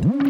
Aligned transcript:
Mm-hmm. 0.00 0.29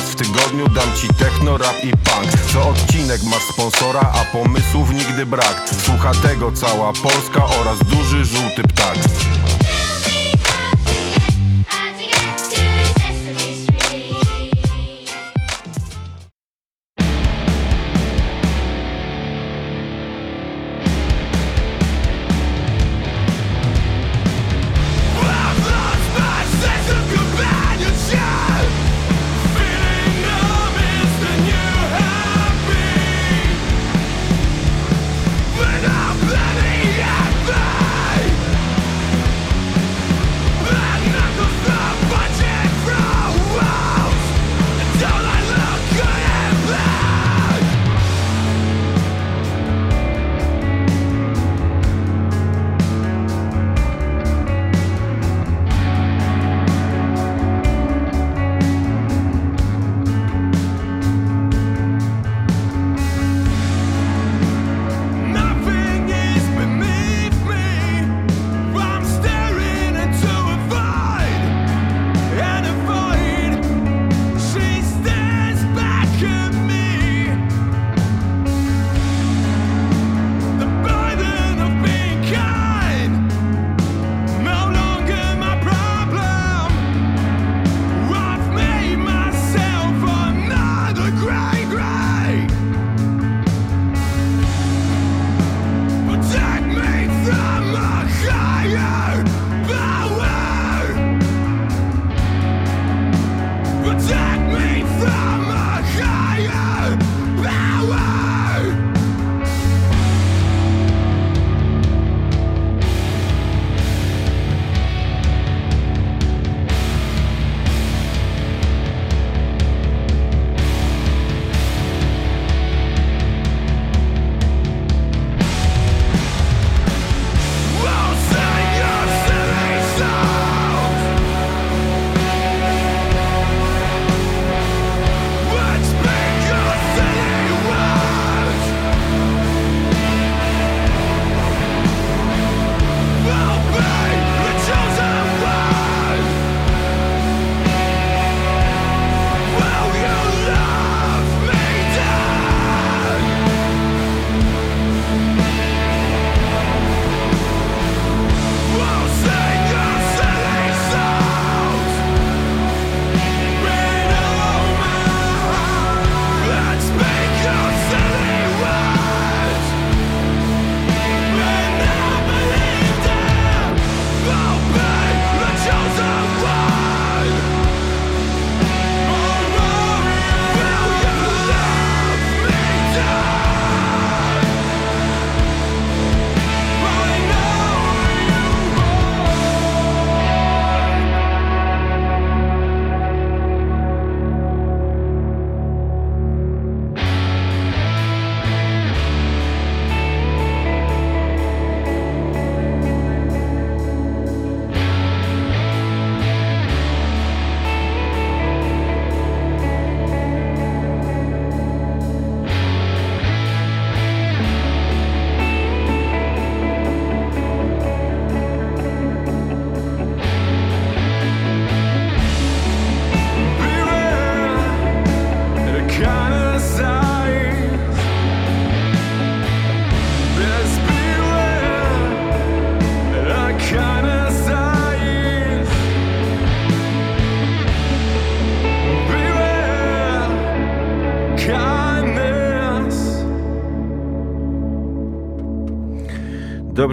Raz 0.00 0.10
w 0.10 0.14
tygodniu 0.14 0.68
dam 0.68 0.96
ci 0.96 1.08
techno, 1.08 1.58
rap 1.58 1.84
i 1.84 1.90
punk. 1.90 2.52
Co 2.52 2.68
odcinek 2.68 3.22
masz 3.22 3.42
sponsora, 3.42 4.00
a 4.00 4.36
pomysłów 4.36 4.90
nigdy 4.90 5.26
brak. 5.26 5.70
Słucha 5.84 6.12
tego 6.22 6.52
cała 6.52 6.92
Polska 6.92 7.44
oraz 7.60 7.78
duży 7.78 8.24
żółty 8.24 8.62
ptak 8.62 9.19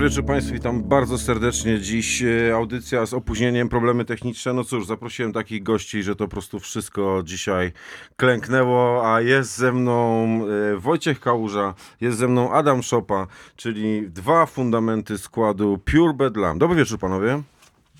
wieczór 0.09 0.25
Państwu, 0.25 0.53
witam 0.53 0.83
bardzo 0.83 1.17
serdecznie. 1.17 1.79
Dziś 1.79 2.23
e, 2.23 2.55
audycja 2.55 3.05
z 3.05 3.13
opóźnieniem, 3.13 3.69
problemy 3.69 4.05
techniczne. 4.05 4.53
No 4.53 4.63
cóż, 4.63 4.85
zaprosiłem 4.85 5.33
takich 5.33 5.63
gości, 5.63 6.03
że 6.03 6.15
to 6.15 6.25
po 6.25 6.31
prostu 6.31 6.59
wszystko 6.59 7.21
dzisiaj 7.23 7.71
klęknęło, 8.15 9.13
a 9.13 9.21
jest 9.21 9.57
ze 9.57 9.71
mną 9.71 10.25
e, 10.73 10.77
Wojciech 10.77 11.19
Kałuża, 11.19 11.73
jest 12.01 12.17
ze 12.17 12.27
mną 12.27 12.53
Adam 12.53 12.83
Szopa, 12.83 13.27
czyli 13.55 14.09
dwa 14.09 14.45
fundamenty 14.45 15.17
składu 15.17 15.77
Pure 15.77 16.13
Bedlam. 16.13 16.59
Dobry 16.59 16.77
wieczór 16.77 16.99
panowie. 16.99 17.41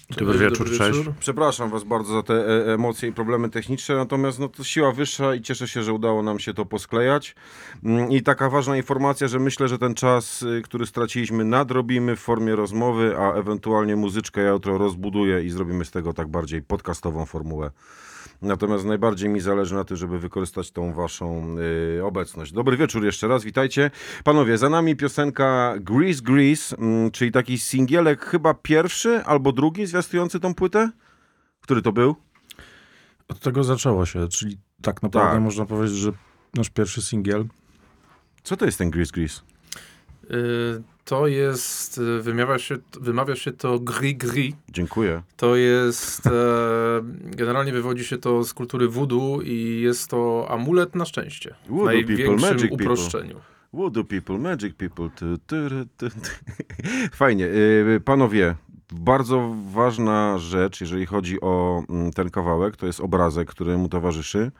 Dobry 0.09 0.39
wieczór, 0.39 0.77
cześć. 0.77 1.00
Przepraszam 1.19 1.69
Was 1.69 1.83
bardzo 1.83 2.13
za 2.13 2.24
te 2.24 2.33
e, 2.33 2.74
emocje 2.74 3.09
i 3.09 3.13
problemy 3.13 3.50
techniczne, 3.50 3.95
natomiast 3.95 4.39
no, 4.39 4.48
to 4.48 4.63
siła 4.63 4.92
wyższa 4.92 5.36
i 5.36 5.42
cieszę 5.42 5.68
się, 5.68 5.83
że 5.83 5.94
udało 5.94 6.24
nam 6.24 6.39
się 6.39 6.54
to 6.54 6.65
posklejać. 6.65 7.36
Mm, 7.83 8.12
I 8.12 8.21
taka 8.21 8.50
ważna 8.50 8.77
informacja, 8.77 9.27
że 9.27 9.39
myślę, 9.39 9.68
że 9.68 9.77
ten 9.77 9.94
czas, 9.94 10.42
y, 10.42 10.62
który 10.62 10.86
straciliśmy, 10.86 11.45
nadrobimy 11.45 12.15
w 12.15 12.19
formie 12.19 12.56
rozmowy, 12.56 13.18
a 13.18 13.33
ewentualnie 13.33 13.95
muzyczkę 13.95 14.42
ja 14.42 14.50
jutro 14.50 14.77
rozbuduję 14.77 15.44
i 15.44 15.50
zrobimy 15.50 15.86
z 15.86 15.92
tego 15.92 16.13
tak 16.13 16.27
bardziej 16.27 16.62
podcastową 16.62 17.25
formułę. 17.25 17.71
Natomiast 18.42 18.86
najbardziej 18.86 19.30
mi 19.30 19.39
zależy 19.39 19.75
na 19.75 19.84
tym, 19.84 19.98
żeby 19.98 20.19
wykorzystać 20.19 20.72
tą 20.72 20.94
waszą 20.94 21.56
y, 21.98 22.06
obecność. 22.06 22.51
Dobry 22.51 22.78
wieczór 22.78 23.06
jeszcze 23.06 23.28
raz, 23.28 23.44
witajcie. 23.44 23.92
Panowie, 24.24 24.57
za 24.57 24.69
nami 24.69 24.95
piosenka 24.95 25.75
Grease 25.80 26.22
Grease, 26.22 26.78
mm, 26.78 27.12
czyli 27.12 27.31
taki 27.31 27.60
singielek 27.60 28.25
chyba 28.25 28.54
pierwszy 28.54 29.24
albo 29.25 29.51
drugi 29.51 29.86
zwiastujący 29.86 30.39
tą 30.39 30.54
płytę? 30.54 30.92
Który 31.62 31.81
to 31.81 31.92
był? 31.92 32.16
Od 33.28 33.39
tego 33.39 33.63
zaczęło 33.63 34.06
się, 34.06 34.28
czyli 34.28 34.57
tak 34.81 35.04
naprawdę 35.04 35.31
Tak. 35.31 35.42
można 35.42 35.66
powiedzieć, 35.66 35.98
że 35.98 36.12
nasz 36.54 36.69
pierwszy 36.69 37.01
singiel 37.01 37.45
Co 38.44 38.57
to 38.57 38.66
jest 38.66 38.78
ten 38.78 38.92
Grease 38.92 39.12
Grease? 39.12 39.42
Y, 40.31 40.84
To 41.07 41.27
jest, 41.27 41.98
y, 41.98 42.21
wymawia 42.21 42.59
się, 42.59 42.77
wymawia 43.01 43.36
się 43.36 43.51
to 43.51 43.80
gri-gri. 43.80 44.54
Dziękuję. 44.69 45.21
To 45.38 45.56
jest, 45.56 46.27
e, 46.27 46.31
generalnie 47.24 47.71
wywodzi 47.71 48.06
się 48.06 48.18
to 48.18 48.44
z 48.44 48.54
kultury 48.54 48.88
voodoo 48.88 49.42
i 49.42 49.81
jest 49.81 50.09
to 50.09 50.48
amulet 50.50 50.95
na 50.95 51.06
szczęście. 51.06 51.56
W 51.65 51.69
Voodoo 51.69 51.86
people, 51.86 51.95
największym 51.95 52.50
magic 52.50 52.69
people. 52.69 52.86
uproszczeniu. 52.86 53.39
Voodoo 53.74 54.04
people, 54.04 54.38
magic 54.38 54.75
people. 54.75 55.09
Fajnie. 57.12 57.45
Y, 57.45 58.01
Panowie, 58.06 58.56
bardzo 58.92 59.56
ważna 59.71 60.38
rzecz, 60.38 60.81
jeżeli 60.81 61.06
chodzi 61.06 61.42
o 61.42 61.83
mm, 61.89 62.12
ten 62.12 62.30
kawałek, 62.30 62.77
to 62.77 62.86
jest 62.86 63.00
obrazek, 63.00 63.50
który 63.50 63.77
mu 63.77 63.89
towarzyszy. 63.89 64.51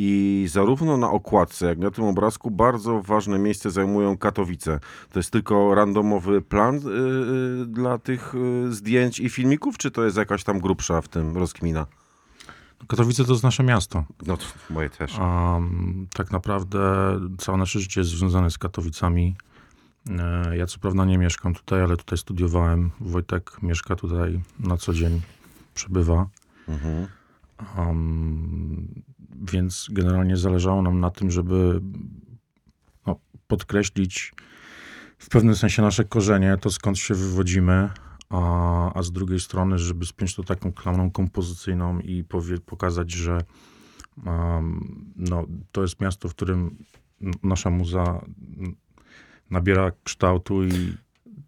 I 0.00 0.46
zarówno 0.48 0.96
na 0.96 1.10
okładce, 1.10 1.66
jak 1.66 1.78
i 1.78 1.80
na 1.80 1.90
tym 1.90 2.04
obrazku 2.04 2.50
bardzo 2.50 3.02
ważne 3.02 3.38
miejsce 3.38 3.70
zajmują 3.70 4.18
Katowice. 4.18 4.80
To 5.12 5.18
jest 5.18 5.30
tylko 5.30 5.74
randomowy 5.74 6.42
plan 6.42 6.76
y, 6.76 6.80
y, 7.62 7.66
dla 7.66 7.98
tych 7.98 8.34
y, 8.34 8.72
zdjęć 8.72 9.20
i 9.20 9.30
filmików, 9.30 9.78
czy 9.78 9.90
to 9.90 10.04
jest 10.04 10.16
jakaś 10.16 10.44
tam 10.44 10.60
grubsza 10.60 11.00
w 11.00 11.08
tym 11.08 11.36
rozkmina? 11.36 11.86
Katowice 12.88 13.24
to 13.24 13.32
jest 13.32 13.44
nasze 13.44 13.62
miasto. 13.62 14.04
No 14.26 14.36
to 14.36 14.44
moje 14.70 14.90
też. 14.90 15.16
A 15.20 15.58
tak 16.14 16.30
naprawdę 16.30 16.80
całe 17.38 17.58
nasze 17.58 17.80
życie 17.80 18.00
jest 18.00 18.10
związane 18.10 18.50
z 18.50 18.58
Katowicami. 18.58 19.36
E, 20.10 20.56
Ja 20.56 20.66
co 20.66 20.78
prawda 20.78 21.04
nie 21.04 21.18
mieszkam 21.18 21.54
tutaj, 21.54 21.82
ale 21.82 21.96
tutaj 21.96 22.18
studiowałem. 22.18 22.90
Wojtek 23.00 23.62
mieszka 23.62 23.96
tutaj 23.96 24.40
na 24.60 24.76
co 24.76 24.94
dzień, 24.94 25.20
przebywa. 25.74 26.26
Mhm. 26.68 27.17
Um, 27.78 29.02
więc 29.52 29.88
generalnie 29.90 30.36
zależało 30.36 30.82
nam 30.82 31.00
na 31.00 31.10
tym, 31.10 31.30
żeby 31.30 31.80
no, 33.06 33.16
podkreślić 33.46 34.32
w 35.18 35.28
pewnym 35.28 35.56
sensie 35.56 35.82
nasze 35.82 36.04
korzenie, 36.04 36.56
to 36.60 36.70
skąd 36.70 36.98
się 36.98 37.14
wywodzimy, 37.14 37.90
a, 38.30 38.92
a 38.94 39.02
z 39.02 39.12
drugiej 39.12 39.40
strony, 39.40 39.78
żeby 39.78 40.06
spiąć 40.06 40.34
to 40.34 40.42
taką 40.42 40.72
klamrą 40.72 41.10
kompozycyjną 41.10 42.00
i 42.00 42.24
powie, 42.24 42.58
pokazać, 42.58 43.12
że 43.12 43.40
um, 44.26 45.12
no, 45.16 45.46
to 45.72 45.82
jest 45.82 46.00
miasto, 46.00 46.28
w 46.28 46.34
którym 46.34 46.84
nasza 47.42 47.70
muza 47.70 48.24
nabiera 49.50 49.92
kształtu 50.04 50.64
i 50.64 50.96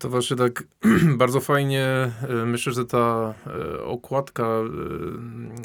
To 0.01 0.09
właśnie 0.09 0.37
tak 0.37 0.65
bardzo 1.23 1.41
fajnie, 1.41 1.85
e, 2.29 2.47
myślę, 2.47 2.73
że 2.73 2.85
ta 2.85 3.35
e, 3.47 3.85
okładka 3.85 4.47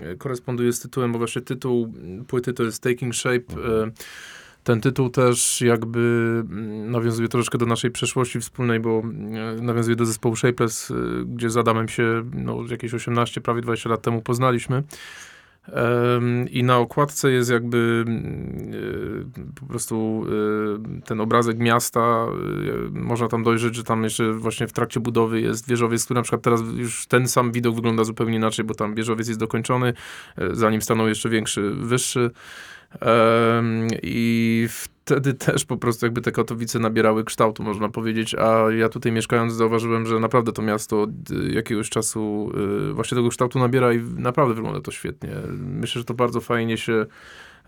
e, 0.02 0.16
koresponduje 0.16 0.74
z 0.74 0.80
tytułem, 0.80 1.12
bo 1.12 1.18
właśnie 1.18 1.42
tytuł 1.42 1.94
płyty 2.28 2.54
to 2.54 2.64
jest 2.64 2.84
Taking 2.84 3.16
Shape. 3.16 3.56
Ten 4.64 4.82
tytuł 4.82 5.10
też 5.10 5.62
jakby 5.62 6.00
mm, 6.50 6.92
nawiązuje 6.92 7.28
troszeczkę 7.28 7.58
do 7.58 7.66
naszej 7.66 7.92
przeszłości 7.92 8.40
wspólnej, 8.40 8.80
bo 8.80 9.04
nawiązuje 9.62 9.96
do 9.96 10.06
zespołu 10.06 10.36
Shapeless, 10.36 10.94
gdzie 11.26 11.50
z 11.50 11.58
Adamem 11.58 11.88
się 11.88 12.24
no, 12.34 12.64
jakieś 12.70 12.94
18, 12.94 13.42
prawie 13.42 13.62
20 13.62 13.90
lat 13.90 14.02
temu 14.02 14.22
poznaliśmy. 14.22 14.84
I 16.52 16.64
na 16.64 16.78
okładce 16.78 17.32
jest 17.32 17.50
jakby 17.50 18.04
mm, 18.08 18.72
e, 19.38 19.60
po 19.60 19.66
prostu 19.66 20.26
e, 20.98 21.02
ten 21.02 21.22
obrazek 21.22 21.60
miasta. 21.60 22.00
e, 22.00 23.00
Można 23.00 23.28
tam 23.28 23.44
dojrzeć, 23.44 23.76
że 23.76 23.84
tam 23.84 24.04
jeszcze 24.04 24.34
właśnie 24.34 24.68
w 24.68 24.74
trakcie 24.74 25.00
budowy 25.00 25.42
jest 25.42 25.70
wieżowiec, 25.70 26.06
który 26.06 26.18
na 26.18 26.22
przykład 26.22 26.42
teraz 26.42 26.62
już 26.76 27.08
ten 27.08 27.28
sam 27.28 27.52
widok 27.52 27.76
wygląda 27.76 28.04
zupełnie 28.04 28.36
inaczej, 28.36 28.66
bo 28.66 28.74
tam 28.74 28.96
wieżowiec 28.96 29.28
jest 29.28 29.40
dokończony, 29.40 29.94
zanim 30.52 30.82
stanął 30.82 31.08
jeszcze 31.08 31.30
większy, 31.30 31.72
wyższy. 31.72 32.32
I 34.04 34.68
wtedy 35.06 35.34
też 35.34 35.66
po 35.66 35.78
prostu 35.78 36.06
jakby 36.06 36.22
te 36.22 36.32
Katowice 36.32 36.80
nabierały 36.80 37.24
kształtu, 37.24 37.64
można 37.64 37.90
powiedzieć, 37.90 38.36
a 38.36 38.72
ja 38.72 38.90
tutaj 38.90 39.12
mieszkając 39.12 39.54
zauważyłem, 39.54 40.06
że 40.06 40.20
naprawdę 40.20 40.52
to 40.52 40.62
miasto 40.62 41.02
od 41.02 41.10
y, 41.32 41.52
jakiegoś 41.52 41.90
czasu 41.90 42.52
y, 42.90 42.94
właśnie 42.94 43.16
tego 43.16 43.30
kształtu 43.30 43.60
nabiera 43.60 43.94
i 43.94 44.02
naprawdę 44.02 44.54
wygląda 44.54 44.82
to 44.82 44.92
świetnie. 44.92 45.30
Myślę, 45.58 46.00
że 46.00 46.06
to 46.06 46.14
bardzo 46.14 46.42
fajnie 46.42 46.78
się 46.78 47.06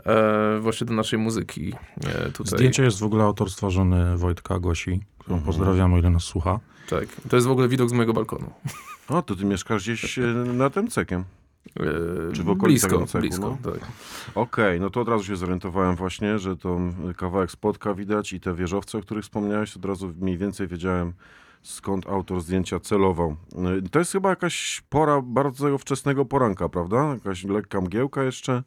e, 0.06 0.60
właśnie 0.62 0.88
do 0.88 0.94
naszej 0.94 1.20
muzyki 1.20 1.74
e, 2.06 2.32
tutaj. 2.32 2.58
zdjęcie 2.58 2.84
jest 2.84 3.00
w 3.00 3.04
ogóle 3.04 3.24
autorstwa 3.24 3.70
żony 3.70 4.18
Wojtka 4.18 4.60
Gosi, 4.60 5.00
którą 5.18 5.36
Mhm. 5.38 5.46
pozdrawiam, 5.56 5.94
o 5.94 5.98
ile 5.98 6.10
nas 6.10 6.24
słucha. 6.24 6.60
Tak. 6.90 7.06
To 7.30 7.36
jest 7.36 7.48
w 7.48 7.52
ogóle 7.52 7.68
widok 7.68 7.90
z 7.90 7.94
mojego 7.94 8.14
balkonu. 8.14 8.50
O, 9.10 9.22
to 9.22 9.36
ty 9.36 9.46
mieszkasz 9.46 9.84
gdzieś 9.84 10.20
e, 10.20 10.22
nad 10.54 10.78
Emcekiem. 10.78 11.20
E, 11.22 11.24
Czy 12.34 12.44
w 12.44 12.50
okolicach 12.50 12.90
blisko, 12.90 13.00
Janceku, 13.00 13.22
blisko, 13.22 13.58
no? 13.64 13.72
tak. 13.72 13.82
Okej, 14.36 14.80
no 14.80 14.90
to 14.90 15.02
od 15.02 15.08
razu 15.08 15.24
się 15.24 15.36
zorientowałem 15.36 15.96
właśnie, 15.96 16.40
że 16.40 16.58
to 16.58 16.80
kawałek 17.18 17.52
spotka 17.52 17.94
widać 17.94 18.34
i 18.34 18.40
te 18.40 18.54
wieżowce, 18.56 18.98
o 18.98 19.02
których 19.02 19.24
wspomniałeś, 19.24 19.78
od 19.78 19.86
razu 19.86 20.14
mniej 20.22 20.38
więcej 20.38 20.68
wiedziałem, 20.68 21.14
skąd 21.62 22.08
autor 22.08 22.42
zdjęcia 22.42 22.80
celował. 22.80 23.36
Y, 23.86 23.90
To 23.90 24.00
jest 24.00 24.12
chyba 24.12 24.30
jakaś 24.30 24.84
pora 24.90 25.22
bardzo 25.22 25.78
wczesnego 25.78 26.26
poranka, 26.26 26.70
prawda? 26.70 26.98
Jakaś 27.14 27.44
lekka 27.44 27.82
mgiełka 27.82 28.24
jeszcze. 28.24 28.64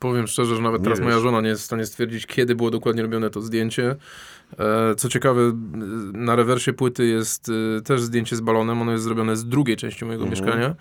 Powiem 0.00 0.26
szczerze, 0.26 0.56
że 0.56 0.62
nawet 0.62 0.80
Nie 0.80 0.84
teraz 0.84 0.98
wiesz. 0.98 1.06
moja 1.08 1.18
żona 1.20 1.40
nie 1.40 1.48
jest 1.48 1.62
w 1.62 1.64
stanie 1.64 1.86
stwierdzić, 1.86 2.26
kiedy 2.26 2.54
było 2.54 2.70
dokładnie 2.70 3.02
robione 3.02 3.30
to 3.30 3.40
zdjęcie. 3.40 3.96
E, 4.58 4.94
Co 4.94 5.08
ciekawe, 5.08 5.40
y, 5.40 5.52
na 6.12 6.36
rewersie 6.36 6.72
płyty 6.72 7.06
jest 7.06 7.50
też 7.84 8.02
zdjęcie 8.02 8.36
z 8.36 8.40
balonem. 8.40 8.82
Ono 8.82 8.92
jest 8.92 9.04
zrobione 9.04 9.36
z 9.36 9.44
drugiej 9.48 9.76
części 9.76 10.04
mojego 10.04 10.24
Mhm. 10.24 10.40
mieszkania. 10.44 10.74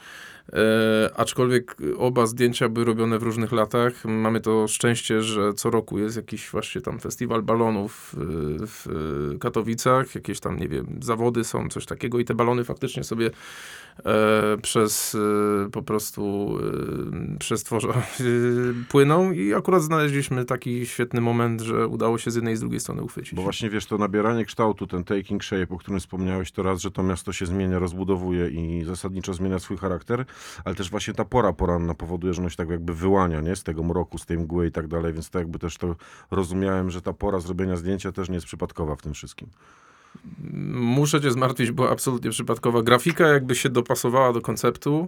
E, 0.54 1.10
aczkolwiek 1.16 1.78
oba 1.98 2.26
zdjęcia 2.26 2.70
były 2.70 2.86
robione 2.86 3.20
w 3.20 3.24
różnych 3.24 3.52
latach. 3.52 4.06
Mamy 4.06 4.42
to 4.42 4.68
szczęście, 4.68 5.22
że 5.22 5.54
co 5.54 5.70
roku 5.70 6.00
jest 6.00 6.16
jakiś 6.16 6.50
właśnie 6.50 6.82
tam 6.82 7.00
festiwal 7.00 7.44
balonów 7.44 8.14
y, 8.14 8.18
w 8.60 8.88
Katowicach. 9.40 10.16
Jakieś 10.16 10.40
tam, 10.40 10.60
nie 10.60 10.68
wiem, 10.68 11.00
zawody 11.02 11.44
są, 11.44 11.70
coś 11.70 11.86
takiego 11.86 12.20
i 12.20 12.26
te 12.26 12.34
balony 12.34 12.64
faktycznie 12.64 13.04
sobie 13.04 13.32
e, 14.06 14.58
przez 14.62 15.16
e, 15.16 15.70
po 15.72 15.82
prostu 15.82 16.54
e, 17.34 17.38
przez 17.38 17.64
tworza 17.64 17.90
e, 17.90 18.24
płyną 18.90 19.32
i 19.32 19.54
akurat 19.54 19.84
znaleźliśmy 19.84 20.46
taki 20.46 20.86
świetny 20.86 21.22
moment, 21.22 21.62
że 21.62 21.88
udało 21.88 22.18
się 22.18 22.32
z 22.32 22.36
jednej 22.36 22.54
i 22.54 22.58
z 22.58 22.60
drugiej 22.60 22.80
strony 22.80 23.02
uchwycić. 23.02 23.36
Bo 23.36 23.42
właśnie 23.42 23.70
wiesz, 23.70 23.86
to 23.86 23.98
nabieranie 23.98 24.46
kształtu, 24.46 24.88
ten 24.88 25.04
taking 25.04 25.44
shape, 25.44 25.76
o 25.76 25.78
którym 25.78 26.00
wspomniałeś, 26.00 26.52
to 26.52 26.64
raz, 26.64 26.82
że 26.82 26.92
to 26.92 27.04
miasto 27.04 27.34
się 27.34 27.46
zmienia, 27.46 27.80
rozbudowuje 27.80 28.50
i 28.50 28.84
zasadniczo 28.86 29.34
zmienia 29.34 29.60
swój 29.60 29.78
charakter, 29.78 30.26
ale 30.66 30.76
też 30.76 30.90
właśnie 30.90 31.14
ta 31.14 31.26
pora 31.26 31.54
poranna 31.54 31.94
powoduje, 31.94 32.34
że 32.34 32.42
ono 32.42 32.50
się 32.50 32.56
tak 32.56 32.70
jakby 32.70 32.94
wyłania, 32.94 33.42
nie? 33.42 33.56
Z 33.56 33.64
tego 33.64 33.84
mroku, 33.84 34.18
z 34.18 34.26
tej 34.26 34.38
mgły 34.38 34.68
i 34.68 34.72
tak 34.72 34.88
dalej, 34.88 35.14
więc 35.14 35.30
to 35.30 35.40
jakby 35.40 35.60
też 35.60 35.78
to 35.78 35.96
rozumiałem, 36.32 36.90
że 36.90 37.02
ta 37.02 37.14
pora 37.14 37.40
zrobienia 37.40 37.76
zdjęcia 37.76 38.12
też 38.12 38.30
nie 38.30 38.36
jest 38.36 38.48
przypadkowa 38.48 38.96
w 38.96 39.02
tym 39.02 39.14
wszystkim. 39.14 39.50
Muszę 40.74 41.22
cię 41.22 41.32
zmartwić, 41.32 41.72
była 41.72 41.90
absolutnie 41.90 42.30
przypadkowa. 42.32 42.82
Grafika 42.82 43.28
jakby 43.28 43.56
się 43.56 43.70
dopasowała 43.70 44.34
do 44.34 44.42
konceptu, 44.42 45.08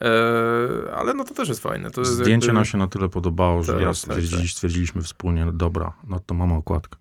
e, 0.00 0.94
ale 0.94 1.14
no 1.14 1.24
to 1.24 1.34
też 1.34 1.48
jest 1.48 1.62
fajne. 1.62 1.90
To 1.90 2.00
jest 2.00 2.12
Zdjęcie 2.12 2.46
jakby... 2.46 2.54
nam 2.54 2.64
się 2.64 2.78
na 2.78 2.86
tyle 2.86 3.08
podobało, 3.08 3.62
że 3.62 3.72
Tak, 3.72 3.82
ja 3.82 3.92
tak, 4.08 4.16
tak. 4.30 4.48
stwierdziliśmy 4.48 5.02
wspólnie, 5.02 5.46
dobra, 5.52 5.92
no 6.08 6.20
to 6.26 6.34
mamy 6.34 6.54
okładkę. 6.54 6.99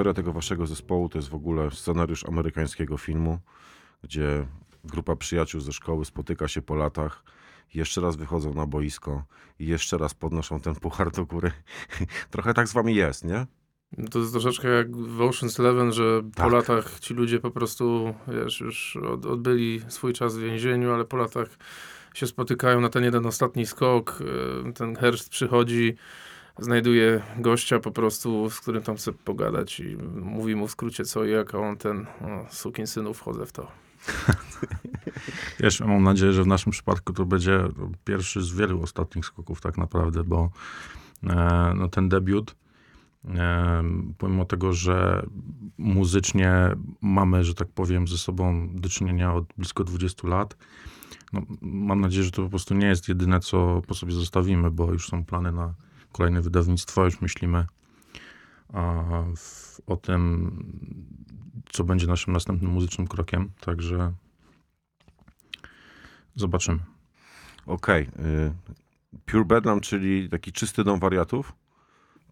Historia 0.00 0.14
tego 0.14 0.32
waszego 0.32 0.66
zespołu 0.66 1.08
to 1.08 1.18
jest 1.18 1.28
w 1.28 1.34
ogóle 1.34 1.70
scenariusz 1.70 2.24
amerykańskiego 2.24 2.96
filmu, 2.96 3.38
gdzie 4.02 4.46
grupa 4.84 5.16
przyjaciół 5.16 5.60
ze 5.60 5.72
szkoły 5.72 6.04
spotyka 6.04 6.48
się 6.48 6.62
po 6.62 6.74
latach, 6.74 7.22
jeszcze 7.74 8.00
raz 8.00 8.16
wychodzą 8.16 8.54
na 8.54 8.66
boisko 8.66 9.24
i 9.58 9.66
jeszcze 9.66 9.98
raz 9.98 10.14
podnoszą 10.14 10.60
ten 10.60 10.74
puchar 10.74 11.10
do 11.10 11.26
góry. 11.26 11.52
Trochę 12.30 12.54
tak 12.54 12.68
z 12.68 12.72
wami 12.72 12.94
jest, 12.94 13.24
nie? 13.24 13.46
To 14.10 14.18
jest 14.18 14.32
troszeczkę 14.32 14.68
jak 14.68 14.96
w 14.96 15.18
Ocean's 15.18 15.60
Eleven, 15.60 15.92
że 15.92 16.22
po 16.22 16.30
Tak. 16.42 16.52
latach 16.52 17.00
ci 17.00 17.14
ludzie 17.14 17.40
po 17.40 17.50
prostu, 17.50 18.14
wiesz, 18.28 18.60
już 18.60 18.96
od, 18.96 19.26
odbyli 19.26 19.80
swój 19.88 20.12
czas 20.12 20.36
w 20.36 20.40
więzieniu, 20.40 20.92
ale 20.92 21.04
po 21.04 21.16
latach 21.16 21.48
się 22.14 22.26
spotykają 22.26 22.80
na 22.80 22.88
ten 22.88 23.04
jeden 23.04 23.26
ostatni 23.26 23.66
skok. 23.66 24.18
y, 24.68 24.72
Ten 24.72 24.96
herszt 24.96 25.28
przychodzi, 25.28 25.96
znajduje 26.60 27.22
gościa 27.38 27.78
po 27.78 27.90
prostu, 27.90 28.50
z 28.50 28.60
którym 28.60 28.82
tam 28.82 28.96
chce 28.96 29.12
pogadać 29.12 29.80
i 29.80 29.96
mówi 30.22 30.56
mu 30.56 30.66
w 30.66 30.70
skrócie 30.70 31.04
co 31.04 31.24
i 31.24 31.30
jak, 31.30 31.54
a 31.54 31.58
on 31.58 31.76
ten, 31.76 32.06
o, 32.20 32.46
sukin 32.50 32.86
synów, 32.86 33.18
wchodzę 33.18 33.46
w 33.46 33.52
to. 33.52 33.66
Wiesz, 35.60 35.80
mam 35.80 36.02
nadzieję, 36.02 36.32
że 36.32 36.42
w 36.42 36.46
naszym 36.46 36.72
przypadku 36.72 37.12
to 37.12 37.26
będzie 37.26 37.68
pierwszy 38.04 38.42
z 38.42 38.52
wielu 38.52 38.82
ostatnich 38.82 39.26
skoków 39.26 39.60
tak 39.60 39.78
naprawdę, 39.78 40.24
bo 40.24 40.50
e, 41.26 41.72
no, 41.76 41.88
ten 41.88 42.08
debiut, 42.08 42.56
e, 43.24 43.82
pomimo 44.18 44.44
tego, 44.44 44.72
że 44.72 45.26
muzycznie 45.78 46.52
mamy, 47.00 47.44
że 47.44 47.54
tak 47.54 47.68
powiem, 47.68 48.08
ze 48.08 48.18
sobą 48.18 48.68
do 48.74 48.88
czynienia 48.88 49.34
od 49.34 49.44
blisko 49.56 49.84
20 49.84 50.28
lat, 50.28 50.56
no, 51.32 51.42
mam 51.62 52.00
nadzieję, 52.00 52.24
że 52.24 52.30
to 52.30 52.42
po 52.42 52.48
prostu 52.48 52.74
nie 52.74 52.86
jest 52.86 53.08
jedyne, 53.08 53.40
co 53.40 53.82
po 53.86 53.94
sobie 53.94 54.12
zostawimy, 54.12 54.70
bo 54.70 54.92
już 54.92 55.08
są 55.08 55.24
plany 55.24 55.52
na 55.52 55.74
kolejne 56.12 56.40
wydawnictwo, 56.40 57.04
już 57.04 57.20
myślimy 57.20 57.66
w, 59.36 59.80
o 59.86 59.96
tym, 59.96 60.50
co 61.72 61.84
będzie 61.84 62.06
naszym 62.06 62.32
następnym 62.32 62.70
muzycznym 62.70 63.08
krokiem, 63.08 63.50
także 63.60 64.12
Zobaczymy. 66.34 66.78
Okej. 67.66 68.02
y, 68.02 68.52
Pure 69.26 69.44
Bedlam, 69.44 69.80
czyli 69.80 70.28
taki 70.28 70.52
czysty 70.52 70.84
dom 70.84 71.00
wariatów, 71.00 71.52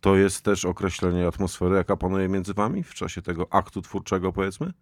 to 0.00 0.16
jest 0.16 0.44
też 0.44 0.64
określenie 0.64 1.26
atmosfery, 1.26 1.76
jaka 1.76 1.96
panuje 1.96 2.28
między 2.28 2.54
wami 2.54 2.82
w 2.82 2.94
czasie 2.94 3.22
tego 3.22 3.46
aktu 3.50 3.82
twórczego, 3.82 4.32
powiedzmy? 4.32 4.72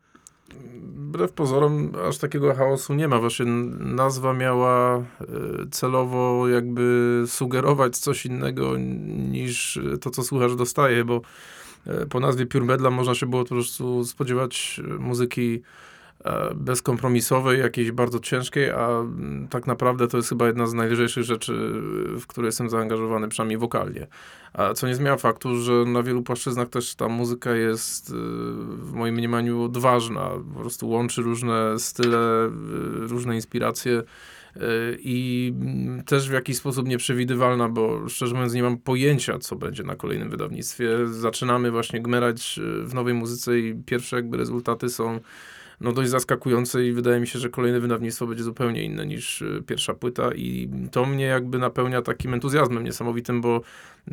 Wbrew 0.80 1.32
pozorom 1.32 1.92
aż 2.08 2.18
takiego 2.18 2.54
chaosu 2.54 2.94
nie 2.94 3.08
ma. 3.08 3.20
Właśnie 3.20 3.46
nazwa 3.78 4.32
miała 4.32 4.96
e, 4.96 5.02
celowo 5.70 6.48
jakby 6.48 7.22
sugerować 7.26 7.98
coś 7.98 8.26
innego 8.26 8.76
niż 9.30 9.78
to, 10.00 10.10
co 10.10 10.22
słuchacz 10.22 10.54
dostaje, 10.54 11.04
bo 11.04 11.20
e, 11.86 12.06
po 12.06 12.20
nazwie 12.20 12.46
Pure 12.46 12.66
Bedlam 12.66 12.94
można 12.94 13.14
się 13.14 13.26
było 13.26 13.42
po 13.42 13.48
prostu 13.48 14.04
spodziewać 14.04 14.80
e, 14.84 14.88
muzyki 14.88 15.62
e, 15.62 15.95
bezkompromisowej, 16.54 17.60
jakiejś 17.60 17.92
bardzo 17.92 18.20
ciężkiej, 18.20 18.70
a 18.70 18.88
mm, 18.88 19.48
tak 19.48 19.66
naprawdę 19.66 20.08
to 20.08 20.16
jest 20.16 20.28
chyba 20.28 20.46
jedna 20.46 20.66
z 20.66 20.74
najlżejszych 20.74 21.24
rzeczy, 21.24 21.52
w 22.20 22.26
które 22.26 22.48
jestem 22.48 22.70
zaangażowany, 22.70 23.28
przynajmniej 23.28 23.58
wokalnie. 23.58 24.06
A 24.56 24.74
co 24.74 24.86
nie 24.86 24.94
zmienia 24.94 25.16
faktu, 25.16 25.56
że 25.56 25.72
na 25.72 26.02
wielu 26.02 26.22
płaszczyznach 26.22 26.68
też 26.68 26.94
ta 26.94 27.08
muzyka 27.08 27.54
jest 27.54 28.10
y, 28.10 28.12
w 28.76 28.92
moim 28.92 29.14
mniemaniu 29.14 29.62
odważna. 29.62 30.30
Po 30.54 30.60
prostu 30.60 30.88
łączy 30.88 31.22
różne 31.22 31.78
style, 31.78 32.46
y, 32.46 32.50
różne 33.08 33.34
inspiracje 33.34 33.92
y, 33.92 34.60
i 35.00 35.52
mm, 35.60 36.04
też 36.04 36.28
w 36.28 36.32
jakiś 36.32 36.56
sposób 36.56 36.88
nieprzewidywalna, 36.88 37.68
bo 37.68 38.08
szczerze 38.08 38.34
mówiąc 38.34 38.54
nie 38.54 38.62
mam 38.62 38.78
pojęcia, 38.78 39.38
co 39.38 39.56
będzie 39.56 39.82
na 39.82 39.96
kolejnym 39.96 40.30
wydawnictwie. 40.30 40.88
Zaczynamy 41.06 41.70
właśnie 41.70 42.00
gmerać 42.00 42.60
w 42.84 42.94
nowej 42.94 43.14
muzyce 43.14 43.58
i 43.58 43.74
pierwsze 43.86 44.16
jakby 44.16 44.36
rezultaty 44.36 44.88
są 44.88 45.20
no 45.80 45.92
dość 45.92 46.10
zaskakujące 46.10 46.86
i 46.86 46.92
wydaje 46.92 47.20
mi 47.20 47.26
się, 47.26 47.38
że 47.38 47.48
kolejne 47.48 47.80
wydawnictwo 47.80 48.26
będzie 48.26 48.44
zupełnie 48.44 48.84
inne 48.84 49.06
niż 49.06 49.42
y, 49.42 49.62
pierwsza 49.66 49.94
płyta 49.94 50.34
i 50.34 50.70
to 50.90 51.06
mnie 51.06 51.24
jakby 51.24 51.58
napełnia 51.58 52.02
takim 52.02 52.34
entuzjazmem 52.34 52.84
niesamowitym, 52.84 53.40
bo 53.40 53.60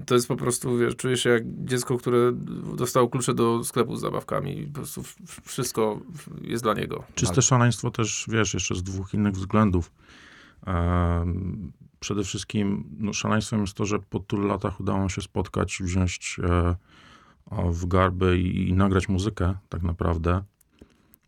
to 0.06 0.16
jest 0.16 0.28
po 0.28 0.36
prostu, 0.36 0.78
wiesz, 0.78 0.96
czuję 0.96 1.18
się 1.18 1.30
jak 1.30 1.44
dziecko, 1.66 1.98
które 1.98 2.32
dostało 2.78 3.10
klucze 3.10 3.34
do 3.34 3.64
sklepu 3.64 3.96
z 3.96 4.02
zabawkami 4.02 4.60
i 4.60 4.68
po 4.68 4.74
prostu 4.74 5.04
wszystko 5.44 6.00
jest 6.42 6.64
dla 6.64 6.74
niego. 6.74 7.04
Czyste 7.16 7.42
szaleństwo 7.42 7.92
też, 7.92 8.26
wiesz, 8.30 8.54
jeszcze 8.54 8.76
z 8.76 8.84
dwóch 8.84 9.14
innych 9.14 9.34
względów. 9.34 9.92
Em, 10.66 11.72
Przede 12.04 12.24
wszystkim 12.24 12.84
no, 13.00 13.14
szaleństwem 13.14 13.62
jest 13.62 13.74
to, 13.74 13.86
że 13.86 14.00
po 14.00 14.20
tylu 14.20 14.48
latach 14.48 14.80
udało 14.80 15.10
się 15.10 15.22
spotkać, 15.22 15.80
wziąć 15.82 16.40
e, 16.44 16.76
o, 17.46 17.72
w 17.72 17.86
garbę 17.86 18.38
i, 18.38 18.70
i 18.70 18.74
nagrać 18.74 19.10
muzykę 19.10 19.54
tak 19.70 19.84
naprawdę. 19.84 20.44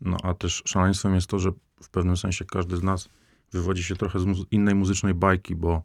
No 0.00 0.16
a 0.22 0.34
też 0.34 0.62
szaleństwem 0.66 1.14
jest 1.14 1.26
to, 1.26 1.38
że 1.38 1.50
w 1.82 1.88
pewnym 1.88 2.16
sensie 2.16 2.44
każdy 2.44 2.76
z 2.76 2.82
nas 2.82 3.08
wywodzi 3.52 3.82
się 3.82 3.96
trochę 3.96 4.18
z 4.18 4.24
innej 4.50 4.74
muzycznej 4.74 5.14
bajki, 5.14 5.56
bo 5.56 5.82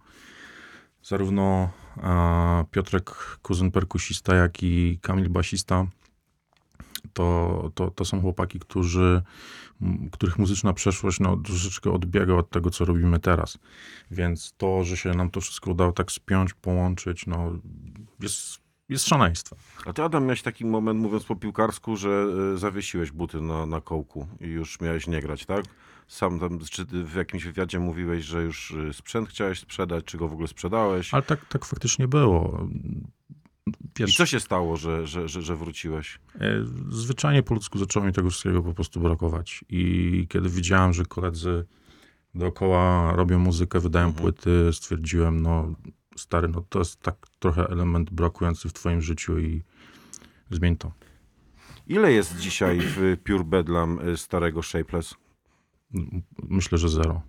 zarówno 1.03 1.69
e, 1.97 2.65
Piotrek, 2.71 3.09
kuzyn 3.41 3.71
perkusista, 3.71 4.35
jak 4.35 4.63
i 4.63 4.99
Kamil 5.01 5.29
basista, 5.29 5.87
to, 7.13 7.71
to, 7.75 7.91
to 7.91 8.05
są 8.05 8.21
chłopaki, 8.21 8.59
którzy, 8.59 9.21
których 10.11 10.39
muzyczna 10.39 10.73
przeszłość 10.73 11.19
no, 11.19 11.37
troszeczkę 11.37 11.91
odbiega 11.91 12.33
od 12.33 12.49
tego, 12.49 12.69
co 12.69 12.85
robimy 12.85 13.19
teraz. 13.19 13.57
Więc 14.11 14.53
to, 14.57 14.83
że 14.83 14.97
się 14.97 15.09
nam 15.09 15.29
to 15.29 15.41
wszystko 15.41 15.71
udało 15.71 15.91
tak 15.91 16.11
spiąć, 16.11 16.53
połączyć, 16.53 17.25
no, 17.27 17.51
jest, 18.19 18.60
jest 18.91 19.07
szaleństwem. 19.07 19.59
A 19.85 19.93
ty, 19.93 20.03
Adam, 20.03 20.23
miałeś 20.23 20.41
taki 20.41 20.65
moment, 20.65 20.99
mówiąc 20.99 21.23
po 21.23 21.35
piłkarsku, 21.35 21.97
że 21.97 22.25
y, 22.53 22.57
zawiesiłeś 22.57 23.11
buty 23.11 23.41
na, 23.41 23.65
na 23.65 23.81
kołku 23.81 24.27
i 24.41 24.47
już 24.47 24.79
miałeś 24.81 25.07
nie 25.07 25.21
grać, 25.21 25.45
tak? 25.45 25.65
Sam 26.07 26.39
tam, 26.39 26.59
czy 26.59 26.85
w 26.85 27.15
jakimś 27.15 27.43
wywiadzie 27.43 27.79
mówiłeś, 27.79 28.25
że 28.25 28.43
już 28.43 28.71
y, 28.71 28.93
sprzęt 28.93 29.29
chciałeś 29.29 29.59
sprzedać, 29.59 30.05
czy 30.05 30.17
go 30.17 30.27
w 30.27 30.33
ogóle 30.33 30.47
sprzedałeś? 30.47 31.13
Ale 31.13 31.23
tak, 31.23 31.45
tak 31.45 31.65
faktycznie 31.65 32.07
było. 32.07 32.67
I 33.67 33.71
Wiesz, 33.99 34.17
co 34.17 34.25
się 34.25 34.39
stało, 34.39 34.77
że, 34.77 35.07
że, 35.07 35.27
że, 35.27 35.41
że 35.41 35.55
wróciłeś? 35.55 36.19
E, 36.35 36.65
Zwyczajnie 36.89 37.43
po 37.43 37.53
ludzku 37.53 37.79
zaczęło 37.79 38.05
mi 38.05 38.13
tego 38.13 38.29
wszystkiego 38.29 38.63
po 38.63 38.73
prostu 38.73 38.99
brakować. 38.99 39.65
I 39.69 40.25
kiedy 40.29 40.49
widziałem, 40.49 40.93
że 40.93 41.05
koledzy 41.05 41.65
dookoła 42.35 43.13
robią 43.15 43.39
muzykę, 43.39 43.79
wydają 43.79 44.07
Mhm. 44.07 44.23
płyty, 44.23 44.69
stwierdziłem, 44.73 45.41
no 45.41 45.73
stary, 46.21 46.47
no 46.47 46.61
to 46.69 46.79
jest 46.79 47.01
tak 47.01 47.15
trochę 47.39 47.67
element 47.67 48.09
brakujący 48.09 48.69
w 48.69 48.73
twoim 48.73 49.01
życiu 49.01 49.39
i 49.39 49.63
zmień 50.51 50.77
to. 50.77 50.91
Ile 51.87 52.11
jest 52.11 52.37
dzisiaj 52.37 52.79
w 52.81 53.17
Pure 53.23 53.43
Bedlam 53.43 54.09
y, 54.09 54.17
starego 54.17 54.61
Shapeless? 54.61 55.15
Myślę, 56.49 56.77
że 56.77 56.89
zero. 56.89 57.21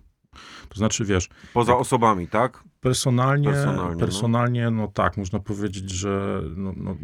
To 0.69 0.75
znaczy, 0.75 1.05
wiesz, 1.05 1.29
Poza 1.53 1.77
osobami, 1.77 2.27
tak? 2.27 2.63
personalnie, 2.81 3.49
Personalnie, 3.49 3.99
personalnie, 3.99 4.63
no. 4.63 4.71
no. 4.71 4.87
tak, 4.87 5.17
można 5.17 5.39
powiedzieć, 5.39 5.89
że 5.89 6.41
no, 6.55 6.73
no, 6.77 6.97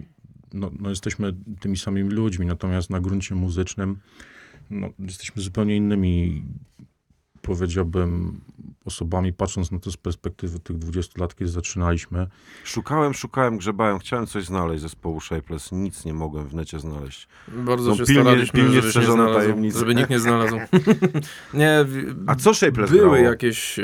no, 0.53 0.71
no 0.79 0.89
jesteśmy 0.89 1.35
tymi 1.59 1.77
samymi 1.77 2.09
ludźmi, 2.09 2.45
natomiast 2.45 2.89
na 2.89 2.99
gruncie 2.99 3.35
muzycznym 3.35 3.99
no, 4.69 4.89
jesteśmy 4.99 5.41
zupełnie 5.41 5.75
innymi, 5.75 6.43
powiedziałbym, 7.41 8.41
osobami, 8.89 9.33
patrząc 9.33 9.71
na 9.71 9.79
to 9.79 9.91
z 9.91 9.97
perspektywy 9.97 10.59
tych 10.59 10.77
20 10.77 11.21
lat, 11.21 11.35
kiedy 11.35 11.51
zaczynaliśmy. 11.51 12.27
Szukałem, 12.63 13.13
szukałem, 13.13 13.57
grzebałem, 13.57 13.99
chciałem 13.99 14.27
coś 14.27 14.45
znaleźć 14.45 14.79
z 14.79 14.83
zespołu 14.83 15.21
Shapeless, 15.21 15.71
nic 15.71 16.05
nie 16.05 16.13
mogłem 16.13 16.47
w 16.47 16.53
necie 16.55 16.79
znaleźć. 16.79 17.27
Bardzo 17.47 17.91
Są 17.91 17.97
się 17.97 18.03
pilnie- 18.05 18.21
staraliśmy, 18.21 18.59
pilnie 18.59 18.75
nie 18.75 18.81
strzeżone 18.81 19.13
znalazł, 19.23 19.39
tajemnice. 19.39 19.79
żeby 19.79 19.95
nikt 19.95 20.09
nie 20.09 20.19
znalazł. 20.19 20.57
nie, 21.53 21.85
A 22.27 22.35
co 22.35 22.53
Shapeless 22.53 22.89
były 22.91 23.01
grało? 23.01 23.15
jakieś 23.31 23.79
e, 23.79 23.83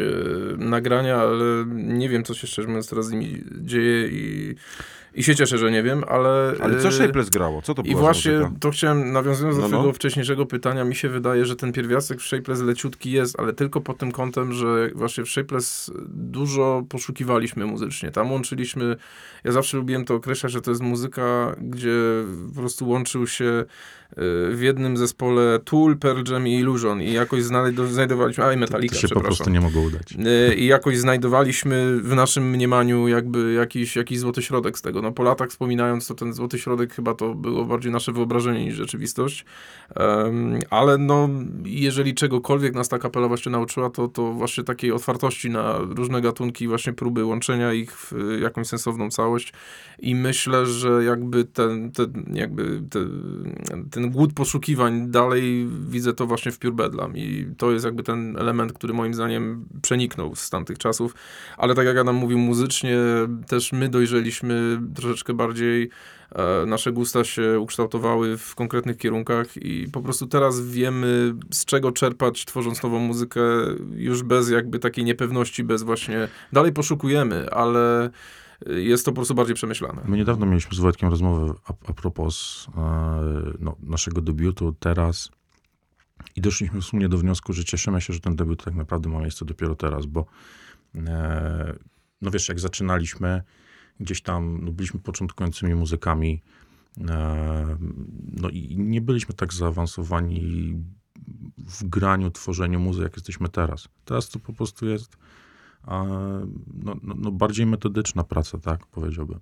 nagrania, 0.58 1.15
ale 1.18 1.65
nie 1.76 2.10
wiem, 2.10 2.24
co 2.24 2.34
się 2.34 2.48
szczerze 2.48 2.68
mówiąc 2.68 2.89
teraz 2.89 3.06
z 3.08 3.12
nimi 3.12 3.44
dzieje 3.62 4.08
i, 4.08 4.56
i 5.15 5.23
się 5.23 5.36
cieszę, 5.36 5.58
że 5.58 5.71
nie 5.71 5.84
wiem, 5.84 6.04
ale... 6.08 6.54
Ale 6.62 6.82
co 6.82 6.88
e, 6.88 6.91
Shapeless 6.91 7.30
grało? 7.30 7.62
Co 7.62 7.73
to 7.73 7.82
I 7.82 7.89
była 7.89 8.01
właśnie 8.01 8.32
muzyka? 8.32 8.51
to 8.60 8.71
chciałem, 8.71 9.12
nawiązując 9.12 9.56
No, 9.58 9.62
do 9.62 9.67
no. 9.69 9.73
twojego 9.78 9.93
wcześniejszego 9.93 10.45
pytania, 10.45 10.84
mi 10.84 10.95
się 10.95 11.10
wydaje, 11.10 11.45
że 11.45 11.56
ten 11.56 11.73
pierwiastek 11.73 12.19
w 12.21 12.23
Shapeless 12.25 12.62
leciutki 12.62 13.12
jest, 13.12 13.39
ale 13.39 13.54
tylko 13.54 13.82
pod 13.82 13.97
tym 13.97 14.12
kątem, 14.12 14.54
że 14.54 14.89
właśnie 14.95 15.23
w 15.23 15.30
Shapeless 15.30 15.91
dużo 16.10 16.84
poszukiwaliśmy 16.89 17.65
muzycznie. 17.65 18.12
Tam 18.12 18.32
łączyliśmy, 18.32 18.95
ja 19.43 19.51
zawsze 19.51 19.78
lubiłem 19.78 20.06
to 20.06 20.15
określać, 20.15 20.51
że 20.51 20.62
to 20.62 20.71
jest 20.71 20.82
muzyka, 20.84 21.56
gdzie 21.62 21.93
po 22.56 22.60
prostu 22.62 22.89
łączył 22.89 23.28
się 23.28 23.45
y, 23.45 23.65
w 24.56 24.60
jednym 24.62 24.97
zespole 24.97 25.60
Tool, 25.65 25.97
Pearl 25.97 26.32
Jam 26.32 26.47
i 26.47 26.54
Illusion 26.60 27.01
i 27.01 27.13
jakoś 27.13 27.43
znajdo- 27.43 27.88
znajdowaliśmy, 27.88 28.43
a 28.43 28.54
i 28.54 28.58
Metallica, 28.58 28.95
To 28.95 29.01
się 29.01 29.08
po 29.08 29.21
prostu 29.21 29.49
nie 29.49 29.62
mogło 29.62 29.82
udać. 29.82 30.13
Y, 30.51 30.56
I 30.56 30.65
jakoś 30.65 30.97
znajdowaliśmy 30.97 31.99
w 32.01 32.15
naszym 32.15 32.49
mniemaniu 32.49 33.08
jakby 33.08 33.54
jakiś, 33.54 33.95
jakiś 33.95 34.19
złoty 34.19 34.41
środek 34.41 34.78
z 34.78 34.82
tego. 34.82 35.01
No, 35.06 35.12
po 35.12 35.24
latach 35.24 35.50
wspominając, 35.50 36.08
to 36.08 36.15
ten 36.15 36.34
złoty 36.34 36.60
środek 36.60 36.94
chyba 36.94 37.13
to 37.13 37.36
było 37.36 37.65
bardziej 37.65 37.91
nasze 37.91 38.12
wyobrażenie 38.12 38.65
niż 38.65 38.76
rzeczywistość. 38.76 39.46
Em, 39.96 40.60
ale 40.70 40.98
no, 40.98 41.30
jeżeli 41.65 42.13
czegokolwiek 42.13 42.76
nas 42.76 42.89
ta 42.89 43.00
kapela 43.00 43.28
właśnie 43.28 43.52
nauczyła, 43.52 43.89
to, 43.89 44.08
to 44.08 44.34
właśnie 44.34 44.63
takiej 44.63 44.91
otwartości 44.91 45.50
na 45.50 45.78
różne 45.78 46.22
gatunki, 46.22 46.68
właśnie 46.68 46.94
próby 46.94 47.26
łączenia 47.26 47.74
ich 47.74 47.91
w 47.91 48.13
y, 48.13 48.39
jakąś 48.39 48.68
sensowną 48.68 49.10
całość. 49.10 49.54
I 50.00 50.15
myślę, 50.15 50.65
że 50.65 51.04
jakby 51.04 51.44
ten, 51.44 51.91
ten, 51.91 52.26
jakby 52.34 52.82
te, 52.89 53.00
ten 53.91 54.12
głód 54.12 54.34
poszukiwań 54.34 55.12
dalej 55.12 55.68
widzę 55.89 56.13
to 56.13 56.28
właśnie 56.28 56.52
w 56.52 56.60
Pure 56.60 56.74
Bedlam 56.74 57.18
i 57.18 57.48
to 57.58 57.72
jest 57.72 57.86
jakby 57.86 58.04
ten 58.04 58.38
element, 58.38 58.74
który 58.74 58.94
moim 58.94 59.13
zdaniem 59.13 59.65
przeniknął 59.82 60.36
z 60.36 60.50
tamtych 60.50 60.78
czasów, 60.78 61.15
ale 61.58 61.76
tak 61.76 61.86
jak 61.86 61.98
Adam 61.98 62.15
mówił, 62.15 62.38
muzycznie 62.38 62.98
też 63.48 63.72
my 63.72 63.89
dojrzeliśmy 63.89 64.80
troszeczkę 64.96 65.34
bardziej, 65.34 65.90
e, 66.32 66.66
nasze 66.66 66.92
gusta 66.92 67.24
się 67.24 67.60
ukształtowały 67.60 68.38
w 68.38 68.56
konkretnych 68.56 68.98
kierunkach 68.98 69.58
i 69.58 69.88
po 69.92 70.02
prostu 70.02 70.28
teraz 70.28 70.62
wiemy 70.62 71.36
z 71.52 71.66
czego 71.66 71.92
czerpać 71.92 72.46
tworząc 72.46 72.84
nową 72.84 73.00
muzykę 73.00 73.42
już 73.96 74.24
bez 74.24 74.50
jakby 74.50 74.80
takiej 74.80 75.06
niepewności, 75.06 75.64
bez 75.64 75.84
właśnie, 75.84 76.28
dalej 76.54 76.74
poszukujemy, 76.74 77.50
ale 77.50 78.10
jest 78.68 79.06
to 79.06 79.12
po 79.12 79.16
prostu 79.16 79.36
bardziej 79.36 79.56
przemyślane. 79.56 80.02
My 80.06 80.18
niedawno 80.18 80.46
mieliśmy 80.46 80.76
z 80.78 80.80
Wojtkiem 80.80 81.10
rozmowę 81.10 81.54
a, 81.66 81.74
a 81.88 81.94
propos 81.94 82.68
e, 82.78 82.82
no, 83.60 83.76
naszego 83.80 84.22
debiutu 84.22 84.76
teraz 84.80 85.32
i 86.36 86.42
doszliśmy 86.42 86.82
w 86.82 86.86
sumie 86.86 87.10
do 87.10 87.18
wniosku, 87.18 87.54
że 87.54 87.64
cieszymy 87.64 88.02
się, 88.02 88.14
że 88.14 88.20
ten 88.20 88.36
debiut 88.36 88.64
tak 88.64 88.76
naprawdę 88.76 89.10
ma 89.10 89.20
miejsce 89.20 89.46
dopiero 89.46 89.76
teraz, 89.76 90.06
bo 90.06 90.26
e, 90.96 91.76
no 92.22 92.32
wiesz, 92.32 92.50
jak 92.50 92.60
zaczynaliśmy, 92.60 93.44
gdzieś 94.00 94.22
tam 94.22 94.60
no, 94.66 94.72
byliśmy 94.72 95.00
początkującymi 95.00 95.76
muzykami, 95.76 96.42
e, 97.08 97.78
no 98.34 98.50
i 98.50 98.78
nie 98.78 99.02
byliśmy 99.02 99.36
tak 99.36 99.54
zaawansowani 99.54 100.74
w 101.58 101.84
graniu, 101.84 102.32
tworzeniu 102.32 102.80
muzyki, 102.80 103.04
jak 103.04 103.16
jesteśmy 103.16 103.50
teraz. 103.50 103.88
Teraz 104.06 104.30
to 104.30 104.40
po 104.40 104.54
prostu 104.54 104.86
jest 104.86 105.18
a, 105.86 106.04
no, 106.74 106.96
no, 107.04 107.16
no 107.18 107.32
bardziej 107.32 107.66
metodyczna 107.66 108.24
praca, 108.24 108.58
tak 108.58 108.88
powiedziałbym. 108.88 109.40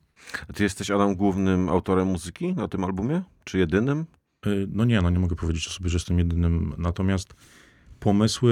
A 0.50 0.54
ty 0.54 0.64
jesteś, 0.64 0.92
Adam, 0.92 1.16
głównym 1.16 1.70
autorem 1.70 2.08
muzyki 2.08 2.54
na 2.54 2.68
tym 2.68 2.84
albumie? 2.84 3.22
Czy 3.44 3.58
jedynym? 3.58 4.06
Y, 4.48 4.68
No 4.72 4.86
nie, 4.86 5.02
no 5.02 5.10
nie 5.10 5.20
mogę 5.20 5.36
powiedzieć 5.36 5.68
o 5.68 5.72
sobie, 5.72 5.90
że 5.90 5.96
jestem 5.96 6.20
jedynym. 6.20 6.74
Natomiast 6.78 7.34
pomysły, 8.04 8.52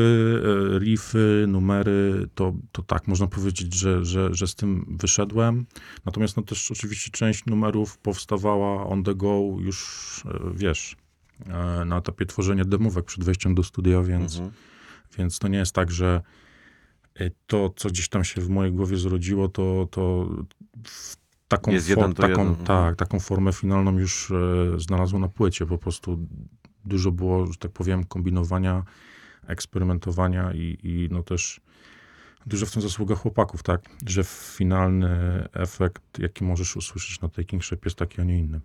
y, 0.76 0.80
riffy, 0.80 1.46
numery, 1.48 2.28
to, 2.36 2.54
to 2.72 2.84
tak, 2.84 3.08
można 3.08 3.28
powiedzieć, 3.28 3.74
że, 3.74 4.06
że, 4.06 4.34
że 4.34 4.48
z 4.48 4.56
tym 4.56 4.98
wyszedłem. 5.00 5.66
Natomiast 6.06 6.38
no 6.38 6.44
też 6.44 6.72
oczywiście 6.72 7.12
część 7.12 7.46
numerów 7.46 7.98
powstawała 7.98 8.86
on 8.88 9.04
the 9.04 9.16
go 9.16 9.42
już, 9.60 10.24
y, 10.26 10.30
wiesz, 10.54 10.96
y, 11.82 11.86
na 11.86 11.98
etapie 11.98 12.26
tworzenia 12.26 12.66
demówek 12.66 13.06
przed 13.06 13.24
wejściem 13.24 13.56
do 13.56 13.64
studia, 13.64 14.02
więc, 14.02 14.34
Mhm. 14.36 14.52
więc 15.18 15.40
to 15.40 15.48
nie 15.48 15.58
jest 15.58 15.76
tak, 15.76 15.92
że 15.92 16.22
to, 17.48 17.74
co 17.76 17.90
gdzieś 17.90 18.10
tam 18.10 18.24
się 18.24 18.42
w 18.42 18.50
mojej 18.50 18.74
głowie 18.74 18.98
zrodziło, 18.98 19.48
to, 19.48 19.88
to 19.92 20.30
w 20.84 21.18
taką, 21.48 21.72
for, 21.72 22.14
taką, 22.14 22.30
jeden, 22.30 22.48
mhm. 22.48 22.66
tak, 22.66 22.96
taką 22.96 23.20
formę 23.20 23.54
finalną 23.54 24.00
już 24.00 24.32
e, 24.32 24.80
znalazło 24.80 25.20
na 25.20 25.28
płycie. 25.28 25.66
Po 25.66 25.78
prostu 25.78 26.28
dużo 26.86 27.12
było, 27.12 27.48
że 27.48 27.58
tak 27.60 27.72
powiem, 27.72 28.04
kombinowania, 28.04 28.84
eksperymentowania 29.48 30.54
i, 30.54 30.78
i 30.84 31.08
no 31.12 31.24
też 31.24 31.62
dużo 32.46 32.66
w 32.66 32.72
tym 32.72 32.82
zasługa 32.82 33.16
chłopaków, 33.16 33.64
tak? 33.64 33.82
Że 34.08 34.24
finalny 34.24 35.10
efekt, 35.54 36.20
jaki 36.20 36.44
możesz 36.44 36.76
usłyszeć 36.76 37.22
na 37.22 37.30
Taking 37.30 37.64
Shape 37.64 37.82
jest 37.86 37.98
taki, 37.98 38.22
a 38.22 38.24
nie 38.24 38.40
inny. 38.40 38.60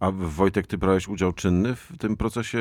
A 0.00 0.10
Wojtek, 0.10 0.66
ty 0.66 0.78
brałeś 0.78 1.08
udział 1.08 1.32
czynny 1.32 1.76
w 1.76 1.98
tym 1.98 2.16
procesie 2.16 2.58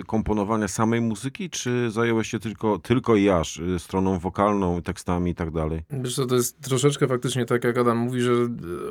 y, 0.00 0.02
komponowania 0.06 0.68
samej 0.68 1.00
muzyki, 1.00 1.50
czy 1.50 1.90
zająłeś 1.90 2.28
się 2.28 2.38
tylko, 2.38 2.78
tylko 2.78 3.16
i 3.16 3.28
aż 3.28 3.56
y, 3.56 3.78
stroną 3.78 4.18
wokalną, 4.18 4.82
tekstami 4.82 5.30
i 5.30 5.34
tak 5.34 5.50
dalej? 5.50 5.82
Wiesz 5.90 6.14
co, 6.14 6.26
to 6.26 6.34
jest 6.34 6.60
troszeczkę 6.60 7.06
faktycznie 7.06 7.44
tak, 7.44 7.64
jak 7.64 7.78
Adam 7.78 7.98
mówi, 7.98 8.20
że 8.20 8.32
e, 8.32 8.48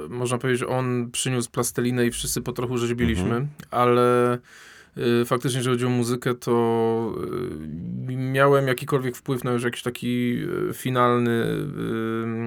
można 0.10 0.38
powiedzieć, 0.38 0.64
on 0.70 1.12
przyniósł 1.12 1.52
plastelinę 1.52 2.06
i 2.06 2.12
wszyscy 2.12 2.42
po 2.42 2.54
trochu 2.54 2.78
rzeźbiliśmy, 2.78 3.48
ale 3.72 4.34
e, 4.34 4.40
faktycznie, 5.26 5.58
jeżeli 5.58 5.76
chodzi 5.76 5.86
o 5.86 5.90
muzykę, 5.90 6.36
to 6.36 7.14
e, 8.10 8.16
miałem 8.16 8.68
jakikolwiek 8.68 9.16
wpływ 9.16 9.44
na 9.44 9.52
już 9.52 9.64
jakiś 9.64 9.84
taki 9.84 10.38
e, 10.70 10.74
finalny 10.74 11.46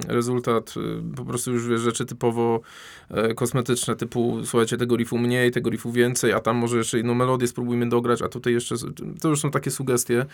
rezultat, 0.07 0.73
po 1.15 1.25
prostu 1.25 1.51
już 1.51 1.67
wiesz, 1.67 1.81
rzeczy 1.81 2.05
typowo 2.05 2.61
e, 3.09 3.33
kosmetyczne, 3.33 3.95
typu 3.95 4.39
słuchajcie, 4.45 4.77
tego 4.77 4.95
riffu 4.97 5.17
mniej, 5.17 5.51
tego 5.51 5.69
riffu 5.69 5.91
więcej, 5.91 6.33
a 6.33 6.39
tam 6.39 6.55
może 6.57 6.77
jeszcze 6.77 6.97
jedną 6.97 7.13
melodię 7.15 7.47
spróbujmy 7.47 7.89
dograć, 7.89 8.21
a 8.21 8.27
tutaj 8.29 8.53
jeszcze, 8.53 8.75
to 9.21 9.29
już 9.29 9.39
są 9.39 9.51
takie 9.51 9.71
sugestie. 9.71 10.25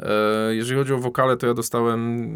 E, 0.00 0.54
Jeżeli 0.54 0.78
chodzi 0.78 0.92
o 0.92 0.98
wokale, 0.98 1.36
to 1.36 1.46
ja 1.46 1.54
dostałem 1.54 2.30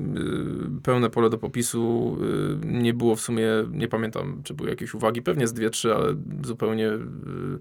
y, 0.79 0.83
pełne 0.83 1.11
pole 1.11 1.31
do 1.31 1.39
popisu. 1.39 2.17
y, 2.63 2.67
Nie 2.67 2.95
było 2.95 3.17
w 3.17 3.21
sumie, 3.21 3.47
nie 3.73 3.89
pamiętam, 3.89 4.41
czy 4.45 4.55
były 4.55 4.71
jakieś 4.71 4.95
uwagi, 4.95 5.23
pewnie 5.23 5.47
z 5.47 5.53
dwie, 5.53 5.71
trzy, 5.71 5.95
ale 5.95 6.15
zupełnie 6.45 6.89
y, 6.89 6.93
y, 6.93 7.59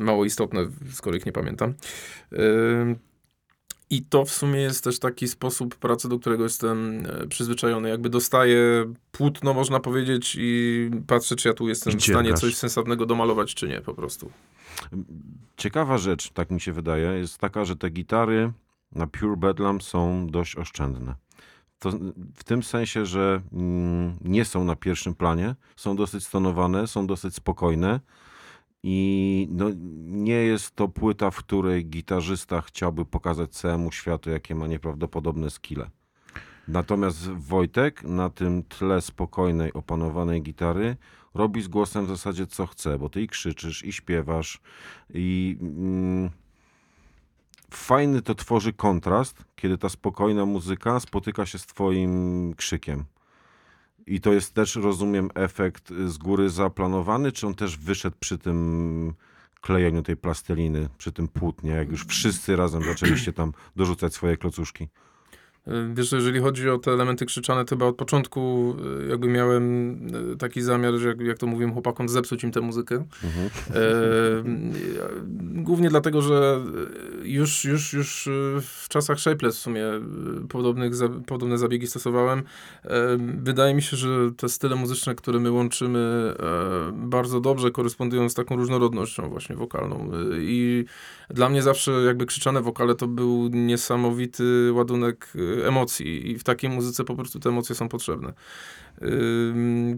mało 0.00 0.24
istotne, 0.24 0.66
skoro 0.92 1.16
ich 1.16 1.26
nie 1.26 1.32
pamiętam. 1.32 1.74
Y, 2.32 2.96
I 3.90 4.02
to 4.02 4.24
w 4.24 4.30
sumie 4.30 4.60
jest 4.60 4.84
też 4.84 4.98
taki 4.98 5.28
sposób 5.28 5.76
pracy, 5.76 6.08
do 6.08 6.18
którego 6.18 6.44
jestem 6.44 7.06
e, 7.06 7.26
przyzwyczajony. 7.26 7.88
Jakby 7.88 8.08
dostaję 8.08 8.92
płótno, 9.12 9.54
można 9.54 9.80
powiedzieć, 9.80 10.36
i 10.40 10.90
patrzę, 11.06 11.36
czy 11.36 11.48
ja 11.48 11.54
tu 11.54 11.68
jestem 11.68 11.98
w 11.98 12.04
stanie 12.04 12.34
coś 12.34 12.56
sensownego 12.56 13.06
domalować, 13.06 13.54
czy 13.54 13.68
nie, 13.68 13.80
po 13.80 13.94
prostu. 13.94 14.30
Ciekawa 15.56 15.98
rzecz, 15.98 16.30
tak 16.30 16.50
mi 16.50 16.60
się 16.60 16.72
wydaje, 16.72 17.18
jest 17.18 17.38
taka, 17.38 17.64
że 17.64 17.76
te 17.76 17.90
gitary 17.90 18.52
na 18.92 19.06
Pure 19.06 19.36
Bedlam 19.36 19.80
są 19.80 20.26
dość 20.26 20.56
oszczędne. 20.56 21.14
To 21.78 21.90
w 22.34 22.44
tym 22.44 22.62
sensie, 22.62 23.06
że 23.06 23.42
mm, 23.52 24.16
nie 24.24 24.44
są 24.44 24.64
na 24.64 24.76
pierwszym 24.76 25.14
planie, 25.14 25.54
są 25.76 25.96
dosyć 25.96 26.26
stonowane, 26.26 26.86
są 26.86 27.06
dosyć 27.06 27.34
spokojne 27.34 28.00
i 28.82 29.48
no, 29.50 29.70
nie 30.04 30.34
jest 30.34 30.76
to 30.76 30.88
płyta, 30.88 31.30
w 31.30 31.36
której 31.36 31.86
gitarzysta 31.86 32.60
chciałby 32.60 33.04
pokazać 33.04 33.50
całemu 33.50 33.92
światu, 33.92 34.30
jakie 34.30 34.54
ma 34.54 34.66
nieprawdopodobne 34.66 35.50
skille. 35.50 35.90
Natomiast 36.68 37.28
Wojtek 37.28 38.02
na 38.02 38.30
tym 38.30 38.62
tle 38.62 39.00
spokojnej, 39.00 39.72
opanowanej 39.72 40.42
gitary 40.42 40.96
robi 41.34 41.62
z 41.62 41.68
głosem 41.68 42.06
w 42.06 42.08
zasadzie 42.08 42.46
co 42.46 42.66
chce, 42.66 42.98
bo 42.98 43.08
ty 43.08 43.22
i 43.22 43.28
krzyczysz, 43.28 43.84
i 43.84 43.92
śpiewasz, 43.92 44.60
i 45.14 45.56
mm, 45.60 46.30
fajny 47.70 48.22
to 48.22 48.34
tworzy 48.34 48.72
kontrast, 48.72 49.44
kiedy 49.56 49.78
ta 49.78 49.88
spokojna 49.88 50.46
muzyka 50.46 51.00
spotyka 51.00 51.46
się 51.46 51.58
z 51.58 51.66
twoim 51.66 52.54
krzykiem. 52.54 53.04
I 54.08 54.20
to 54.20 54.32
jest 54.32 54.54
też, 54.54 54.76
rozumiem, 54.76 55.30
efekt 55.34 55.92
z 56.06 56.18
góry 56.18 56.50
zaplanowany, 56.50 57.32
czy 57.32 57.46
on 57.46 57.54
też 57.54 57.76
wyszedł 57.78 58.16
przy 58.20 58.38
tym 58.38 59.14
klejeniu 59.60 60.02
tej 60.02 60.16
plasteliny, 60.16 60.88
przy 60.98 61.12
tym 61.12 61.28
płótnie, 61.28 61.70
jak 61.70 61.90
już 61.90 62.06
wszyscy 62.06 62.56
razem 62.56 62.82
zaczęliście 62.82 63.32
tam 63.32 63.52
dorzucać 63.76 64.14
swoje 64.14 64.36
klocuszki? 64.36 64.88
Y, 65.68 65.94
Wiesz, 65.94 66.08
że 66.08 66.16
jeżeli 66.16 66.40
chodzi 66.40 66.70
o 66.70 66.78
te 66.78 66.90
elementy 66.90 67.26
krzyczane, 67.26 67.64
to 67.64 67.68
chyba 67.68 67.86
od 67.86 67.96
początku 67.96 68.74
y, 69.04 69.08
jakby 69.08 69.28
miałem 69.28 69.94
y, 70.32 70.36
taki 70.36 70.62
zamiar, 70.62 70.94
że 70.94 71.08
jak, 71.08 71.20
jak 71.20 71.38
to 71.38 71.46
mówiłem 71.46 71.72
chłopakom, 71.72 72.08
zepsuć 72.08 72.44
im 72.44 72.52
tę 72.52 72.60
muzykę. 72.60 73.04
Mhm. 73.24 73.50
E, 73.74 73.80
głównie 75.62 75.88
dlatego, 75.88 76.22
że 76.22 76.60
już, 77.22 77.64
już, 77.64 77.92
już 77.92 78.28
w 78.60 78.88
czasach 78.88 79.20
Shapeless 79.20 79.56
w 79.56 79.60
sumie 79.60 79.84
podobnych, 80.48 80.94
za, 80.94 81.08
podobne 81.08 81.58
zabiegi 81.58 81.86
stosowałem. 81.86 82.42
E, 82.84 83.18
Wydaje 83.38 83.74
mi 83.74 83.82
się, 83.82 83.96
że 83.96 84.08
te 84.36 84.48
style 84.48 84.76
muzyczne, 84.76 85.14
które 85.14 85.40
my 85.40 85.50
łączymy 85.50 85.98
e, 85.98 86.92
bardzo 86.92 87.40
dobrze 87.40 87.70
korespondują 87.70 88.28
z 88.28 88.34
taką 88.34 88.56
różnorodnością 88.56 89.28
właśnie 89.28 89.56
wokalną. 89.56 90.10
I 90.38 90.84
dla 91.30 91.48
mnie 91.48 91.62
zawsze 91.62 91.92
jakby 91.92 92.26
krzyczane 92.26 92.62
wokale 92.62 92.94
to 92.94 93.06
był 93.06 93.48
niesamowity 93.52 94.72
ładunek 94.72 95.32
emocji 95.66 96.30
i 96.30 96.38
w 96.38 96.44
takiej 96.44 96.70
muzyce 96.70 97.04
po 97.04 97.14
prostu 97.14 97.40
te 97.40 97.48
emocje 97.48 97.74
są 97.74 97.88
potrzebne. 97.88 98.32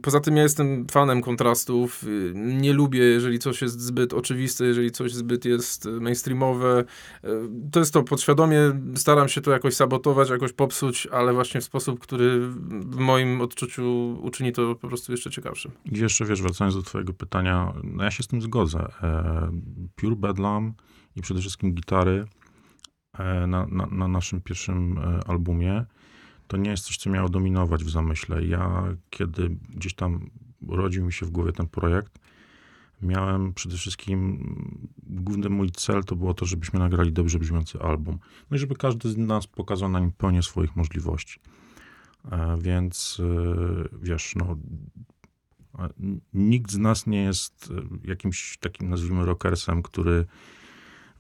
Poza 0.03 0.21
tym 0.21 0.37
ja 0.37 0.43
jestem 0.43 0.87
fanem 0.91 1.23
kontrastów. 1.23 2.05
Y, 2.05 2.33
Nie 2.35 2.73
lubię, 2.73 2.99
jeżeli 3.01 3.39
coś 3.39 3.63
jest 3.63 3.81
zbyt 3.81 4.15
oczywiste, 4.15 4.65
jeżeli 4.65 4.91
coś 4.91 5.15
zbyt 5.15 5.45
jest 5.45 5.87
y, 5.87 5.91
mainstreamowe. 5.91 6.85
Y, 7.25 7.29
To 7.73 7.81
jest 7.81 7.93
to 7.93 8.03
podświadomie. 8.03 8.59
Staram 8.95 9.29
się 9.29 9.41
to 9.41 9.51
jakoś 9.51 9.75
sabotować, 9.75 10.31
jakoś 10.31 10.53
popsuć, 10.53 11.07
ale 11.07 11.33
właśnie 11.33 11.61
w 11.61 11.65
sposób, 11.65 12.01
który 12.01 12.41
w 12.71 12.97
moim 12.97 13.41
odczuciu 13.41 14.19
uczyni 14.23 14.53
to 14.53 14.75
po 14.75 14.89
prostu 14.89 15.13
jeszcze 15.13 15.31
ciekawszym. 15.31 15.73
I 15.93 15.99
jeszcze, 15.99 16.25
wiesz, 16.25 16.43
wracając 16.43 16.77
do 16.77 16.83
twojego 16.83 17.13
pytania, 17.13 17.73
no 17.85 18.05
ja 18.05 18.11
się 18.11 18.23
z 18.23 18.27
tym 18.27 18.43
zgodzę. 18.43 18.93
E, 19.03 19.51
Pure 19.97 20.17
Bedlam 20.17 20.75
i 21.17 21.23
przede 21.23 21.41
wszystkim 21.41 21.73
gitary 21.73 22.27
na, 23.19 23.67
na, 23.67 23.87
na 23.87 24.09
naszym 24.09 24.41
pierwszym 24.41 24.99
e, 24.99 25.21
albumie 25.29 25.85
to 26.47 26.57
nie 26.57 26.71
jest 26.71 26.85
coś, 26.85 26.97
co 26.97 27.11
miało 27.11 27.29
dominować 27.29 27.85
w 27.85 27.91
zamyśle. 27.91 28.45
Ja, 28.45 28.85
kiedy 29.11 29.57
gdzieś 29.69 29.95
tam 29.95 30.31
urodził 30.67 31.05
mi 31.05 31.13
się 31.13 31.27
w 31.27 31.31
głowie 31.31 31.53
ten 31.53 31.69
projekt, 31.69 32.19
miałem 33.03 33.55
przede 33.55 33.77
wszystkim, 33.77 34.19
mm, 34.21 34.89
główny 35.03 35.49
mój 35.49 35.71
cel 35.71 36.05
to 36.05 36.17
było 36.17 36.35
to, 36.35 36.47
żebyśmy 36.47 36.79
nagrali 36.79 37.13
dobrze 37.13 37.39
brzmiący 37.39 37.81
album. 37.81 38.19
No 38.51 38.57
i 38.57 38.61
żeby 38.61 38.75
każdy 38.75 39.09
z 39.09 39.17
nas 39.17 39.47
pokazał 39.47 39.89
na 39.89 40.01
nim 40.01 40.13
pełnię 40.13 40.43
swoich 40.43 40.77
możliwości. 40.77 41.41
E, 42.31 42.59
Więc 42.61 43.21
e, 43.21 43.99
wiesz, 44.03 44.35
no, 44.37 44.57
nikt 46.35 46.71
z 46.71 46.79
nas 46.79 47.07
nie 47.07 47.23
jest 47.23 47.73
e, 48.05 48.09
jakimś 48.09 48.59
takim, 48.59 48.89
nazwijmy, 48.89 49.25
rockersem, 49.25 49.83
który 49.83 50.27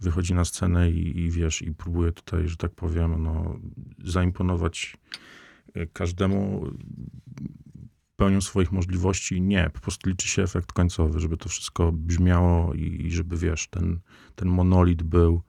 wychodzi 0.00 0.34
na 0.34 0.44
scenę 0.44 0.90
i, 0.90 1.18
i 1.18 1.30
wiesz, 1.30 1.62
i 1.62 1.74
próbuje 1.74 2.12
tutaj, 2.12 2.48
że 2.48 2.56
tak 2.56 2.74
powiem, 2.74 3.22
no, 3.22 3.58
zaimponować 4.04 4.96
e, 5.74 5.86
każdemu 5.86 6.66
pełnią 8.16 8.40
swoich 8.40 8.72
możliwości. 8.72 9.40
Nie, 9.40 9.70
po 9.74 9.80
prostu 9.80 10.10
liczy 10.10 10.28
się 10.28 10.42
efekt 10.42 10.72
końcowy, 10.72 11.20
żeby 11.20 11.36
to 11.36 11.48
wszystko 11.48 11.92
brzmiało 11.92 12.74
i, 12.74 13.06
i 13.06 13.10
żeby, 13.10 13.36
wiesz, 13.36 13.68
ten, 13.68 14.00
ten 14.34 14.48
monolit 14.48 15.02
był 15.02 15.42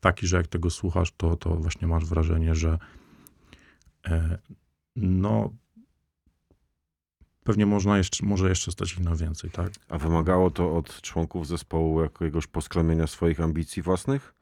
taki, 0.00 0.26
że 0.26 0.36
jak 0.36 0.46
tego 0.46 0.70
słuchasz, 0.70 1.12
to, 1.16 1.36
to 1.36 1.56
właśnie 1.56 1.88
masz 1.88 2.04
wrażenie, 2.04 2.54
że 2.54 2.78
e, 4.06 4.38
no 4.96 5.52
pewnie 7.48 7.66
można 7.66 7.98
jeszcze, 7.98 8.26
może 8.26 8.48
jeszcze 8.48 8.72
stać 8.72 8.92
ich 8.92 9.00
na 9.00 9.16
więcej, 9.16 9.50
tak? 9.50 9.72
A 9.88 9.98
wymagało 9.98 10.50
to 10.50 10.76
od 10.76 11.00
członków 11.02 11.46
zespołu 11.46 12.02
jakiegoś 12.02 12.46
poskromienia 12.46 13.06
swoich 13.06 13.40
ambicji 13.40 13.82
własnych? 13.82 14.34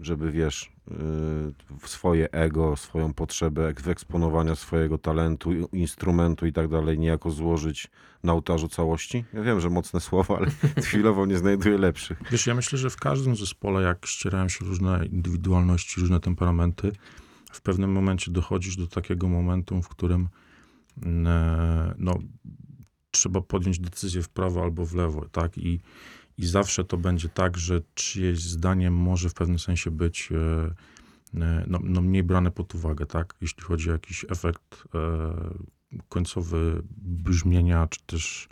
Żeby, 0.00 0.30
wiesz, 0.30 0.72
yy, 0.90 1.88
swoje 1.88 2.30
ego, 2.32 2.76
swoją 2.76 3.14
potrzebę 3.14 3.68
ek- 3.68 3.80
wyeksponowania 3.80 4.54
swojego 4.54 4.98
talentu, 4.98 5.50
instrumentu 5.72 6.46
i 6.46 6.52
tak 6.52 6.68
dalej 6.68 6.98
niejako 6.98 7.30
złożyć 7.30 7.90
na 8.22 8.32
ołtarzu 8.32 8.68
całości? 8.68 9.24
Ja 9.32 9.42
wiem, 9.42 9.60
że 9.60 9.70
mocne 9.70 10.00
słowa, 10.08 10.36
ale 10.36 10.46
chwilowo 10.82 11.26
nie 11.26 11.38
znajduję 11.38 11.78
lepszych. 11.78 12.22
Wiesz, 12.30 12.46
ja 12.46 12.54
myślę, 12.54 12.78
że 12.78 12.90
w 12.90 12.96
każdym 12.96 13.36
zespole, 13.36 13.82
jak 13.82 14.06
ścierają 14.06 14.48
się 14.48 14.64
różne 14.64 15.06
indywidualności, 15.06 16.00
różne 16.00 16.20
temperamenty, 16.20 16.92
w 17.52 17.60
pewnym 17.60 17.92
momencie 17.92 18.30
dochodzisz 18.30 18.76
do 18.76 18.86
takiego 18.86 19.28
momentu, 19.28 19.82
w 19.82 19.88
którym 19.88 20.28
no, 21.98 22.18
trzeba 23.10 23.40
podjąć 23.40 23.78
decyzję 23.78 24.22
w 24.22 24.28
prawo 24.28 24.62
albo 24.62 24.86
w 24.86 24.94
lewo, 24.94 25.28
tak? 25.28 25.58
I, 25.58 25.80
I 26.38 26.46
zawsze 26.46 26.84
to 26.84 26.96
będzie 26.96 27.28
tak, 27.28 27.58
że 27.58 27.80
czyjeś 27.94 28.40
zdanie 28.40 28.90
może 28.90 29.28
w 29.28 29.34
pewnym 29.34 29.58
sensie 29.58 29.90
być 29.90 30.28
e, 30.32 30.74
no, 31.66 31.78
no 31.82 32.00
mniej 32.00 32.22
brane 32.22 32.50
pod 32.50 32.74
uwagę, 32.74 33.06
tak? 33.06 33.34
Jeśli 33.40 33.62
chodzi 33.62 33.90
o 33.90 33.92
jakiś 33.92 34.24
efekt 34.28 34.84
e, 34.94 35.34
końcowy 36.08 36.82
brzmienia, 37.02 37.86
czy 37.86 38.00
też 38.06 38.48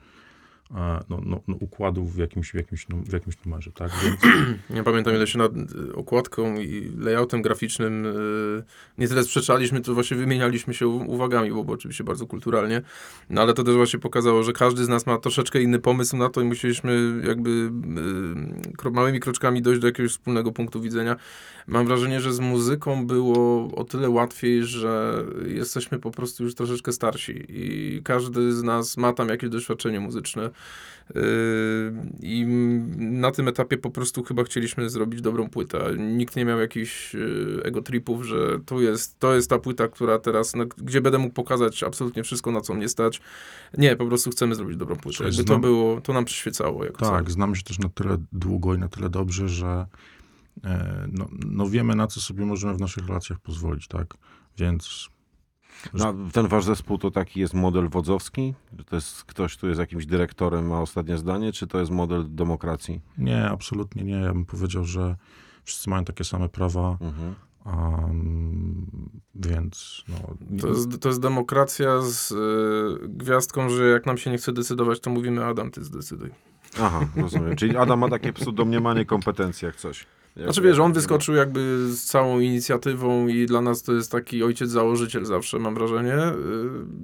no, 1.08 1.20
no, 1.24 1.40
no, 1.48 1.56
układów 1.60 2.14
w 2.14 2.18
jakimś, 2.18 2.50
w, 2.50 2.54
jakimś, 2.54 2.86
w 2.86 3.12
jakimś 3.12 3.44
numerze, 3.44 3.72
tak? 3.72 3.90
Więc 4.04 4.20
Ja 4.76 4.82
pamiętam, 4.82 5.14
ile 5.14 5.26
się 5.26 5.38
nad 5.38 5.52
y, 5.56 5.94
okładką 5.94 6.60
i 6.60 6.92
layoutem 6.98 7.42
graficznym 7.42 8.06
y, 8.06 8.62
nie 8.98 9.08
tyle 9.08 9.24
sprzeczaliśmy, 9.24 9.80
to 9.80 9.94
właśnie 9.94 10.16
wymienialiśmy 10.16 10.74
się 10.74 10.86
uwagami, 10.88 11.50
bo 11.50 11.64
było 11.64 11.74
oczywiście 11.74 12.04
bardzo 12.04 12.26
kulturalnie, 12.26 12.82
no 13.30 13.42
ale 13.42 13.54
to 13.54 13.64
też 13.64 13.74
właśnie 13.74 13.98
pokazało, 13.98 14.42
że 14.42 14.52
każdy 14.52 14.84
z 14.84 14.88
nas 14.88 15.06
ma 15.06 15.18
troszeczkę 15.18 15.62
inny 15.62 15.78
pomysł 15.78 16.16
na 16.16 16.28
to 16.28 16.40
i 16.40 16.44
musieliśmy 16.44 17.22
jakby 17.26 17.50
y, 17.50 18.76
kro, 18.76 18.90
małymi 18.90 19.20
kroczkami 19.20 19.62
dojść 19.62 19.80
do 19.80 19.86
jakiegoś 19.86 20.12
wspólnego 20.12 20.52
punktu 20.52 20.80
widzenia. 20.80 21.16
Mam 21.66 21.86
wrażenie, 21.86 22.20
że 22.20 22.32
z 22.32 22.40
muzyką 22.40 23.06
było 23.06 23.68
o 23.76 23.84
tyle 23.84 24.10
łatwiej, 24.10 24.64
że 24.64 25.24
jesteśmy 25.46 25.98
po 25.98 26.10
prostu 26.10 26.44
już 26.44 26.54
troszeczkę 26.54 26.92
starsi 26.92 27.44
i 27.48 28.00
każdy 28.04 28.52
z 28.52 28.62
nas 28.62 28.96
ma 28.96 29.12
tam 29.12 29.28
jakieś 29.28 29.50
doświadczenie 29.50 30.00
muzyczne. 30.00 30.50
Yy, 31.14 31.22
I 32.20 32.46
na 32.98 33.30
tym 33.30 33.48
etapie 33.48 33.78
po 33.78 33.90
prostu 33.90 34.22
chyba 34.22 34.44
chcieliśmy 34.44 34.90
zrobić 34.90 35.20
dobrą 35.20 35.48
płytę. 35.48 35.94
Nikt 35.98 36.36
nie 36.36 36.44
miał 36.44 36.60
jakichś 36.60 37.14
yy, 37.14 37.60
ego 37.64 37.82
tripów, 37.82 38.24
że 38.24 38.60
to 38.66 38.80
jest, 38.80 39.18
to 39.18 39.34
jest 39.34 39.50
ta 39.50 39.58
płyta, 39.58 39.88
która 39.88 40.18
teraz, 40.18 40.54
no, 40.54 40.64
gdzie 40.78 41.00
będę 41.00 41.18
mógł 41.18 41.34
pokazać 41.34 41.82
absolutnie 41.82 42.22
wszystko, 42.22 42.52
na 42.52 42.60
co 42.60 42.74
mnie 42.74 42.88
stać. 42.88 43.20
Nie, 43.78 43.96
po 43.96 44.06
prostu 44.06 44.30
chcemy 44.30 44.54
zrobić 44.54 44.76
dobrą 44.76 44.96
płytę. 44.96 45.16
Słuchaj, 45.16 45.32
Jakby 45.32 45.44
to 45.44 45.52
znam- 45.52 45.60
było, 45.60 46.00
to 46.00 46.12
nam 46.12 46.24
przyświecało. 46.24 46.84
Jako 46.84 47.10
Tak, 47.10 47.30
znamy 47.30 47.56
się 47.56 47.62
też 47.62 47.78
na 47.78 47.88
tyle 47.88 48.16
długo 48.32 48.74
i 48.74 48.78
na 48.78 48.88
tyle 48.88 49.10
dobrze, 49.10 49.48
że 49.48 49.86
e, 50.64 51.06
no, 51.12 51.28
no 51.46 51.68
wiemy, 51.68 51.94
na 51.94 52.06
co 52.06 52.20
sobie 52.20 52.44
możemy 52.44 52.74
w 52.74 52.80
naszych 52.80 53.06
relacjach 53.06 53.40
pozwolić, 53.40 53.88
tak? 53.88 54.14
Więc 54.58 55.08
No, 55.94 56.14
ten 56.32 56.48
wasz 56.48 56.64
zespół 56.64 56.98
to 56.98 57.10
taki 57.10 57.40
jest 57.40 57.54
model 57.54 57.88
wodzowski? 57.88 58.54
To 58.86 58.96
jest 58.96 59.24
ktoś, 59.24 59.56
kto 59.56 59.66
jest 59.66 59.80
jakimś 59.80 60.06
dyrektorem, 60.06 60.66
ma 60.66 60.80
ostatnie 60.80 61.18
zdanie, 61.18 61.52
czy 61.52 61.66
to 61.66 61.78
jest 61.80 61.90
model 61.90 62.24
demokracji? 62.28 63.00
nie, 63.18 63.48
absolutnie 63.50 64.04
nie. 64.04 64.12
Ja 64.20 64.32
bym 64.32 64.44
powiedział, 64.44 64.84
że 64.84 65.16
wszyscy 65.64 65.90
mają 65.90 66.04
takie 66.04 66.24
same 66.24 66.48
prawa, 66.48 66.96
Mhm. 67.00 67.34
um, 67.66 68.86
więc 69.34 70.04
no, 70.08 70.16
To 70.60 70.68
jest, 70.68 71.00
to 71.00 71.08
jest 71.08 71.20
demokracja 71.20 72.00
z 72.02 72.30
yy, 72.30 73.08
gwiazdką, 73.08 73.68
że 73.68 73.88
jak 73.88 74.06
nam 74.06 74.18
się 74.18 74.30
nie 74.30 74.38
chce 74.38 74.52
decydować, 74.52 75.00
to 75.00 75.10
mówimy 75.10 75.44
Adam, 75.44 75.70
ty 75.70 75.84
zdecyduj. 75.84 76.30
Aha, 76.80 77.00
rozumiem. 77.16 77.56
Czyli 77.56 77.76
Adam 77.76 77.98
ma 77.98 78.08
takie 78.08 78.32
pseudomniemanie 78.32 79.04
kompetencji 79.04 79.66
jak 79.66 79.76
coś. 79.76 80.06
Znaczy 80.36 80.62
wiesz, 80.62 80.78
on 80.78 80.92
wyskoczył 80.92 81.34
jakby 81.34 81.88
z 81.88 82.04
całą 82.04 82.40
inicjatywą 82.40 83.28
i 83.28 83.46
dla 83.46 83.60
nas 83.60 83.82
to 83.82 83.92
jest 83.92 84.12
taki 84.12 84.42
ojciec 84.42 84.70
założyciel 84.70 85.24
zawsze, 85.24 85.58
mam 85.58 85.74
wrażenie. 85.74 86.16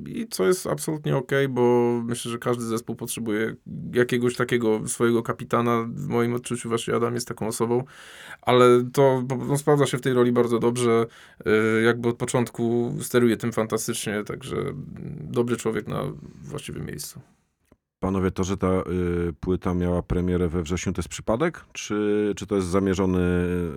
Yy, 0.06 0.12
I 0.12 0.28
co 0.28 0.46
jest 0.46 0.66
absolutnie 0.66 1.16
okej, 1.16 1.48
bo 1.48 1.92
myślę, 2.04 2.30
że 2.30 2.38
każdy 2.38 2.64
zespół 2.64 2.96
potrzebuje 2.96 3.54
jakiegoś 3.92 4.36
takiego 4.36 4.88
swojego 4.88 5.22
kapitana. 5.22 5.86
W 5.88 6.06
moim 6.06 6.34
odczuciu 6.34 6.68
właśnie 6.68 6.94
Adam 6.94 7.14
jest 7.14 7.28
taką 7.28 7.46
osobą, 7.46 7.84
ale 8.42 8.84
to 8.92 9.22
prostu 9.36 9.58
sprawdza 9.58 9.86
się 9.86 9.98
w 9.98 10.00
tej 10.00 10.12
roli 10.12 10.32
bardzo 10.32 10.58
dobrze. 10.58 11.06
Yy, 11.46 11.82
Jakby 11.82 12.08
od 12.08 12.16
początku 12.16 12.94
steruje 13.00 13.36
tym 13.36 13.52
fantastycznie, 13.52 14.24
także 14.24 14.56
dobry 15.20 15.56
człowiek 15.56 15.86
na 15.86 16.02
właściwym 16.42 16.86
miejscu. 16.86 17.20
Panowie, 18.00 18.30
to, 18.30 18.44
że 18.44 18.56
ta 18.56 18.68
y, 18.68 19.32
płyta 19.40 19.74
miała 19.74 20.02
premierę 20.02 20.48
we 20.48 20.62
wrześniu, 20.62 20.92
to 20.92 20.98
jest 20.98 21.08
przypadek? 21.08 21.64
Czy, 21.72 22.32
czy 22.36 22.46
to 22.46 22.56
jest 22.56 22.68
zamierzony, 22.68 23.20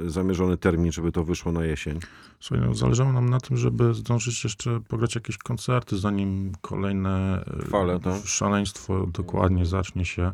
zamierzony 0.07 0.57
termin, 0.57 0.91
żeby 0.91 1.11
to 1.11 1.23
wyszło 1.23 1.51
na 1.51 1.65
jesień? 1.65 1.99
Słuchaj, 2.39 2.67
no, 2.67 2.75
zależało 2.75 3.13
nam 3.13 3.29
na 3.29 3.39
tym, 3.39 3.57
żeby 3.57 3.93
zdążyć 3.93 4.43
jeszcze 4.43 4.79
pograć 4.87 5.15
jakieś 5.15 5.37
koncerty, 5.37 5.97
zanim 5.97 6.51
kolejne 6.61 7.45
Fale, 7.69 7.99
tak? 7.99 8.25
szaleństwo 8.25 9.07
dokładnie 9.07 9.65
zacznie 9.65 10.05
się. 10.05 10.31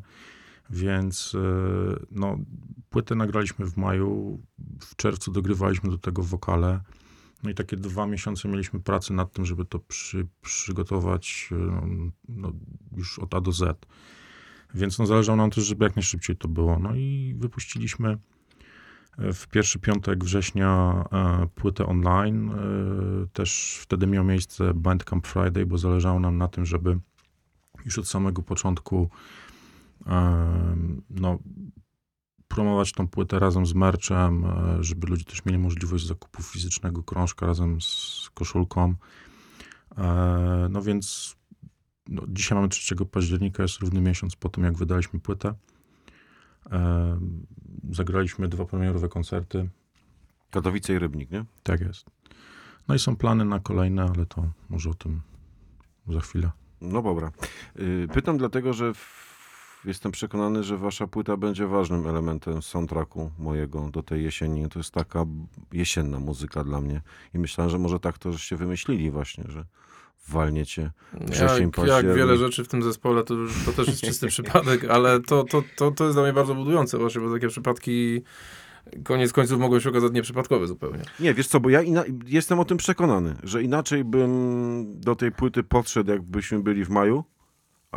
Więc 0.69 1.36
e, 1.36 1.39
no, 2.12 2.38
płytę 2.89 3.15
nagraliśmy 3.15 3.65
w 3.65 3.78
maju, 3.78 4.39
w 4.82 4.95
czerwcu 4.95 5.32
dogrywaliśmy 5.32 5.89
do 5.89 5.97
tego 5.97 6.23
wokale. 6.23 6.80
No 7.43 7.50
i 7.50 7.54
takie 7.54 7.78
dwa 7.78 8.08
miesiące 8.08 8.47
mieliśmy 8.47 8.80
pracy 8.80 9.13
nad 9.13 9.32
tym, 9.32 9.45
żeby 9.45 9.65
to 9.65 9.80
przy, 9.80 10.28
przygotować 10.41 11.50
e, 11.52 12.12
no, 12.30 12.52
już 12.97 13.19
od 13.19 13.34
A 13.34 13.41
do 13.41 13.52
Z. 13.52 13.86
Więc 14.73 15.00
no, 15.00 15.06
zależało 15.06 15.36
nam 15.36 15.52
też, 15.52 15.65
żeby 15.65 15.86
jak 15.86 15.95
najszybciej 15.95 16.38
to 16.38 16.47
było. 16.47 16.80
No 16.80 16.95
i 16.95 17.36
wypuściliśmy 17.38 18.17
w 19.17 19.47
pierwszy 19.47 19.80
piątek 19.80 20.23
września 20.23 21.04
e, 21.12 21.47
płytę 21.56 21.86
online. 21.86 22.52
E, 22.52 22.56
też 23.34 23.80
wtedy 23.82 24.08
miał 24.08 24.23
miejsce 24.23 24.73
Bandcamp 24.73 25.28
Friday, 25.28 25.65
bo 25.65 25.78
zależało 25.78 26.19
nam 26.19 26.38
na 26.38 26.47
tym, 26.47 26.65
żeby 26.65 27.00
już 27.86 28.00
od 28.00 28.08
samego 28.08 28.41
początku 28.41 29.10
e, 30.08 30.76
no, 31.10 31.39
promować 32.58 32.91
tą 32.91 33.08
płytę 33.08 33.39
razem 33.39 33.65
z 33.65 33.74
merchem, 33.74 34.46
e, 34.46 34.84
żeby 34.84 35.08
ludzie 35.08 35.26
też 35.26 35.46
mieli 35.46 35.58
możliwość 35.58 36.08
zakupu 36.08 36.43
fizycznego 36.43 37.04
krążka 37.04 37.46
razem 37.46 37.82
z 37.82 38.30
koszulką. 38.34 38.96
E, 39.98 40.67
no 40.70 40.82
więc 40.82 41.36
no, 42.08 42.22
dzisiaj 42.28 42.56
mamy 42.56 42.70
3 42.70 42.96
października, 42.96 43.63
jest 43.63 43.80
równy 43.80 44.02
miesiąc 44.02 44.36
po 44.36 44.50
tym, 44.50 44.63
jak 44.63 44.78
wydaliśmy 44.78 45.20
płytę. 45.20 45.54
E, 46.72 47.20
Zagraliśmy 47.91 48.48
dwa 48.48 48.65
premierowe 48.65 49.10
koncerty. 49.10 49.70
Katowice 50.52 50.93
i 50.93 51.00
Rybnik, 51.00 51.32
nie? 51.32 51.46
Tak 51.63 51.82
jest. 51.82 52.10
No 52.88 52.96
i 52.96 53.00
są 53.00 53.15
plany 53.15 53.46
na 53.46 53.60
kolejne, 53.60 54.04
ale 54.15 54.26
to 54.26 54.43
może 54.70 54.89
o 54.89 54.93
tym 54.93 55.22
za 56.08 56.20
chwilę. 56.20 56.52
No 56.82 57.02
dobra. 57.02 57.32
Y, 57.80 58.08
Pytam 58.13 58.38
dlatego, 58.38 58.74
że 58.74 58.93
w, 58.93 59.26
jestem 59.88 60.12
przekonany, 60.12 60.63
że 60.63 60.78
wasza 60.78 61.08
płyta 61.08 61.38
będzie 61.38 61.67
ważnym 61.67 62.08
elementem 62.08 62.62
soundtracku 62.62 63.32
mojego 63.39 63.89
do 63.89 64.04
tej 64.04 64.23
jesieni. 64.23 64.69
To 64.69 64.80
jest 64.80 64.91
taka 64.91 65.26
jesienna 65.71 66.19
muzyka 66.19 66.63
dla 66.63 66.82
mnie. 66.82 67.02
I 67.34 67.39
myślałem, 67.39 67.71
że 67.71 67.80
może 67.80 68.00
tak 68.00 68.17
to 68.17 68.32
żeście 68.32 68.56
wymyślili 68.56 69.12
właśnie, 69.12 69.43
że 69.47 69.65
walniecie. 70.28 70.91
Wrzesień, 71.13 71.71
Jak, 71.78 71.88
jak 71.88 72.15
wiele 72.15 72.38
rzeczy 72.38 72.63
w 72.63 72.67
tym 72.67 72.84
zespole, 72.84 73.23
to, 73.23 73.36
to 73.65 73.71
też 73.71 73.88
jest 73.88 74.02
czysty 74.02 74.28
przypadek, 74.38 74.86
ale 74.86 75.19
to, 75.19 75.43
to, 75.43 75.63
to, 75.76 75.91
to 75.91 76.04
jest 76.04 76.15
dla 76.15 76.23
mnie 76.23 76.34
bardzo 76.34 76.56
budujące 76.56 76.97
właśnie, 76.97 77.21
bo 77.21 77.34
takie 77.34 77.47
przypadki 77.47 78.21
koniec 79.04 79.34
końców 79.34 79.60
mogą 79.60 79.80
się 79.80 79.89
okazać 79.89 80.13
nieprzypadkowe 80.13 80.67
zupełnie. 80.67 81.02
Nie, 81.19 81.34
wiesz 81.34 81.47
co, 81.47 81.60
bo 81.60 81.69
ja 81.69 81.82
jestem 82.26 82.60
o 82.60 82.65
tym 82.65 82.78
przekonany, 82.78 83.36
że 83.43 83.63
inaczej 83.63 84.04
bym 84.04 84.86
do 85.00 85.15
tej 85.15 85.32
płyty 85.32 85.63
podszedł, 85.63 86.12
jakbyśmy 86.12 86.60
byli 86.60 86.86
w 86.86 86.89
maju, 86.89 87.23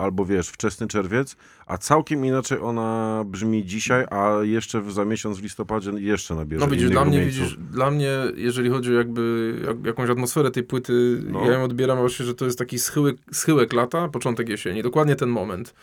albo 0.00 0.24
wiesz, 0.24 0.48
wczesny 0.48 0.86
czerwiec, 0.86 1.36
a 1.66 1.78
całkiem 1.78 2.24
inaczej 2.24 2.58
ona 2.58 3.22
brzmi 3.26 3.64
dzisiaj, 3.64 4.04
a 4.10 4.34
jeszcze 4.42 4.90
za 4.90 5.04
miesiąc 5.04 5.38
w 5.38 5.42
listopadzie 5.42 5.90
jeszcze 5.96 6.34
nabierze 6.34 6.64
No 6.64 6.70
widzisz, 6.70 6.90
dla 6.90 7.04
mnie, 7.04 7.24
widzisz, 7.24 7.56
dla 7.56 7.90
mnie, 7.90 8.10
jeżeli 8.34 8.70
chodzi 8.70 8.90
o 8.90 8.98
jakby 8.98 9.54
jak, 9.66 9.86
jakąś 9.86 10.10
atmosferę 10.10 10.50
tej 10.50 10.62
płyty, 10.62 11.22
No. 11.26 11.44
ja 11.46 11.52
ją 11.52 11.62
odbieram 11.64 11.98
właśnie, 11.98 12.26
że 12.26 12.34
to 12.34 12.44
jest 12.44 12.58
taki 12.58 12.78
schyłek, 12.78 13.16
schyłek 13.32 13.72
lata, 13.72 14.08
początek 14.08 14.48
jesieni, 14.48 14.82
dokładnie 14.82 15.16
ten 15.16 15.28
moment. 15.28 15.74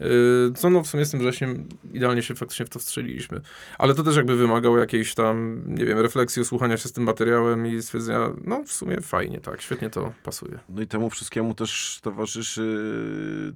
Yy, 0.00 0.52
Co 0.56 0.70
no 0.70 0.82
w 0.82 0.86
sumie 0.86 1.04
z 1.04 1.10
tym 1.10 1.20
wrześniem 1.20 1.68
idealnie 1.92 2.22
się 2.22 2.34
faktycznie 2.34 2.66
w 2.66 2.68
to 2.68 2.78
wstrzeliliśmy. 2.78 3.40
Ale 3.78 3.94
to 3.94 4.02
też 4.02 4.16
jakby 4.16 4.36
wymagało 4.36 4.78
jakiejś 4.78 5.14
tam, 5.14 5.62
nie 5.66 5.84
wiem, 5.84 5.98
refleksji, 5.98 6.42
usłuchania 6.42 6.76
się 6.76 6.88
z 6.88 6.92
tym 6.92 7.04
materiałem 7.04 7.66
i 7.66 7.82
stwierdzenia, 7.82 8.30
no 8.44 8.62
w 8.64 8.72
sumie 8.72 9.00
fajnie, 9.00 9.40
tak, 9.40 9.60
świetnie 9.60 9.90
to 9.90 10.12
pasuje. 10.24 10.58
No 10.68 10.82
i 10.82 10.86
temu 10.86 11.10
wszystkiemu 11.10 11.54
też 11.54 12.00
towarzyszy 12.02 12.78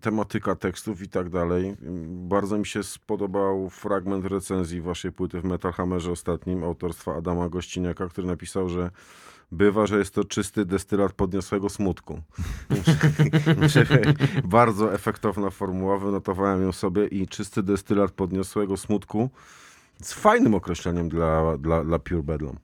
tematyka 0.00 0.55
tekstów 0.55 1.02
i 1.02 1.09
tak 1.09 1.31
dalej. 1.31 1.76
Bardzo 2.09 2.59
mi 2.59 2.66
się 2.66 2.83
spodobał 2.83 3.70
fragment 3.70 4.26
recenzji 4.26 4.81
waszej 4.81 5.12
płyty 5.12 5.40
w 5.40 5.44
Metal 5.44 5.72
Hammerze 5.72 6.11
ostatnim, 6.11 6.64
autorstwa 6.64 7.14
Adama 7.14 7.48
Gościniaka, 7.48 8.09
który 8.09 8.26
napisał, 8.26 8.68
że 8.68 8.90
bywa, 9.53 9.87
że 9.87 9.99
jest 9.99 10.15
to 10.15 10.25
czysty 10.25 10.65
destylat 10.65 11.12
podniosłego 11.12 11.69
smutku. 11.69 12.21
Bardzo 14.45 14.95
efektowna 14.95 15.51
formuła, 15.51 15.99
wynotowałem 15.99 16.62
ją 16.62 16.73
sobie 16.73 17.07
i 17.07 17.29
czysty 17.29 17.62
destylat 17.62 18.11
podniosłego 18.11 18.77
smutku 18.77 19.31
z 20.03 20.12
fajnym 20.12 20.55
określeniem 20.55 21.09
dla, 21.09 21.59
dla, 21.59 21.85
dla 21.85 21.99
Pure 21.99 22.23
Bedlam. 22.23 22.57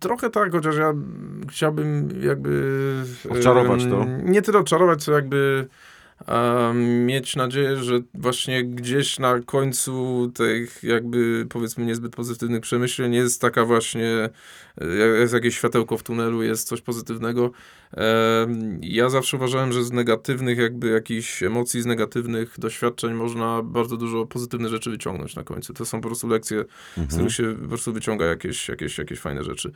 Trochę 0.00 0.30
tak, 0.30 0.52
chociaż 0.52 0.76
ja 0.76 0.94
chciałbym 1.48 2.08
jakby... 2.22 3.04
Odczarować 3.30 3.84
to? 3.84 4.04
Nie 4.24 4.42
tyle 4.42 4.58
odczarować, 4.58 5.04
co 5.04 5.12
jakby 5.12 5.68
mieć 7.06 7.36
nadzieję, 7.36 7.76
że 7.76 8.00
właśnie 8.14 8.64
gdzieś 8.64 9.18
na 9.18 9.40
końcu 9.40 10.30
tych 10.34 10.82
jakby 10.82 11.46
powiedzmy 11.50 11.84
niezbyt 11.84 12.16
pozytywnych 12.16 12.60
przemyśleń 12.60 13.14
jest 13.14 13.40
taka 13.40 13.64
właśnie, 13.64 14.28
e, 14.80 14.86
jest 14.96 15.34
jakieś 15.34 15.56
światełko 15.56 15.98
w 15.98 16.02
tunelu, 16.02 16.42
jest 16.42 16.68
coś 16.68 16.80
pozytywnego. 16.80 17.50
Ja 18.82 19.08
zawsze 19.08 19.36
uważałem, 19.36 19.72
że 19.72 19.84
z 19.84 19.92
negatywnych 19.92 20.58
jakby 20.58 20.88
jakichś 20.88 21.42
emocji, 21.42 21.82
z 21.82 21.86
negatywnych 21.86 22.54
doświadczeń 22.58 23.14
można 23.14 23.62
bardzo 23.62 23.96
dużo 23.96 24.26
pozytywne 24.26 24.68
rzeczy 24.68 24.90
wyciągnąć 24.90 25.36
na 25.36 25.44
końcu. 25.44 25.74
To 25.74 25.84
są 25.84 26.00
po 26.00 26.08
prostu 26.08 26.28
lekcje, 26.28 26.64
z 27.08 27.14
których 27.14 27.32
się 27.32 27.56
po 27.62 27.68
prostu 27.68 27.92
wyciąga 27.92 28.26
jakieś, 28.26 28.68
jakieś, 28.68 28.98
jakieś 28.98 29.18
fajne 29.20 29.44
rzeczy. 29.44 29.72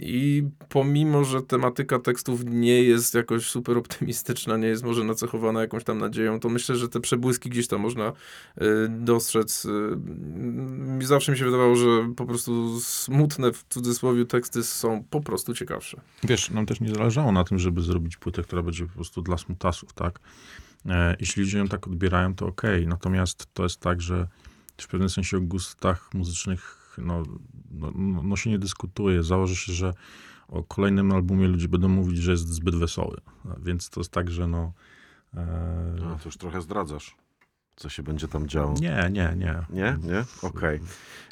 I 0.00 0.44
pomimo, 0.68 1.24
że 1.24 1.42
tematyka 1.42 1.98
tekstów 1.98 2.44
nie 2.44 2.82
jest 2.82 3.14
jakoś 3.14 3.46
super 3.46 3.78
optymistyczna, 3.78 4.56
nie 4.56 4.68
jest 4.68 4.84
może 4.84 5.04
nacechowana 5.06 5.60
jakąś 5.60 5.84
tam 5.84 5.98
nadzieją, 5.98 6.40
to 6.40 6.48
myślę, 6.48 6.76
że 6.76 6.88
te 6.88 7.00
przebłyski 7.00 7.50
gdzieś 7.50 7.68
tam 7.68 7.80
można 7.80 8.08
y, 8.08 8.62
dostrzec. 8.88 9.64
Y, 9.64 9.68
mi 10.76 11.06
Zawsze 11.06 11.32
mi 11.32 11.38
się 11.38 11.44
wydawało, 11.44 11.76
że 11.76 11.86
po 12.16 12.26
prostu 12.26 12.80
smutne 12.80 13.52
w 13.52 13.64
cudzysłowie 13.68 14.24
teksty 14.24 14.62
są 14.62 15.04
po 15.10 15.20
prostu 15.20 15.54
ciekawsze. 15.54 16.00
Wiesz, 16.22 16.50
nam 16.50 16.66
też 16.66 16.80
nie 16.80 16.94
zależało 16.94 17.32
na 17.32 17.44
tym, 17.44 17.58
żeby 17.58 17.82
zrobić 17.82 18.16
płytę, 18.16 18.42
która 18.42 18.62
będzie 18.62 18.86
po 18.86 18.92
prostu 18.92 19.22
dla 19.22 19.38
smutasów, 19.38 19.92
tak? 19.92 20.20
E, 20.86 21.16
jeśli 21.20 21.42
ludzie 21.42 21.58
ją 21.58 21.68
tak 21.68 21.86
odbierają, 21.86 22.34
to 22.34 22.46
okej. 22.46 22.86
Natomiast 22.86 23.54
to 23.54 23.62
jest 23.62 23.80
tak, 23.80 24.00
że 24.02 24.28
w 24.80 24.88
pewnym 24.88 25.08
sensie 25.08 25.36
o 25.36 25.40
gustach 25.40 26.14
muzycznych 26.14 26.86
no, 26.98 27.22
no, 27.70 27.92
no, 27.94 28.22
no 28.22 28.36
się 28.36 28.50
nie 28.50 28.58
dyskutuje. 28.58 29.22
Założy 29.22 29.56
się, 29.56 29.72
że 29.72 29.94
o 30.48 30.62
kolejnym 30.62 31.12
albumie 31.12 31.48
ludzie 31.48 31.68
będą 31.68 31.88
mówić, 31.88 32.18
że 32.18 32.30
jest 32.30 32.48
zbyt 32.48 32.76
wesoły. 32.76 33.16
Więc 33.64 33.90
to 33.90 34.00
jest 34.00 34.12
tak, 34.12 34.30
że 34.30 34.46
no... 34.46 34.72
A, 35.36 36.18
to 36.18 36.24
już 36.24 36.36
trochę 36.36 36.60
zdradzasz, 36.60 37.16
co 37.76 37.88
się 37.88 38.02
będzie 38.02 38.28
tam 38.28 38.48
działo. 38.48 38.74
nie, 38.80 39.08
nie, 39.12 39.34
nie. 39.36 39.62
Nie? 39.70 39.98
Nie? 40.02 40.24
Okej. 40.42 40.80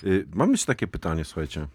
Y, 0.04 0.26
Mam 0.34 0.50
jeszcze 0.50 0.66
takie 0.66 0.86
pytanie, 0.86 1.24
słuchajcie. 1.24 1.66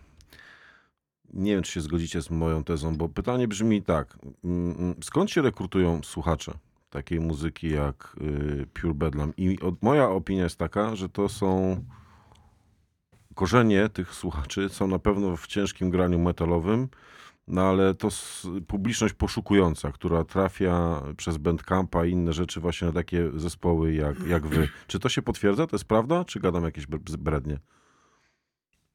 Nie 1.34 1.52
wiem, 1.52 1.64
czy 1.64 1.72
się 1.72 1.82
zgodzicie 1.82 2.22
z 2.22 2.30
moją 2.30 2.64
tezą, 2.64 2.98
bo 2.98 3.10
pytanie 3.10 3.48
brzmi 3.48 3.84
tak. 3.84 4.18
Mm, 4.44 4.72
mm, 4.80 4.96
Skąd 5.04 5.32
się 5.32 5.42
rekrutują 5.42 6.04
słuchacze 6.04 6.54
takiej 6.90 7.20
muzyki 7.20 7.70
jak 7.70 8.16
y, 8.22 8.68
Pure 8.74 8.94
Bedlam? 8.94 9.34
I 9.38 9.60
od, 9.60 9.84
moja 9.84 10.10
opinia 10.10 10.44
jest 10.44 10.58
taka, 10.58 10.96
że 10.96 11.10
to 11.10 11.30
są 11.30 11.84
korzenie 13.36 13.90
tych 13.90 14.14
słuchaczy 14.14 14.70
są 14.70 14.88
na 14.88 15.00
pewno 15.00 15.38
w 15.38 15.48
ciężkim 15.48 15.90
graniu 15.90 16.20
metalowym, 16.20 16.88
no 17.50 17.62
ale 17.62 17.94
to 17.94 18.10
publiczność 18.68 19.14
poszukująca, 19.14 19.92
która 19.92 20.24
trafia 20.24 21.02
przez 21.18 21.38
Bandcampa 21.38 22.06
i 22.06 22.12
inne 22.12 22.34
rzeczy 22.34 22.60
właśnie 22.60 22.88
na 22.88 22.94
takie 22.94 23.32
zespoły 23.36 23.94
jak, 23.94 24.28
jak 24.28 24.48
wy. 24.48 24.68
Czy 24.88 25.00
to 25.00 25.10
się 25.10 25.22
potwierdza? 25.22 25.68
To 25.68 25.76
jest 25.76 25.86
prawda? 25.86 26.26
Czy 26.26 26.40
gadam 26.40 26.64
jakieś 26.64 26.88
bre- 26.88 27.18
brednie? 27.18 27.60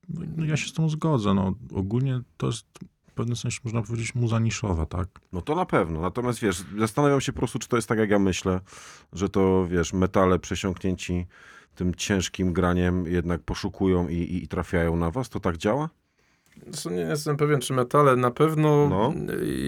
No, 0.09 0.21
no 0.37 0.45
ja 0.45 0.57
się 0.57 0.69
z 0.69 0.73
tym 0.73 0.90
zgodzę. 0.90 1.35
No, 1.35 1.55
ogólnie 1.75 2.21
to 2.37 2.47
jest 2.47 2.67
w 3.09 3.12
pewnym 3.14 3.37
sensie, 3.37 3.61
można 3.64 3.83
powiedzieć, 3.83 4.14
muza 4.14 4.38
niszowa, 4.38 4.87
tak? 4.87 5.09
No 5.33 5.43
to 5.43 5.55
na 5.55 5.67
pewno. 5.67 6.01
Natomiast 6.01 6.40
wiesz, 6.40 6.64
zastanawiam 6.79 7.21
się 7.21 7.33
po 7.33 7.38
prostu, 7.38 7.59
czy 7.59 7.69
to 7.69 7.77
jest 7.77 7.88
tak, 7.88 7.99
jak 7.99 8.11
ja 8.11 8.19
myślę, 8.19 8.61
że 9.12 9.29
to 9.29 9.67
wiesz, 9.71 9.93
metale 9.93 10.38
przesiąknięci 10.38 11.27
tym 11.75 11.95
ciężkim 11.95 12.53
graniem 12.53 13.07
jednak 13.07 13.43
poszukują 13.43 14.09
i, 14.09 14.14
i, 14.14 14.45
i 14.45 14.49
trafiają 14.49 14.97
na 14.97 15.11
was. 15.11 15.29
To 15.29 15.40
tak 15.40 15.57
działa? 15.57 15.90
Zresztą 16.67 16.90
nie 16.90 17.01
jestem 17.01 17.37
pewien, 17.37 17.61
czy 17.61 17.73
metale 17.73 18.17
na 18.17 18.31
pewno 18.31 18.88
No. 18.88 19.12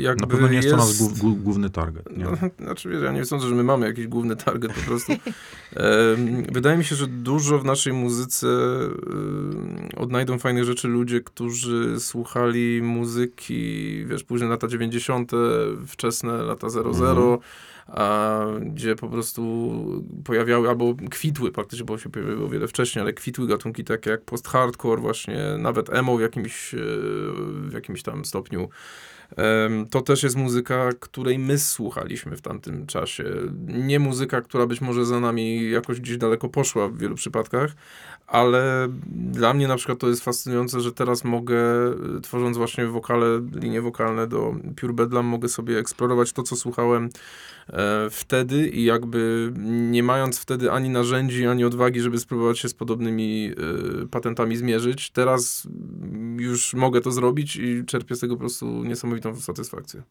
jakby 0.00 0.20
Na 0.20 0.26
pewno 0.26 0.48
nie 0.48 0.56
jest 0.56 0.70
to 0.70 0.76
nasz 0.76 0.86
jest- 0.88 0.98
głów, 1.00 1.18
głów, 1.18 1.42
główny 1.42 1.70
target. 1.70 2.16
Nie? 2.16 2.24
No, 2.24 2.30
znaczy, 2.64 2.88
wiesz, 2.88 3.02
ja 3.02 3.12
nie 3.12 3.24
sądzę, 3.24 3.48
że 3.48 3.54
my 3.54 3.62
mamy 3.64 3.86
jakiś 3.86 4.06
główny 4.06 4.36
target 4.36 4.72
po 4.72 4.80
prostu. 4.80 5.12
Wydaje 6.52 6.78
mi 6.78 6.84
się, 6.84 6.96
że 6.96 7.06
dużo 7.06 7.58
w 7.58 7.64
naszej 7.64 7.92
muzyce 7.92 8.46
odnajdą 9.96 10.38
fajnych 10.38 10.64
rzeczy 10.64 10.88
ludzie, 10.88 11.20
którzy 11.20 12.00
słuchali 12.00 12.82
muzyki, 12.82 14.04
wiesz, 14.06 14.24
późne 14.24 14.46
lata 14.48 14.68
90., 14.68 15.32
wczesne 15.86 16.42
lata 16.42 16.68
00, 16.68 17.38
a 17.75 17.75
gdzie 18.60 18.96
po 18.96 19.08
prostu 19.08 19.72
pojawiały, 20.24 20.68
albo 20.68 20.94
kwitły 21.10 21.52
praktycznie, 21.52 21.84
bo 21.84 21.98
się 21.98 22.10
pojawiły 22.10 22.44
o 22.44 22.48
wiele 22.48 22.68
wcześniej, 22.68 23.02
ale 23.02 23.12
kwitły 23.12 23.46
gatunki 23.46 23.84
takie 23.84 24.10
jak 24.10 24.24
post-hardcore 24.24 25.00
właśnie, 25.00 25.38
nawet 25.58 25.90
emo 25.90 26.16
w 26.16 26.20
jakimś, 26.20 26.74
e, 26.74 26.78
w 27.44 27.70
jakimś 27.72 28.02
tam 28.02 28.24
stopniu. 28.24 28.68
To 29.90 30.00
też 30.00 30.22
jest 30.22 30.36
muzyka, 30.36 30.90
której 31.00 31.38
my 31.38 31.58
słuchaliśmy 31.58 32.36
w 32.36 32.40
tamtym 32.40 32.86
czasie. 32.86 33.24
Nie 33.68 33.98
muzyka, 33.98 34.40
która 34.40 34.66
być 34.66 34.80
może 34.80 35.06
za 35.06 35.20
nami 35.20 35.70
jakoś 35.70 36.00
gdzieś 36.00 36.16
daleko 36.16 36.48
poszła 36.48 36.88
w 36.88 36.98
wielu 36.98 37.14
przypadkach, 37.14 37.72
ale 38.26 38.88
dla 39.06 39.54
mnie 39.54 39.68
na 39.68 39.76
przykład 39.76 39.98
to 39.98 40.08
jest 40.08 40.24
fascynujące, 40.24 40.80
że 40.80 40.92
teraz 40.92 41.24
mogę, 41.24 41.56
y, 42.16 42.20
tworząc 42.20 42.56
właśnie 42.56 42.86
wokale, 42.86 43.26
linie 43.54 43.82
wokalne 43.82 44.26
do 44.26 44.54
Pure 44.80 44.92
Bedlam, 44.92 45.26
mogę 45.26 45.48
sobie 45.48 45.78
eksplorować 45.78 46.32
to, 46.32 46.42
co 46.42 46.56
słuchałem 46.56 47.08
e, 47.68 48.10
wtedy 48.10 48.68
i 48.68 48.84
jakby 48.84 49.52
nie 49.90 50.02
mając 50.02 50.38
wtedy 50.38 50.72
ani 50.72 50.90
narzędzi, 50.90 51.46
ani 51.46 51.64
odwagi, 51.64 52.00
żeby 52.00 52.18
spróbować 52.18 52.58
się 52.58 52.68
z 52.68 52.74
podobnymi 52.74 53.52
y, 54.02 54.08
patentami 54.08 54.56
zmierzyć, 54.56 55.10
teraz 55.10 55.68
już 56.38 56.74
mogę 56.74 57.00
to 57.00 57.10
zrobić 57.10 57.56
i 57.56 57.84
czerpię 57.86 58.14
z 58.14 58.20
tego 58.20 58.34
po 58.34 58.40
prostu 58.40 58.84
niesamowitą 59.16 59.40
satysfakcję. 59.40 60.02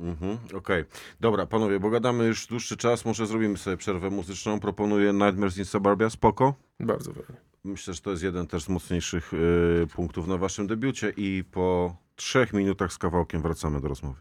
Mhm, 0.00 0.38
Okej. 0.54 0.84
Dobra, 1.20 1.46
panowie, 1.46 1.80
bo 1.80 1.90
gadamy 1.90 2.24
już 2.24 2.46
dłuższy 2.46 2.76
czas, 2.76 3.04
może 3.04 3.26
zrobimy 3.26 3.58
sobie 3.58 3.76
przerwę 3.76 4.10
muzyczną. 4.10 4.60
Proponuję 4.60 5.12
Nightmares 5.12 5.58
in 5.58 5.64
Suburbia, 5.64 6.10
spoko. 6.10 6.54
Bardzo 6.80 7.12
fajnie. 7.12 7.40
Myślę, 7.64 7.94
że 7.94 8.00
to 8.00 8.10
jest 8.10 8.22
jeden 8.22 8.46
też 8.46 8.62
z 8.64 8.68
mocniejszych 8.68 9.34
y, 9.34 9.86
punktów 9.94 10.26
na 10.26 10.36
waszym 10.36 10.66
debiucie 10.66 11.12
i 11.16 11.44
po 11.50 11.96
trzech 12.16 12.52
minutach 12.52 12.92
z 12.92 12.98
kawałkiem 12.98 13.42
wracamy 13.42 13.80
do 13.80 13.88
rozmowy. 13.88 14.20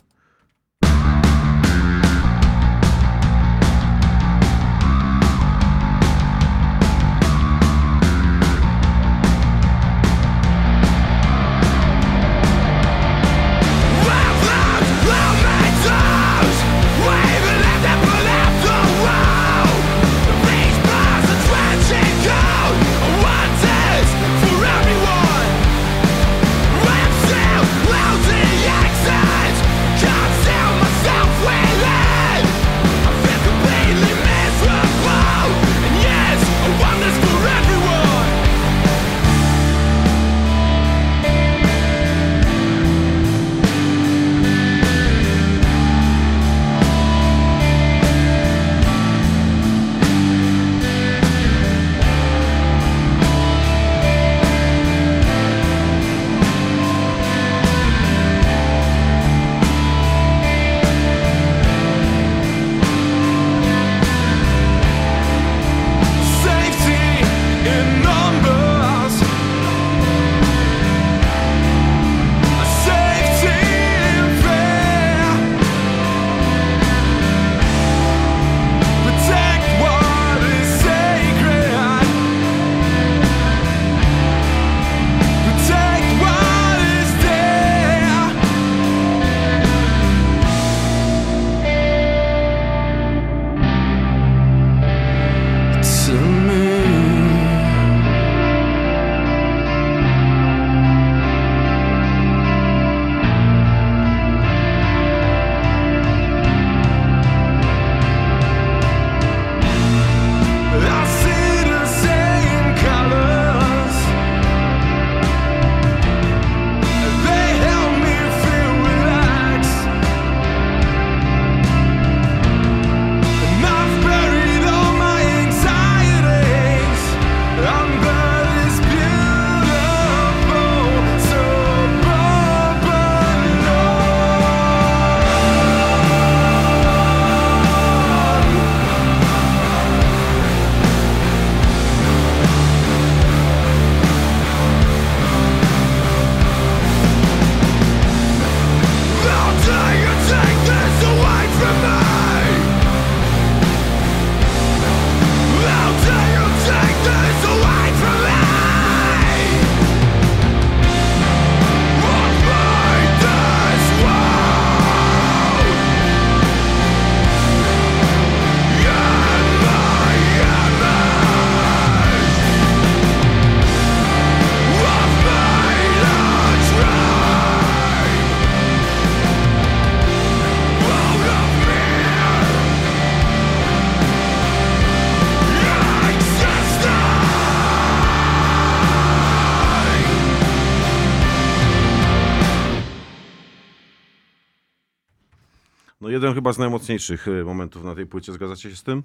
Jeden 196.31 196.35
chyba 196.43 196.53
z 196.53 196.57
najmocniejszych 196.57 197.27
y, 197.27 197.43
momentów 197.45 197.83
na 197.83 197.95
tej 197.95 198.05
płycie, 198.05 198.33
zgadzacie 198.33 198.69
się 198.69 198.75
z 198.75 198.83
tym? 198.83 199.03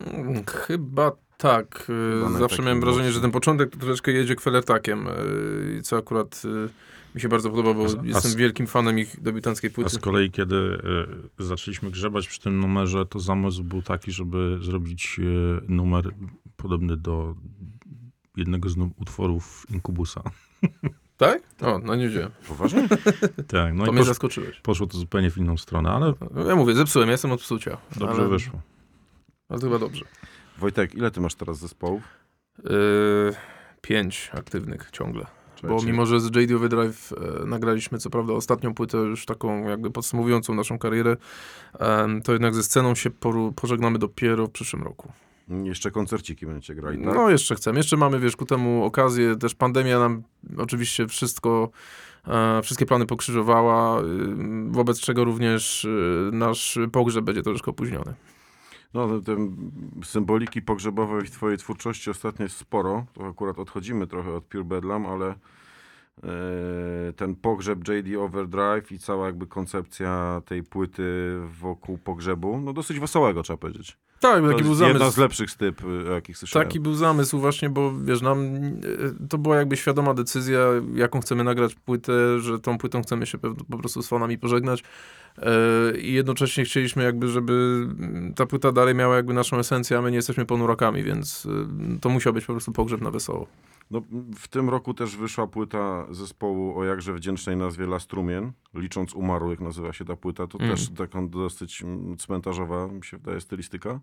Mm, 0.00 0.44
Chyba 0.46 1.12
tak. 1.38 1.80
Y, 1.90 2.24
Chyba 2.26 2.38
Zawsze 2.38 2.62
miałem 2.62 2.80
wrażenie, 2.80 3.12
że 3.12 3.20
ten 3.20 3.30
początek 3.30 3.70
to 3.70 3.78
troszeczkę 3.78 4.12
jedzie 4.12 4.36
kwelertakiem, 4.36 5.06
y, 5.08 5.80
co 5.82 5.96
akurat 5.96 6.42
mi 7.14 7.20
się 7.20 7.28
bardzo 7.28 7.50
podoba, 7.50 7.74
bo 7.74 7.82
A 7.82 7.86
a 8.02 8.06
jestem 8.06 8.30
z- 8.30 8.34
wielkim 8.34 8.66
fanem 8.66 8.98
ich 8.98 9.20
debiutanckiej 9.20 9.70
A 9.70 9.74
płyty. 9.74 9.90
z 9.90 9.98
kolei, 9.98 10.30
kiedy 10.30 10.78
zaczęliśmy 11.38 11.90
grzebać 11.90 12.28
przy 12.28 12.40
tym 12.40 12.60
numerze, 12.60 13.06
to 13.06 13.20
zamysł 13.20 13.64
był 13.64 13.82
taki, 13.82 14.12
żeby 14.12 14.58
zrobić 14.62 15.20
numer 15.68 16.10
podobny 16.56 16.96
do 16.96 17.34
jednego 18.36 18.68
z 18.68 18.76
utworów 19.00 19.66
Inkubusa. 19.70 20.22
Tak? 21.16 21.42
O, 21.62 21.78
no 21.78 21.94
nie 21.94 22.08
wiedziałem. 22.08 22.30
Poważnie? 22.48 22.88
tak, 23.54 23.74
no 23.74 23.84
To 23.84 23.90
i 23.90 23.92
mnie 23.92 23.98
posz, 24.00 24.06
zaskoczyłeś. 24.06 24.60
poszło 24.60 24.86
to 24.86 24.98
zupełnie 24.98 25.30
w 25.30 25.38
inną 25.38 25.56
stronę, 25.56 25.90
ale 25.90 26.14
Ja 26.48 26.56
mówię, 26.56 26.74
zepsułem, 26.74 27.08
ja 27.08 27.12
jestem 27.12 27.32
od 27.32 27.40
psucia. 27.40 27.76
dobrze 27.96 28.20
ale, 28.20 28.28
wyszło. 28.28 28.60
Ale 29.48 29.60
chyba 29.60 29.78
dobrze. 29.78 30.04
Wojtek, 30.58 30.94
ile 30.94 31.10
ty 31.10 31.20
masz 31.20 31.34
teraz 31.34 31.58
zespołów? 31.58 32.02
Yy, 32.64 32.70
pięć 33.80 34.30
aktywnych 34.34 34.90
ciągle. 34.92 35.26
Bo 35.62 35.82
mimo, 35.82 36.06
że 36.06 36.20
z 36.20 36.36
JD 36.36 36.52
Overdrive 36.56 37.12
e, 37.42 37.46
nagraliśmy 37.46 37.98
co 37.98 38.10
prawda 38.10 38.32
ostatnią 38.32 38.74
płytę, 38.74 38.98
już 38.98 39.26
taką 39.26 39.68
jakby 39.68 39.90
podsumowującą 39.90 40.54
naszą 40.54 40.78
karierę, 40.78 41.16
em, 41.78 42.22
to 42.22 42.32
jednak 42.32 42.54
ze 42.54 42.62
sceną 42.62 42.94
się 42.94 43.10
poru- 43.10 43.52
pożegnamy 43.52 43.98
dopiero 43.98 44.46
w 44.46 44.50
przyszłym 44.50 44.82
roku. 44.82 45.12
Jeszcze 45.48 45.90
koncerciki 45.90 46.46
będziecie 46.46 46.74
grali, 46.74 47.04
tak? 47.04 47.14
No 47.14 47.30
jeszcze 47.30 47.54
chcemy, 47.54 47.78
jeszcze 47.78 47.96
mamy 47.96 48.18
wiesz 48.20 48.36
ku 48.36 48.44
temu 48.44 48.84
okazję, 48.84 49.36
też 49.36 49.54
pandemia 49.54 49.98
nam 49.98 50.22
oczywiście 50.58 51.06
wszystko, 51.06 51.70
e, 52.26 52.62
wszystkie 52.62 52.86
plany 52.86 53.06
pokrzyżowała, 53.06 54.00
y, 54.00 54.04
wobec 54.70 55.00
czego 55.00 55.24
również 55.24 55.84
y, 55.84 56.30
nasz 56.32 56.78
pogrzeb 56.92 57.24
będzie 57.24 57.42
troszkę 57.42 57.70
opóźniony. 57.70 58.14
No, 58.94 59.20
te 59.20 59.36
symboliki 60.04 60.62
pogrzebowej 60.62 61.26
w 61.26 61.30
twojej 61.30 61.58
twórczości 61.58 62.10
ostatnio 62.10 62.42
jest 62.42 62.56
sporo. 62.56 63.06
To 63.12 63.26
akurat 63.26 63.58
odchodzimy 63.58 64.06
trochę 64.06 64.32
od 64.32 64.44
Pure 64.44 64.64
Bedlam, 64.64 65.06
ale 65.06 65.26
e, 65.26 65.34
ten 67.16 67.34
pogrzeb 67.34 67.88
JD 67.88 68.16
Overdrive 68.18 68.92
i 68.92 68.98
cała 68.98 69.26
jakby 69.26 69.46
koncepcja 69.46 70.42
tej 70.44 70.62
płyty 70.62 71.36
wokół 71.60 71.98
pogrzebu, 71.98 72.60
no 72.60 72.72
dosyć 72.72 73.00
wesołego 73.00 73.42
trzeba 73.42 73.56
powiedzieć. 73.56 73.96
Tak, 74.20 74.42
To 74.42 74.48
taki 74.48 74.62
był 74.62 74.70
jest 74.70 74.82
jedna 74.82 74.98
zamysł. 74.98 75.16
z 75.16 75.18
lepszych 75.18 75.50
styp, 75.50 75.84
y, 75.84 76.12
jakich 76.12 76.38
słyszałem. 76.38 76.68
Taki 76.68 76.80
był 76.80 76.94
zamysł 76.94 77.38
właśnie, 77.38 77.70
bo 77.70 77.92
wiesz, 78.04 78.22
nam 78.22 78.56
e, 78.56 79.28
to 79.28 79.38
była 79.38 79.56
jakby 79.56 79.76
świadoma 79.76 80.14
decyzja, 80.14 80.58
jaką 80.94 81.20
chcemy 81.20 81.44
nagrać 81.44 81.74
płytę, 81.74 82.40
że 82.40 82.58
tą 82.60 82.78
płytą 82.78 83.02
chcemy 83.02 83.26
się 83.26 83.38
po 83.70 83.78
prostu 83.78 84.02
z 84.02 84.08
fanami 84.08 84.38
pożegnać 84.38 84.82
e, 85.38 85.98
i 85.98 86.12
jednocześnie 86.12 86.64
chcieliśmy 86.64 87.04
jakby, 87.04 87.28
żeby 87.28 87.86
mm, 87.98 88.34
ta 88.34 88.46
płyta 88.46 88.72
dalej 88.72 88.94
miała 88.94 89.16
jakby 89.16 89.34
naszą 89.34 89.58
esencję, 89.58 89.98
a 89.98 90.02
my 90.02 90.10
nie 90.10 90.16
jesteśmy 90.16 90.46
ponurakami, 90.46 91.02
więc 91.02 91.48
to 92.00 92.08
musiał 92.08 92.32
być 92.32 92.44
po 92.44 92.52
prostu 92.52 92.72
pogrzeb 92.72 93.00
na 93.00 93.10
wesoło. 93.10 93.46
No, 93.90 94.02
w 94.36 94.48
tym 94.48 94.70
roku 94.70 94.94
też 94.94 95.16
wyszła 95.16 95.46
płyta 95.46 96.06
zespołu 96.10 96.78
o 96.78 96.84
jakże 96.84 97.12
wdzięcznej 97.14 97.56
nazwie 97.56 97.84
La 97.84 98.00
Strumien, 98.00 98.52
licząc 98.74 99.14
umarłych 99.14 99.60
nazywa 99.60 99.92
się 99.92 100.04
ta 100.04 100.16
płyta. 100.16 100.46
To 100.46 100.58
Mm. 100.58 100.70
też 100.70 100.88
taką 100.90 101.28
dosyć 101.28 101.84
cmentarzowa, 102.18 102.86
mi 102.88 103.04
się 103.04 103.16
wydaje, 103.16 103.40
stylistyka. 103.40 104.00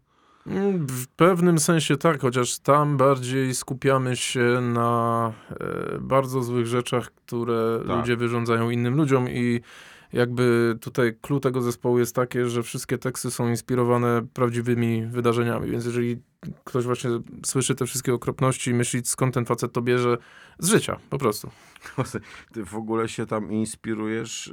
Mm, 0.47 0.87
W 0.87 1.07
pewnym 1.07 1.59
sensie 1.59 1.97
tak, 1.97 2.21
chociaż 2.21 2.59
tam 2.59 2.97
bardziej 2.97 3.55
skupiamy 3.55 4.15
się 4.15 4.59
na 4.73 5.33
e, 5.51 5.99
bardzo 5.99 6.43
złych 6.43 6.65
rzeczach, 6.67 7.11
które 7.11 7.79
Tak. 7.87 7.97
ludzie 7.97 8.15
wyrządzają 8.17 8.69
innym 8.69 8.95
ludziom 8.95 9.29
i 9.29 9.61
jakby 10.13 10.75
tutaj 10.81 11.17
clue 11.21 11.39
tego 11.39 11.61
zespołu 11.61 11.99
jest 11.99 12.15
takie, 12.15 12.49
że 12.49 12.63
wszystkie 12.63 12.97
teksty 12.97 13.31
są 13.31 13.49
inspirowane 13.49 14.21
prawdziwymi 14.33 15.05
wydarzeniami, 15.05 15.71
więc 15.71 15.85
jeżeli 15.85 16.21
ktoś 16.63 16.85
właśnie 16.85 17.09
słyszy 17.45 17.75
te 17.75 17.85
wszystkie 17.85 18.13
okropności 18.13 18.71
i 18.71 18.73
myśli 18.73 19.01
skąd 19.05 19.33
ten 19.33 19.45
facet 19.45 19.73
to 19.73 19.81
bierze, 19.81 20.17
z 20.59 20.69
życia 20.69 20.99
po 21.09 21.17
prostu. 21.17 21.49
Ty 22.53 22.65
w 22.65 22.75
ogóle 22.75 23.09
się 23.09 23.25
tam 23.25 23.51
inspirujesz 23.51 24.51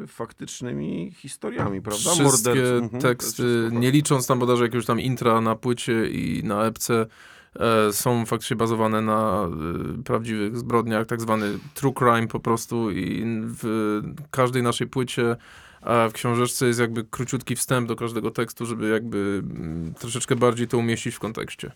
yy, 0.00 0.06
faktycznymi 0.06 1.12
historiami, 1.16 1.82
prawda? 1.82 2.10
Wszystkie 2.10 2.24
Mordercy- 2.24 2.82
mhm, 2.82 3.02
teksty, 3.02 3.68
nie 3.72 3.90
licząc 3.90 4.26
tam 4.26 4.38
bodajże 4.38 4.62
jakiegoś 4.64 4.86
tam 4.86 5.00
intra 5.00 5.40
na 5.40 5.56
płycie 5.56 6.10
i 6.10 6.44
na 6.44 6.64
epce, 6.64 7.06
są 7.92 8.26
faktycznie 8.26 8.56
bazowane 8.56 9.02
na 9.02 9.48
e, 9.98 10.02
prawdziwych 10.02 10.58
zbrodniach, 10.58 11.06
tak 11.06 11.20
zwany 11.20 11.58
true 11.74 11.94
crime 11.94 12.28
po 12.28 12.40
prostu 12.40 12.90
i 12.90 13.24
w 13.44 14.00
każdej 14.30 14.62
naszej 14.62 14.86
płycie 14.86 15.36
a 15.82 16.08
w 16.08 16.12
książeczce 16.12 16.66
jest 16.66 16.80
jakby 16.80 17.04
króciutki 17.04 17.56
wstęp 17.56 17.88
do 17.88 17.96
każdego 17.96 18.30
tekstu, 18.30 18.66
żeby 18.66 18.88
jakby 18.88 19.42
mm, 19.44 19.94
troszeczkę 19.94 20.36
bardziej 20.36 20.68
to 20.68 20.78
umieścić 20.78 21.14
w 21.14 21.18
kontekście. 21.18 21.72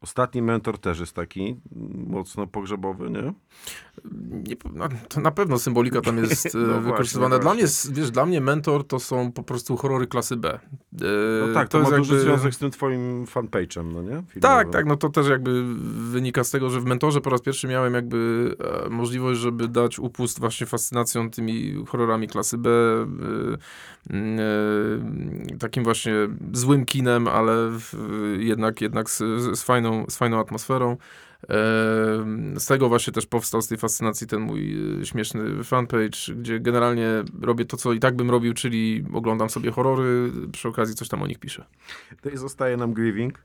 Ostatni 0.00 0.42
mentor 0.42 0.78
też 0.78 1.00
jest 1.00 1.12
taki 1.12 1.56
mocno 2.06 2.46
pogrzebowy, 2.46 3.10
nie? 3.10 3.32
Nie, 4.48 4.56
na, 4.72 4.88
to 5.08 5.20
na 5.20 5.30
pewno 5.30 5.58
symbolika 5.58 6.00
tam 6.00 6.16
jest 6.18 6.46
e, 6.54 6.58
No 6.58 6.66
właśnie, 6.66 6.80
wykorzystywana. 6.82 7.38
Dla 7.38 7.54
właśnie. 7.54 7.90
mnie, 7.90 8.00
wiesz, 8.02 8.10
dla 8.10 8.26
mnie 8.26 8.40
mentor 8.40 8.86
to 8.86 8.98
są 9.00 9.32
po 9.32 9.42
prostu 9.42 9.76
horrory 9.76 10.06
klasy 10.06 10.36
B. 10.36 10.48
E, 10.54 10.58
No 11.48 11.54
tak, 11.54 11.68
to, 11.68 11.78
jest 11.78 11.90
ma 11.90 11.96
duży 11.96 12.14
jakby- 12.14 12.28
związek 12.30 12.54
z 12.54 12.58
tym 12.58 12.70
twoim 12.70 13.24
fanpage'em, 13.24 13.84
no 13.92 14.02
nie? 14.02 14.08
Filmowym. 14.08 14.40
Tak, 14.40 14.70
tak, 14.70 14.86
no 14.86 14.96
to 14.96 15.08
też 15.08 15.28
jakby 15.28 15.74
wynika 16.10 16.44
z 16.44 16.50
tego, 16.50 16.70
że 16.70 16.80
w 16.80 16.84
mentorze 16.84 17.20
po 17.20 17.30
raz 17.30 17.42
pierwszy 17.42 17.68
miałem 17.68 17.94
jakby 17.94 18.56
e, 18.86 18.88
możliwość, 18.88 19.40
żeby 19.40 19.68
dać 19.68 19.98
upust 19.98 20.40
właśnie 20.40 20.66
fascynacją 20.66 21.30
tymi 21.30 21.84
horrorami 21.88 22.28
klasy 22.28 22.58
B, 22.58 22.70
e, 22.70 23.06
takim 25.58 25.84
właśnie 25.84 26.12
złym 26.52 26.84
kinem, 26.84 27.28
ale 27.28 27.70
jednak, 28.38 28.80
jednak 28.80 29.10
z, 29.10 29.18
z, 29.58 29.62
fajną, 29.62 30.04
z 30.08 30.16
fajną 30.16 30.40
atmosferą. 30.40 30.96
E, 31.42 31.46
Z 32.56 32.66
tego 32.66 32.88
właśnie 32.88 33.12
też 33.12 33.26
powstał 33.26 33.62
z 33.62 33.68
tej 33.68 33.78
fascynacji 33.78 34.26
ten 34.26 34.40
mój 34.40 34.78
e, 35.00 35.06
śmieszny 35.06 35.64
fanpage, 35.64 36.34
gdzie 36.36 36.60
generalnie 36.60 37.08
robię 37.42 37.64
to, 37.64 37.76
co 37.76 37.92
i 37.92 37.98
tak 38.00 38.16
bym 38.16 38.30
robił, 38.30 38.54
czyli 38.54 39.04
oglądam 39.12 39.50
sobie 39.50 39.70
horrory, 39.70 40.32
przy 40.52 40.68
okazji 40.68 40.94
coś 40.94 41.08
tam 41.08 41.22
o 41.22 41.26
nich 41.26 41.38
piszę. 41.38 41.64
Tutaj 42.10 42.36
zostaje 42.36 42.76
nam 42.76 42.92
Grieving, 42.92 43.38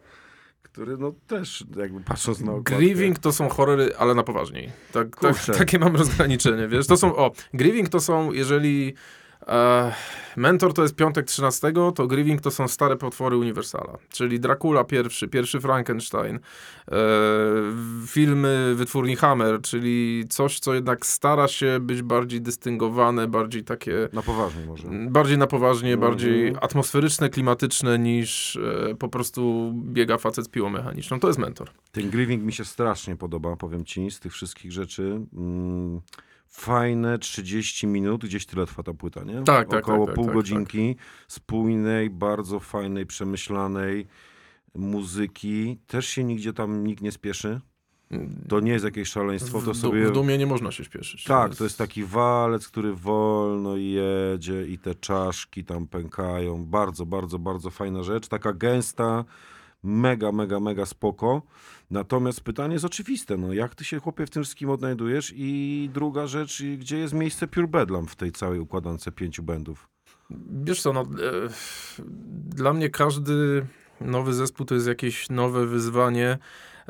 który 0.64 0.98
no 0.98 1.14
też 1.28 1.66
jakby 1.78 2.02
patrząc 2.02 2.40
na 2.42 2.52
okładkę... 2.52 2.76
Grieving 2.76 3.20
to 3.20 3.32
są 3.32 3.50
horrory, 3.50 3.96
ale 3.98 4.16
na 4.16 4.24
poważniej. 4.24 4.70
Tak, 4.92 5.20
tak, 5.20 5.36
takie 5.58 5.80
mam 5.80 5.96
rozgraniczenie, 5.96 6.68
wiesz. 6.68 6.88
To 6.88 6.98
są, 6.98 7.16
o, 7.16 7.32
Grieving 7.54 7.90
to 7.90 8.00
są, 8.00 8.32
jeżeli 8.32 8.90
e, 8.90 9.23
Mentor 10.38 10.74
to 10.74 10.82
jest 10.82 10.96
piątek 10.96 11.26
13, 11.26 11.74
to 11.96 12.08
Grieving 12.08 12.42
to 12.42 12.52
są 12.52 12.68
stare 12.68 12.96
potwory 12.98 13.38
Universala. 13.38 13.98
Czyli 14.10 14.40
Dracula 14.40 14.84
pierwszy, 14.84 15.28
pierwszy 15.28 15.60
Frankenstein, 15.60 16.40
e, 16.92 16.96
filmy 18.08 18.74
wytwórni 18.76 19.16
Hammer, 19.16 19.62
czyli 19.62 20.24
coś, 20.30 20.60
co 20.60 20.74
jednak 20.74 21.06
stara 21.06 21.48
się 21.48 21.78
być 21.82 22.02
bardziej 22.02 22.42
dystyngowane, 22.42 23.28
bardziej 23.28 23.64
takie 23.64 24.10
Na 24.14 24.22
poważnie 24.22 24.66
może. 24.66 24.88
bardziej 25.10 25.38
na 25.38 25.48
poważnie, 25.48 25.94
Mhm. 25.94 26.12
bardziej 26.12 26.56
atmosferyczne, 26.62 27.30
klimatyczne 27.30 28.00
niż 28.00 28.56
e, 28.92 28.96
po 28.96 29.08
prostu 29.10 29.74
biega 29.76 30.18
facet 30.18 30.46
z 30.46 30.50
piłą 30.50 30.70
mechaniczną. 30.70 31.20
To 31.20 31.28
jest 31.28 31.40
mentor. 31.40 31.70
Ten 31.92 32.10
Grieving 32.10 32.44
mi 32.44 32.54
się 32.54 32.66
strasznie 32.66 33.16
podoba, 33.16 33.56
powiem 33.56 33.86
ci, 33.86 34.12
z 34.12 34.20
tych 34.20 34.34
wszystkich 34.34 34.72
rzeczy. 34.72 35.22
Mm, 35.34 36.02
fajne 36.54 37.20
30 37.20 37.88
minut, 37.88 38.26
gdzieś 38.26 38.46
tyle 38.46 38.66
trwa 38.66 38.84
ta 38.84 38.94
płyta, 38.94 39.24
nie? 39.24 39.44
Tak, 39.44 39.70
tak, 39.70 39.84
Około 39.84 40.06
tak, 40.06 40.08
tak, 40.08 40.16
pół 40.16 40.26
tak, 40.26 40.34
godzinki 40.34 40.96
spójnej, 41.28 42.10
bardzo 42.10 42.60
fajnej, 42.60 43.06
przemyślanej 43.06 44.08
muzyki. 44.76 45.78
Też 45.88 46.08
się 46.08 46.24
nigdzie 46.24 46.54
tam 46.54 46.88
nikt 46.88 47.02
nie 47.02 47.12
spieszy. 47.12 47.62
To 48.50 48.60
nie 48.60 48.72
jest 48.72 48.86
jakieś 48.86 49.10
szaleństwo, 49.10 49.62
to 49.62 49.74
w, 49.74 49.78
sobie... 49.78 50.08
w 50.08 50.12
dumie 50.12 50.38
nie 50.38 50.46
można 50.46 50.72
się 50.72 50.84
śpieszyć. 50.84 51.24
Tak, 51.24 51.56
to 51.56 51.64
jest 51.64 51.78
taki 51.78 52.04
walec, 52.04 52.68
który 52.68 52.94
wolno 52.94 53.76
jedzie 53.78 54.68
i 54.68 54.78
te 54.78 54.96
czaszki 54.96 55.64
tam 55.64 55.88
pękają. 55.88 56.66
Bardzo, 56.66 57.06
bardzo, 57.06 57.40
bardzo 57.40 57.70
fajna 57.70 58.04
rzecz. 58.04 58.28
Taka 58.28 58.54
gęsta, 58.54 59.26
mega, 59.84 60.32
mega, 60.32 60.60
mega 60.60 60.86
spoko. 60.86 61.42
Natomiast 61.92 62.42
pytanie 62.42 62.74
jest 62.74 62.86
oczywiste, 62.86 63.38
no 63.38 63.54
jak 63.54 63.76
ty 63.76 63.86
się 63.86 64.00
chłopie 64.00 64.26
w 64.26 64.30
tym 64.30 64.44
wszystkim 64.44 64.70
odnajdujesz? 64.70 65.34
I 65.36 65.90
druga 65.94 66.28
rzecz, 66.28 66.64
gdzie 66.78 66.98
jest 66.98 67.14
miejsce 67.14 67.48
Pure 67.48 67.68
Bedlam 67.68 68.08
w 68.08 68.16
tej 68.16 68.32
całej 68.32 68.60
układance 68.60 69.06
pięciu 69.16 69.44
bendów? 69.44 69.90
Wiesz 70.64 70.82
co, 70.82 70.94
no, 70.94 71.02
e, 71.02 71.06
dla 72.56 72.74
mnie 72.74 72.90
każdy 72.90 73.66
nowy 74.02 74.34
zespół 74.34 74.66
to 74.66 74.76
jest 74.76 74.88
jakieś 74.88 75.30
nowe 75.30 75.66
wyzwanie. 75.66 76.38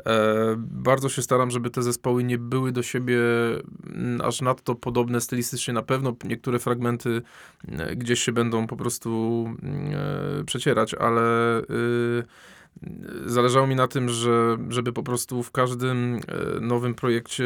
E, 0.06 0.54
bardzo 0.58 1.08
się 1.08 1.22
staram, 1.22 1.50
żeby 1.50 1.70
te 1.70 1.82
zespoły 1.82 2.24
nie 2.24 2.38
były 2.38 2.72
do 2.72 2.82
siebie 2.82 3.18
aż 4.22 4.40
nadto 4.40 4.74
podobne 4.74 5.20
stylistycznie. 5.20 5.74
Na 5.74 5.82
pewno 5.82 6.16
niektóre 6.24 6.58
fragmenty 6.58 7.22
gdzieś 7.96 8.20
się 8.20 8.32
będą 8.32 8.66
po 8.66 8.76
prostu 8.76 9.44
e, 10.40 10.44
przecierać, 10.44 10.94
ale 10.94 11.60
y, 11.60 12.24
Zależało 13.26 13.66
mi 13.66 13.74
na 13.74 13.88
tym, 13.88 14.08
że, 14.08 14.58
żeby 14.68 14.92
po 14.92 15.02
prostu 15.02 15.42
w 15.42 15.50
każdym 15.50 16.20
e, 16.28 16.60
nowym 16.60 16.94
projekcie 16.94 17.44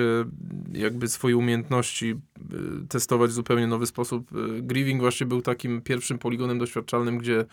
jakby 0.73 1.09
swoje 1.09 1.37
umiejętności 1.37 2.11
e, 2.11 2.87
testować 2.89 3.31
w 3.31 3.35
zupełnie 3.35 3.67
nowy 3.67 3.87
sposób. 3.87 4.31
E, 4.33 4.63
Grieving 4.63 5.01
właśnie 5.01 5.27
był 5.27 5.43
takim 5.43 5.83
pierwszym 5.83 6.19
poligonem 6.19 6.59
doświadczalnym, 6.59 7.19
gdzie 7.19 7.45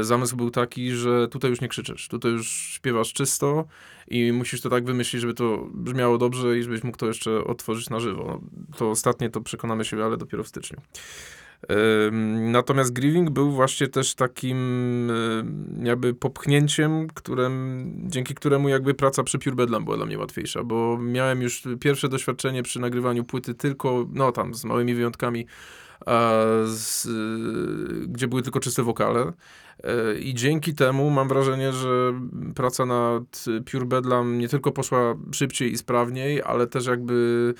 zamysł 0.00 0.36
był 0.36 0.50
taki, 0.50 0.90
że 0.90 1.28
tutaj 1.28 1.50
już 1.50 1.60
nie 1.60 1.68
krzyczysz, 1.68 2.08
tutaj 2.08 2.32
już 2.32 2.50
śpiewasz 2.50 3.12
czysto 3.12 3.64
i 4.08 4.32
musisz 4.32 4.60
to 4.60 4.70
tak 4.70 4.84
wymyślić, 4.84 5.22
żeby 5.22 5.34
to 5.34 5.68
brzmiało 5.74 6.18
dobrze 6.18 6.58
i 6.58 6.62
żebyś 6.62 6.84
mógł 6.84 6.98
to 6.98 7.06
jeszcze 7.06 7.44
otworzyć 7.44 7.90
na 7.90 8.00
żywo. 8.00 8.40
To 8.76 8.90
ostatnie 8.90 9.30
to 9.30 9.40
przekonamy 9.40 9.84
się, 9.84 10.04
ale 10.04 10.16
dopiero 10.16 10.44
w 10.44 10.48
styczniu. 10.48 10.80
Natomiast 12.40 12.92
Grieving 12.92 13.30
był 13.30 13.52
właśnie 13.52 13.88
też 13.88 14.14
takim 14.14 14.58
jakby 15.82 16.14
popchnięciem, 16.14 17.06
którym, 17.14 17.92
dzięki 18.06 18.34
któremu 18.34 18.68
jakby 18.68 18.94
praca 18.94 19.22
przy 19.22 19.38
Pure 19.38 19.56
Bedlam 19.56 19.84
była 19.84 19.96
dla 19.96 20.06
mnie 20.06 20.18
łatwiejsza, 20.18 20.64
bo 20.64 20.98
miałem 20.98 21.42
już 21.42 21.62
pierwsze 21.80 22.08
doświadczenie 22.08 22.62
przy 22.62 22.80
nagrywaniu 22.80 23.24
płyty 23.24 23.54
tylko, 23.54 24.06
no 24.12 24.32
tam 24.32 24.54
z 24.54 24.64
małymi 24.64 24.94
wyjątkami, 24.94 25.46
z, 26.66 27.06
y, 27.06 28.06
gdzie 28.08 28.28
były 28.28 28.42
tylko 28.42 28.60
czyste 28.60 28.82
wokale. 28.82 29.32
E, 29.84 30.18
I 30.18 30.34
dzięki 30.34 30.74
temu 30.74 31.10
mam 31.10 31.28
wrażenie, 31.28 31.72
że 31.72 32.20
praca 32.54 32.86
nad 32.86 33.44
Pure 33.70 33.86
Bedlam 33.86 34.38
nie 34.38 34.48
tylko 34.48 34.72
poszła 34.72 35.14
szybciej 35.32 35.72
i 35.72 35.78
sprawniej, 35.78 36.42
ale 36.42 36.66
też 36.66 36.86
jakby 36.86 37.54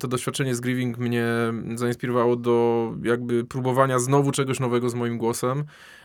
to 0.00 0.08
doświadczenie 0.08 0.54
z 0.54 0.60
Grieving 0.60 0.98
mnie 0.98 1.26
zainspirowało 1.74 2.36
do 2.36 2.92
jakby 3.02 3.44
próbowania 3.44 3.98
znowu 3.98 4.32
czegoś 4.32 4.60
nowego 4.60 4.90
z 4.90 4.94
moim 4.94 5.18
głosem. 5.18 5.64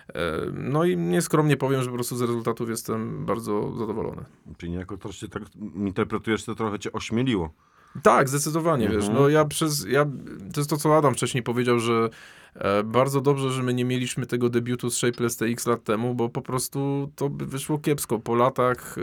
E, 0.09 0.19
No 0.53 0.83
i 0.85 0.97
nieskromnie 0.97 1.57
powiem, 1.57 1.81
że 1.83 1.89
po 1.89 1.95
prostu 1.95 2.15
z 2.17 2.21
rezultatów 2.21 2.69
jestem 2.69 3.25
bardzo 3.25 3.75
zadowolony. 3.77 4.25
Czyli 4.57 4.71
niejako 4.71 4.97
troszkę 4.97 5.27
tak 5.27 5.43
interpretujesz, 5.75 6.43
to 6.43 6.55
trochę 6.55 6.79
cię 6.79 6.91
ośmieliło. 6.91 7.53
Tak, 8.03 8.29
zdecydowanie, 8.29 8.89
wiesz, 8.89 8.95
Mhm. 9.07 9.13
no 9.13 9.29
ja 9.29 9.45
przez, 9.45 9.85
ja, 9.89 10.05
to 10.53 10.59
jest 10.61 10.69
to, 10.69 10.77
co 10.77 10.97
Adam 10.97 11.13
wcześniej 11.13 11.43
powiedział, 11.43 11.79
że 11.79 12.09
bardzo 12.83 13.21
dobrze, 13.21 13.51
że 13.51 13.63
my 13.63 13.73
nie 13.73 13.85
mieliśmy 13.85 14.25
tego 14.25 14.49
debiutu 14.49 14.89
z 14.89 14.97
Shapeless 14.97 15.37
TX 15.37 15.67
lat 15.67 15.83
temu, 15.83 16.15
bo 16.15 16.29
po 16.29 16.41
prostu 16.41 17.11
to 17.15 17.29
by 17.29 17.45
wyszło 17.45 17.79
kiepsko. 17.79 18.19
Po 18.19 18.35
latach 18.35 18.97
e, 18.97 19.01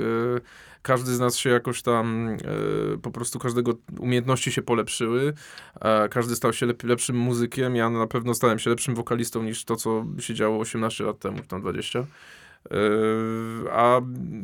każdy 0.83 1.15
z 1.15 1.21
nas 1.21 1.37
się 1.37 1.51
jakoś 1.51 1.83
tam, 1.83 2.29
e, 2.29 2.99
po 2.99 3.11
prostu 3.11 3.39
każdego 3.39 3.75
umiejętności 3.99 4.53
się 4.53 4.63
polepszyły, 4.63 5.33
e, 5.81 6.09
każdy 6.09 6.37
stał 6.37 6.53
się 6.53 6.67
lep, 6.67 6.83
lepszym 6.83 7.17
muzykiem, 7.17 7.77
ja 7.77 7.91
na 7.91 8.07
pewno 8.07 8.35
stałem 8.35 8.59
się 8.59 8.71
lepszym 8.71 8.95
wokalistą 8.95 9.43
niż 9.43 9.65
to, 9.65 9.77
co 9.77 10.05
się 10.19 10.35
działo 10.35 10.59
18 10.59 11.05
lat 11.05 11.19
temu, 11.19 11.39
czy 11.39 11.49
tam 11.49 11.61
20. 11.61 12.07
Yy, 12.71 13.73
A 13.73 14.01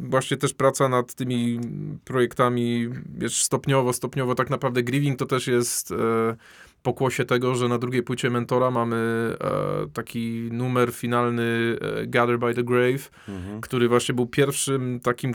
właśnie 0.08 0.36
też 0.36 0.54
praca 0.54 0.88
nad 0.88 1.14
tymi 1.14 1.60
projektami, 2.04 2.88
wiesz, 3.18 3.42
stopniowo, 3.42 3.92
stopniowo, 3.92 4.34
tak 4.34 4.50
naprawdę 4.50 4.82
Grieving 4.82 5.18
to 5.18 5.26
też 5.26 5.46
jest 5.46 5.92
e, 5.92 6.36
pokłosie 6.82 7.24
tego, 7.24 7.54
że 7.54 7.68
na 7.68 7.78
drugiej 7.78 8.02
płycie 8.02 8.30
Mentora 8.30 8.70
mamy 8.70 8.96
e, 9.40 9.50
taki 9.92 10.48
numer 10.52 10.92
finalny 10.92 11.76
e, 11.80 12.06
Gather 12.06 12.38
by 12.38 12.54
the 12.54 12.62
Grave, 12.64 13.10
Mhm. 13.28 13.60
który 13.60 13.88
właśnie 13.88 14.14
był 14.14 14.26
pierwszym 14.26 15.00
takim 15.00 15.34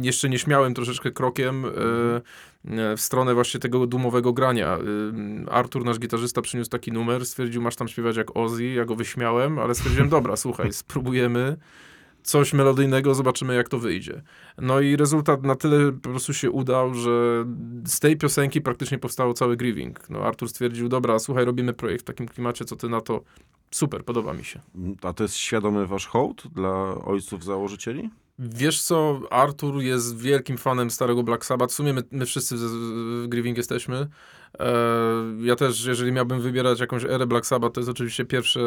jeszcze 0.00 0.28
nieśmiałym 0.28 0.74
troszeczkę 0.74 1.10
krokiem 1.10 1.64
e, 1.64 1.68
e, 1.70 2.96
w 2.96 3.00
stronę 3.00 3.34
właśnie 3.34 3.60
tego 3.60 3.86
dumowego 3.86 4.32
grania. 4.32 4.78
E, 5.48 5.50
Artur, 5.50 5.84
nasz 5.84 5.98
gitarzysta, 5.98 6.42
przyniósł 6.42 6.70
taki 6.70 6.92
numer, 6.92 7.26
stwierdził, 7.26 7.62
masz 7.62 7.76
tam 7.76 7.88
śpiewać 7.88 8.16
jak 8.16 8.36
Ozzy, 8.36 8.64
ja 8.64 8.84
go 8.84 8.94
wyśmiałem, 8.94 9.58
ale 9.58 9.74
stwierdziłem, 9.74 10.08
dobra, 10.08 10.36
słuchaj, 10.36 10.72
spróbujemy 10.72 11.56
coś 12.24 12.52
melodyjnego, 12.52 13.14
zobaczymy 13.14 13.54
jak 13.54 13.68
to 13.68 13.78
wyjdzie. 13.78 14.22
No 14.58 14.80
i 14.80 14.96
rezultat 14.96 15.42
na 15.42 15.54
tyle 15.54 15.92
po 15.92 16.08
prostu 16.08 16.34
się 16.34 16.50
udał, 16.50 16.94
że 16.94 17.44
z 17.86 18.00
tej 18.00 18.16
piosenki 18.16 18.60
praktycznie 18.60 18.98
powstało 18.98 19.34
cały 19.34 19.56
Grieving. 19.56 20.10
No 20.10 20.18
Artur 20.18 20.48
stwierdził, 20.48 20.88
dobra, 20.88 21.18
słuchaj, 21.18 21.44
robimy 21.44 21.72
projekt 21.72 22.02
w 22.02 22.04
takim 22.04 22.28
klimacie, 22.28 22.64
co 22.64 22.76
ty 22.76 22.88
na 22.88 23.00
to? 23.00 23.22
Super, 23.70 24.04
podoba 24.04 24.32
mi 24.32 24.44
się. 24.44 24.60
A 25.02 25.12
to 25.12 25.24
jest 25.24 25.36
świadomy 25.36 25.86
wasz 25.86 26.06
hołd 26.06 26.42
dla 26.54 26.94
ojców 27.04 27.44
założycieli? 27.44 28.10
Wiesz 28.38 28.82
co, 28.82 29.20
Artur 29.30 29.82
jest 29.82 30.18
wielkim 30.18 30.58
fanem 30.58 30.90
starego 30.90 31.22
Black 31.22 31.44
Sabbath. 31.44 31.72
W 31.72 31.76
sumie 31.76 31.92
my, 31.92 32.02
my 32.10 32.26
wszyscy 32.26 32.56
w, 32.56 32.60
w 32.60 33.26
Grieving 33.28 33.56
jesteśmy. 33.56 34.08
E, 34.58 34.74
ja 35.40 35.56
też, 35.56 35.84
jeżeli 35.84 36.12
miałbym 36.12 36.40
wybierać 36.40 36.80
jakąś 36.80 37.04
erę 37.04 37.26
Black 37.26 37.46
Sabbath, 37.46 37.74
to 37.74 37.80
jest 37.80 37.90
oczywiście 37.90 38.24
pierwsze 38.24 38.60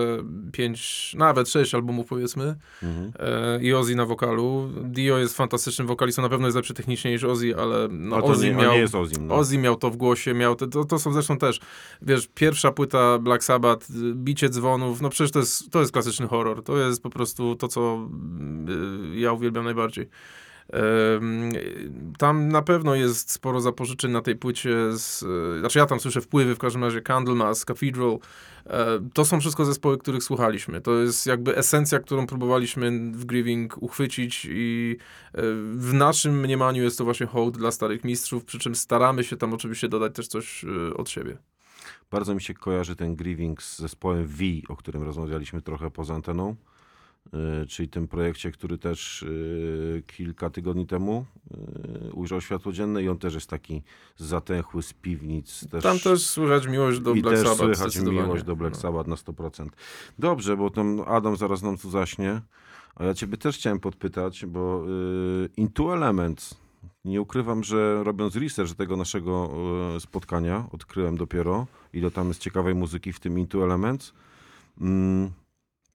pięć, 0.51 1.13
nawet 1.17 1.49
sześć 1.49 1.75
albumów 1.75 2.07
powiedzmy. 2.07 2.55
Mhm. 2.83 3.11
E, 3.19 3.63
I 3.63 3.73
Ozzy 3.73 3.95
na 3.95 4.05
wokalu. 4.05 4.69
Dio 4.83 5.17
jest 5.17 5.37
fantastycznym 5.37 5.87
wokalistą, 5.87 6.21
na 6.21 6.29
pewno 6.29 6.47
jest 6.47 6.55
lepszy 6.55 6.73
technicznie 6.73 7.11
niż 7.11 7.23
Ozzy, 7.23 7.55
ale 7.57 7.87
no, 7.91 8.15
No 8.15 8.21
to 8.21 8.27
Ozzy 8.27 8.49
nie, 8.49 8.55
miał... 8.55 8.73
jest 8.73 8.95
Ozim. 8.95 9.27
No. 9.27 9.35
Ozzy 9.35 9.57
miał 9.57 9.75
to 9.75 9.89
w 9.89 9.97
głosie, 9.97 10.33
miał 10.33 10.55
te, 10.55 10.67
to, 10.67 10.85
to 10.85 10.99
są 10.99 11.13
zresztą 11.13 11.37
też, 11.37 11.59
wiesz, 12.01 12.29
pierwsza 12.35 12.71
płyta 12.71 13.19
Black 13.19 13.43
Sabbath, 13.43 13.87
bicie 14.13 14.49
dzwonów, 14.49 15.01
no 15.01 15.09
przecież 15.09 15.31
to 15.31 15.39
jest, 15.39 15.71
to 15.71 15.79
jest 15.79 15.91
klasyczny 15.91 16.27
horror, 16.27 16.63
to 16.63 16.77
jest 16.77 17.03
po 17.03 17.09
prostu 17.09 17.55
to, 17.55 17.67
co 17.67 18.09
y, 19.13 19.19
ja 19.19 19.33
uwielbiam 19.33 19.63
najbardziej. 19.63 20.09
Tam 22.17 22.47
na 22.47 22.61
pewno 22.61 22.95
jest 22.95 23.31
sporo 23.31 23.61
zapożyczeń 23.61 24.11
na 24.11 24.21
tej 24.21 24.35
płycie. 24.35 24.97
Z, 24.97 25.23
y, 25.23 25.59
znaczy 25.59 25.79
ja 25.79 25.85
tam 25.85 25.99
słyszę 25.99 26.21
wpływy, 26.21 26.55
w 26.55 26.59
każdym 26.59 26.83
razie 26.83 27.01
Candlemas, 27.01 27.65
Cathedral. 27.65 28.19
E, 28.65 29.09
To 29.13 29.25
są 29.25 29.39
wszystko 29.39 29.65
zespoły, 29.65 29.97
których 29.97 30.23
słuchaliśmy. 30.23 30.81
To 30.81 30.93
jest 30.93 31.25
jakby 31.25 31.57
esencja, 31.57 31.99
którą 31.99 32.27
próbowaliśmy 32.27 33.11
w 33.11 33.25
Grieving 33.25 33.83
uchwycić 33.83 34.47
i 34.49 34.97
e, 35.33 35.41
w 35.73 35.93
naszym 35.93 36.39
mniemaniu 36.39 36.83
jest 36.83 36.97
to 36.97 37.03
właśnie 37.03 37.25
hołd 37.25 37.57
dla 37.57 37.71
starych 37.71 38.03
mistrzów, 38.03 38.45
przy 38.45 38.59
czym 38.59 38.75
staramy 38.75 39.23
się 39.23 39.37
tam 39.37 39.53
oczywiście 39.53 39.89
dodać 39.89 40.15
też 40.15 40.27
coś 40.27 40.63
e, 40.63 40.93
od 40.93 41.09
siebie. 41.09 41.37
Bardzo 42.11 42.35
mi 42.35 42.41
się 42.41 42.53
kojarzy 42.53 42.95
ten 42.95 43.15
Grieving 43.15 43.63
z 43.63 43.79
zespołem 43.79 44.27
V, 44.27 44.43
o 44.69 44.75
którym 44.75 45.03
rozmawialiśmy 45.03 45.61
trochę 45.61 45.91
poza 45.91 46.15
anteną. 46.15 46.55
Y, 47.63 47.67
Czyli 47.67 47.89
tym 47.89 48.07
projekcie, 48.07 48.51
który 48.51 48.77
też 48.77 49.23
y, 49.23 50.03
kilka 50.07 50.49
tygodni 50.49 50.87
temu 50.87 51.25
y, 52.09 52.13
ujrzał 52.13 52.41
światło 52.41 52.71
dzienne 52.71 53.03
i 53.03 53.09
on 53.09 53.17
też 53.17 53.33
jest 53.33 53.49
taki 53.49 53.83
zatęchły 54.17 54.83
z 54.83 54.93
piwnic. 54.93 55.67
Też, 55.69 55.83
Tam 55.83 55.99
też 55.99 56.25
słychać 56.25 56.67
miłość 56.67 56.99
do 56.99 57.13
I 57.13 57.21
Black 57.21 57.37
też 57.37 57.43
Sabbath. 57.47 57.59
słychać 57.63 57.91
zdecydowanie. 57.91 58.21
miłość 58.23 58.43
do 58.43 58.55
Black 58.55 58.75
No. 58.75 58.81
Sabbath 58.81 59.07
na 59.09 59.15
100%. 59.15 59.67
Dobrze, 60.19 60.57
bo 60.57 60.69
tam 60.69 61.01
Adam 61.07 61.37
zaraz 61.37 61.61
nam 61.61 61.77
tu 61.77 61.89
zaśnie. 61.89 62.41
A 62.95 63.03
ja 63.03 63.13
ciebie 63.13 63.37
też 63.37 63.55
chciałem 63.57 63.79
podpytać, 63.79 64.45
bo 64.45 64.85
y, 65.45 65.49
Into 65.57 65.93
Elements, 65.93 66.55
nie 67.05 67.21
ukrywam, 67.21 67.63
że 67.63 68.03
robiąc 68.03 68.35
research 68.35 68.73
tego 68.73 68.97
naszego 68.97 69.51
spotkania, 69.99 70.67
odkryłem 70.71 71.17
dopiero, 71.17 71.67
ile 71.93 72.11
tam 72.11 72.27
jest 72.27 72.41
ciekawej 72.41 72.75
muzyki 72.75 73.13
w 73.13 73.19
tym 73.19 73.39
Into 73.39 73.63
Elements. 73.63 74.13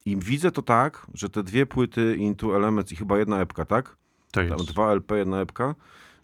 I 0.07 0.17
widzę 0.17 0.53
to 0.53 0.63
tak, 0.63 1.07
że 1.15 1.29
te 1.29 1.43
dwie 1.43 1.67
płyty 1.67 2.17
Into 2.17 2.57
Elements 2.57 2.93
i 2.93 2.97
chyba 2.97 3.19
jedna 3.19 3.41
epka, 3.41 3.65
tak? 3.65 3.97
Tak 4.33 4.49
Tam 4.49 4.59
jest. 4.59 4.71
dwa 4.73 4.93
LP, 4.93 5.19
jedna 5.19 5.41
epka, 5.41 5.75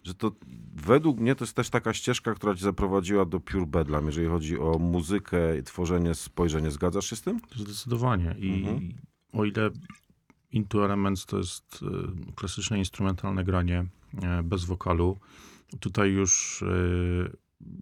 że 0.03 0.13
to 0.13 0.31
według 0.75 1.19
mnie 1.19 1.35
to 1.35 1.43
jest 1.45 1.55
też 1.55 1.69
taka 1.69 1.93
ścieżka, 1.93 2.33
która 2.33 2.55
cię 2.55 2.61
zaprowadziła 2.61 3.25
do 3.25 3.39
Pure 3.39 3.65
Bedlam, 3.65 4.05
jeżeli 4.05 4.27
chodzi 4.27 4.59
o 4.59 4.77
muzykę, 4.79 5.37
tworzenie, 5.65 6.15
spojrzenie. 6.15 6.71
Zgadzasz 6.71 7.05
się 7.09 7.15
z 7.15 7.21
tym? 7.21 7.39
Zdecydowanie. 7.55 8.35
I 8.39 8.59
Mhm. 8.59 8.93
o 9.33 9.45
ile 9.45 9.69
Into 10.51 10.85
Elements 10.85 11.25
to 11.25 11.37
jest 11.37 11.79
e, 12.31 12.33
klasyczne 12.35 12.77
instrumentalne 12.77 13.43
granie 13.43 13.85
e, 14.23 14.43
bez 14.43 14.63
wokalu, 14.65 15.17
tutaj 15.79 16.11
już 16.11 16.61
e, 16.63 16.65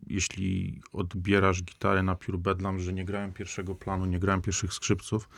jeśli 0.08 0.82
odbierasz 0.93 1.64
gitarę 1.64 2.04
na 2.04 2.16
Pure 2.16 2.38
Bedlam, 2.38 2.80
że 2.80 2.93
nie 2.93 3.06
grałem 3.06 3.34
pierwszego 3.34 3.76
planu, 3.76 4.06
nie 4.06 4.20
grałem 4.20 4.41
pierwszych 4.41 4.74
skrzypców, 4.74 5.30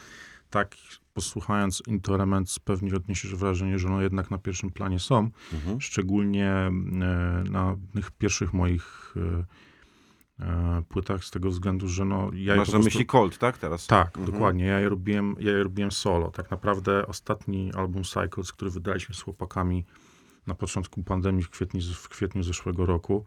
tak 0.49 0.75
posłuchając 1.13 1.83
Into 1.87 2.15
Elements 2.15 2.59
pewnie 2.59 2.95
odniesiesz 2.95 3.35
wrażenie, 3.35 3.79
że 3.79 3.89
no 3.89 4.01
jednak 4.01 4.31
na 4.31 4.37
pierwszym 4.37 4.69
planie 4.71 4.99
są, 4.99 5.29
Mhm. 5.53 5.81
szczególnie 5.81 6.51
e, 6.51 6.71
na 7.51 7.75
tych 7.93 8.11
pierwszych 8.11 8.53
moich 8.53 9.13
e, 9.17 10.45
e, 10.45 10.81
płytach 10.89 11.25
z 11.25 11.31
tego 11.31 11.49
względu, 11.49 11.87
że 11.87 12.05
no 12.05 12.29
ja 12.33 12.55
Masz 12.55 12.67
na 12.67 12.71
prostu- 12.71 12.85
myśli 12.85 13.05
Colt, 13.05 13.37
tak? 13.37 13.57
Teraz? 13.57 13.87
tak, 13.87 14.07
Mhm. 14.17 14.31
dokładnie. 14.33 14.65
Ja 14.65 14.79
je, 14.79 14.89
robiłem, 14.89 15.35
ja 15.39 15.51
je 15.51 15.63
robiłem 15.63 15.91
solo. 15.91 16.31
Tak 16.31 16.51
naprawdę 16.51 17.07
ostatni 17.07 17.73
album 17.73 18.03
Cycles, 18.03 18.51
który 18.51 18.71
wydaliśmy 18.71 19.15
z 19.15 19.21
chłopakami 19.21 19.85
na 20.47 20.55
początku 20.55 21.03
pandemii 21.03 21.43
w 21.43 21.49
kwietniu, 21.49 21.81
w 21.93 22.09
kwietniu 22.09 22.43
zeszłego 22.43 22.85
roku, 22.85 23.25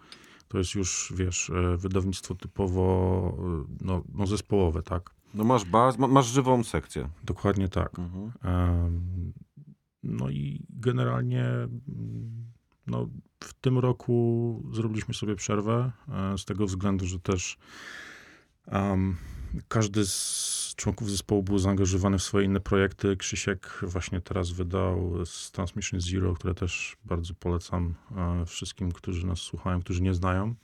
to 0.48 0.58
jest 0.58 0.74
już, 0.74 1.12
wiesz, 1.16 1.50
wydawnictwo 1.76 2.34
typowo 2.34 3.36
no, 3.80 4.02
no 4.14 4.26
zespołowe, 4.26 4.82
tak? 4.82 5.10
No 5.34 5.44
masz 5.44 5.64
baz, 5.64 5.98
ma, 5.98 6.08
masz 6.08 6.26
żywą 6.26 6.64
sekcję. 6.64 7.08
Dokładnie 7.24 7.68
tak. 7.68 7.98
Mhm. 7.98 8.32
No 10.02 10.30
i 10.30 10.66
generalnie 10.70 11.44
no, 12.86 13.08
w 13.40 13.54
tym 13.54 13.78
roku 13.78 14.62
zrobiliśmy 14.72 15.14
sobie 15.14 15.36
przerwę 15.36 15.92
e, 16.08 16.38
z 16.38 16.44
tego 16.44 16.66
względu, 16.66 17.06
że 17.06 17.20
też 17.20 17.58
em, 18.66 19.16
każdy 19.68 20.06
z 20.06 20.74
członków 20.76 21.10
zespołu 21.10 21.42
było 21.42 21.58
zaangażowanych 21.58 22.20
w 22.20 22.24
swoje 22.24 22.46
inne 22.46 22.60
projekty. 22.60 23.16
Krzysiek 23.16 23.78
właśnie 23.82 24.20
teraz 24.20 24.50
wydał 24.50 25.26
z 25.26 25.50
Transmission 25.50 26.00
Zero, 26.00 26.34
które 26.34 26.54
też 26.54 26.96
bardzo 27.04 27.34
polecam 27.34 27.94
e, 28.16 28.46
wszystkim, 28.46 28.92
którzy 28.92 29.26
nas 29.26 29.38
słuchają, 29.38 29.80
którzy 29.80 30.02
nie 30.02 30.14
znają. 30.14 30.54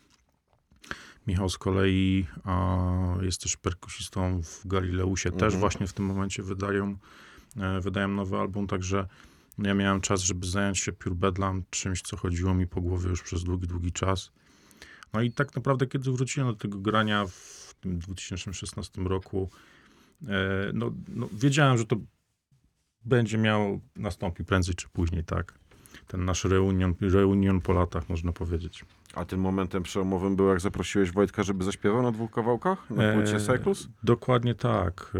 Michał 1.29 1.49
z 1.49 1.59
kolei 1.59 2.26
a, 2.45 3.16
jest 3.22 3.43
też 3.43 3.57
perkusistą 3.57 4.43
w 4.43 4.66
Galileusie. 4.66 5.31
Też 5.31 5.43
Mhm. 5.43 5.61
właśnie 5.61 5.87
w 5.87 5.93
tym 5.93 6.05
momencie 6.05 6.43
wydają, 6.43 6.97
e, 7.57 7.81
wydają 7.81 8.09
nowy 8.09 8.37
album, 8.37 8.66
także 8.66 9.07
ja 9.59 9.74
miałem 9.74 10.01
czas, 10.01 10.20
żeby 10.20 10.47
zająć 10.47 10.79
się 10.79 10.93
Pure 10.93 11.14
Bedlam, 11.14 11.62
czymś, 11.70 12.03
co 12.03 12.16
chodziło 12.16 12.55
mi 12.55 12.66
po 12.66 12.81
głowie 12.81 13.09
już 13.11 13.22
przez 13.22 13.45
długi, 13.45 13.66
długi 13.66 13.93
czas. 13.93 14.31
No 15.12 15.22
i 15.22 15.33
tak 15.33 15.57
naprawdę, 15.57 15.87
kiedy 15.87 16.12
wróciłem 16.12 16.49
do 16.49 16.55
tego 16.55 16.79
grania 16.79 17.26
w 17.26 17.74
tym 17.81 17.99
2016 17.99 19.03
roku, 19.03 19.51
e, 20.22 20.70
no, 20.74 20.93
no 21.09 21.29
wiedziałem, 21.33 21.79
że 21.79 21.85
to 21.87 21.97
będzie 23.05 23.39
miało 23.39 23.81
nastąpić 23.97 24.47
prędzej 24.47 24.74
czy 24.74 24.89
później, 24.89 25.24
tak. 25.24 25.59
Ten 26.07 26.24
nasz 26.24 26.45
reunion, 26.45 26.95
reunion 27.01 27.61
po 27.61 27.72
latach, 27.72 28.09
można 28.09 28.33
powiedzieć. 28.33 28.85
A 29.19 29.25
tym 29.25 29.41
momentem 29.41 29.83
przełomowym 29.83 30.37
był, 30.37 30.49
jak 30.49 30.61
zaprosiłeś 30.61 31.12
Wojtka, 31.12 31.43
żeby 31.43 31.64
zaśpiewał 31.64 32.03
na 32.03 32.12
dwóch 32.12 32.31
kawałkach? 32.31 32.91
Na 32.91 33.12
płycie 33.12 33.37
E, 33.37 33.41
Cycles? 33.41 33.89
Dokładnie 34.03 34.55
tak. 34.55 35.12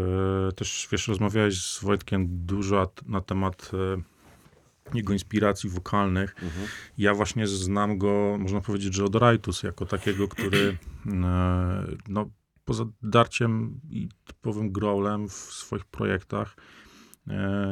E, 0.49 0.51
Też, 0.51 0.87
wiesz, 0.91 1.07
rozmawiałeś 1.07 1.65
z 1.65 1.83
Wojtkiem 1.83 2.27
dużo 2.29 2.91
na 3.05 3.21
temat 3.21 3.71
e, 3.73 4.97
jego 4.97 5.13
inspiracji 5.13 5.69
wokalnych. 5.69 6.35
Mhm. 6.43 6.67
Ja 6.97 7.13
właśnie 7.13 7.47
znam 7.47 7.97
go, 7.97 8.37
można 8.39 8.61
powiedzieć, 8.61 8.93
że 8.93 9.05
od 9.05 9.15
Rajtus, 9.15 9.63
jako 9.63 9.85
takiego, 9.85 10.27
który 10.27 10.77
e, 11.07 11.87
no, 12.07 12.29
poza 12.65 12.85
darciem 13.01 13.79
i 13.89 14.09
typowym 14.25 14.71
growlem 14.71 15.29
w 15.29 15.33
swoich 15.33 15.85
projektach, 15.85 16.55
e, 16.57 16.88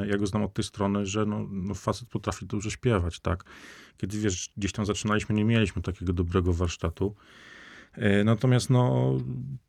ja 0.08 0.18
go 0.18 0.26
znam 0.26 0.44
od 0.44 0.54
tej 0.54 0.64
strony, 0.64 1.06
że 1.06 1.26
no, 1.26 1.48
no 1.52 1.74
facet 1.74 2.10
potrafi 2.10 2.46
dobrze 2.46 2.72
śpiewać, 2.72 3.20
tak. 3.20 3.44
Kiedy, 3.98 4.20
wiesz, 4.20 4.50
gdzieś 4.58 4.72
tam 4.72 4.86
zaczynaliśmy, 4.86 5.36
nie 5.36 5.46
mieliśmy 5.46 5.82
takiego 5.82 6.14
dobrego 6.14 6.54
warsztatu. 6.54 7.16
E, 7.94 8.24
Natomiast 8.24 8.70
no, 8.70 9.14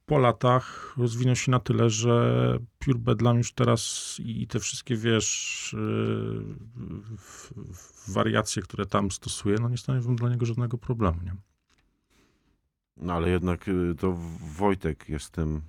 po 0.06 0.18
latach 0.18 0.94
rozwinął 0.96 1.36
się 1.36 1.50
na 1.50 1.60
tyle, 1.60 1.90
że 1.90 2.58
Pure 2.78 2.98
Bedlam 2.98 3.36
już 3.38 3.52
teraz 3.52 4.14
i 4.24 4.46
te 4.46 4.60
wszystkie, 4.60 4.96
wiesz, 4.96 5.74
e, 5.74 5.78
wariacje, 8.08 8.62
które 8.62 8.86
tam 8.86 9.10
stosuje, 9.10 9.56
no 9.60 9.68
nie 9.68 9.78
stanowią 9.78 10.16
dla 10.16 10.28
niego 10.28 10.46
żadnego 10.46 10.78
problemu, 10.78 11.22
nie? 11.24 11.34
No 12.96 13.12
ale 13.12 13.30
jednak 13.30 13.68
y, 13.68 13.94
to 13.98 14.18
Wojtek 14.56 15.08
jest 15.08 15.30
tym 15.30 15.62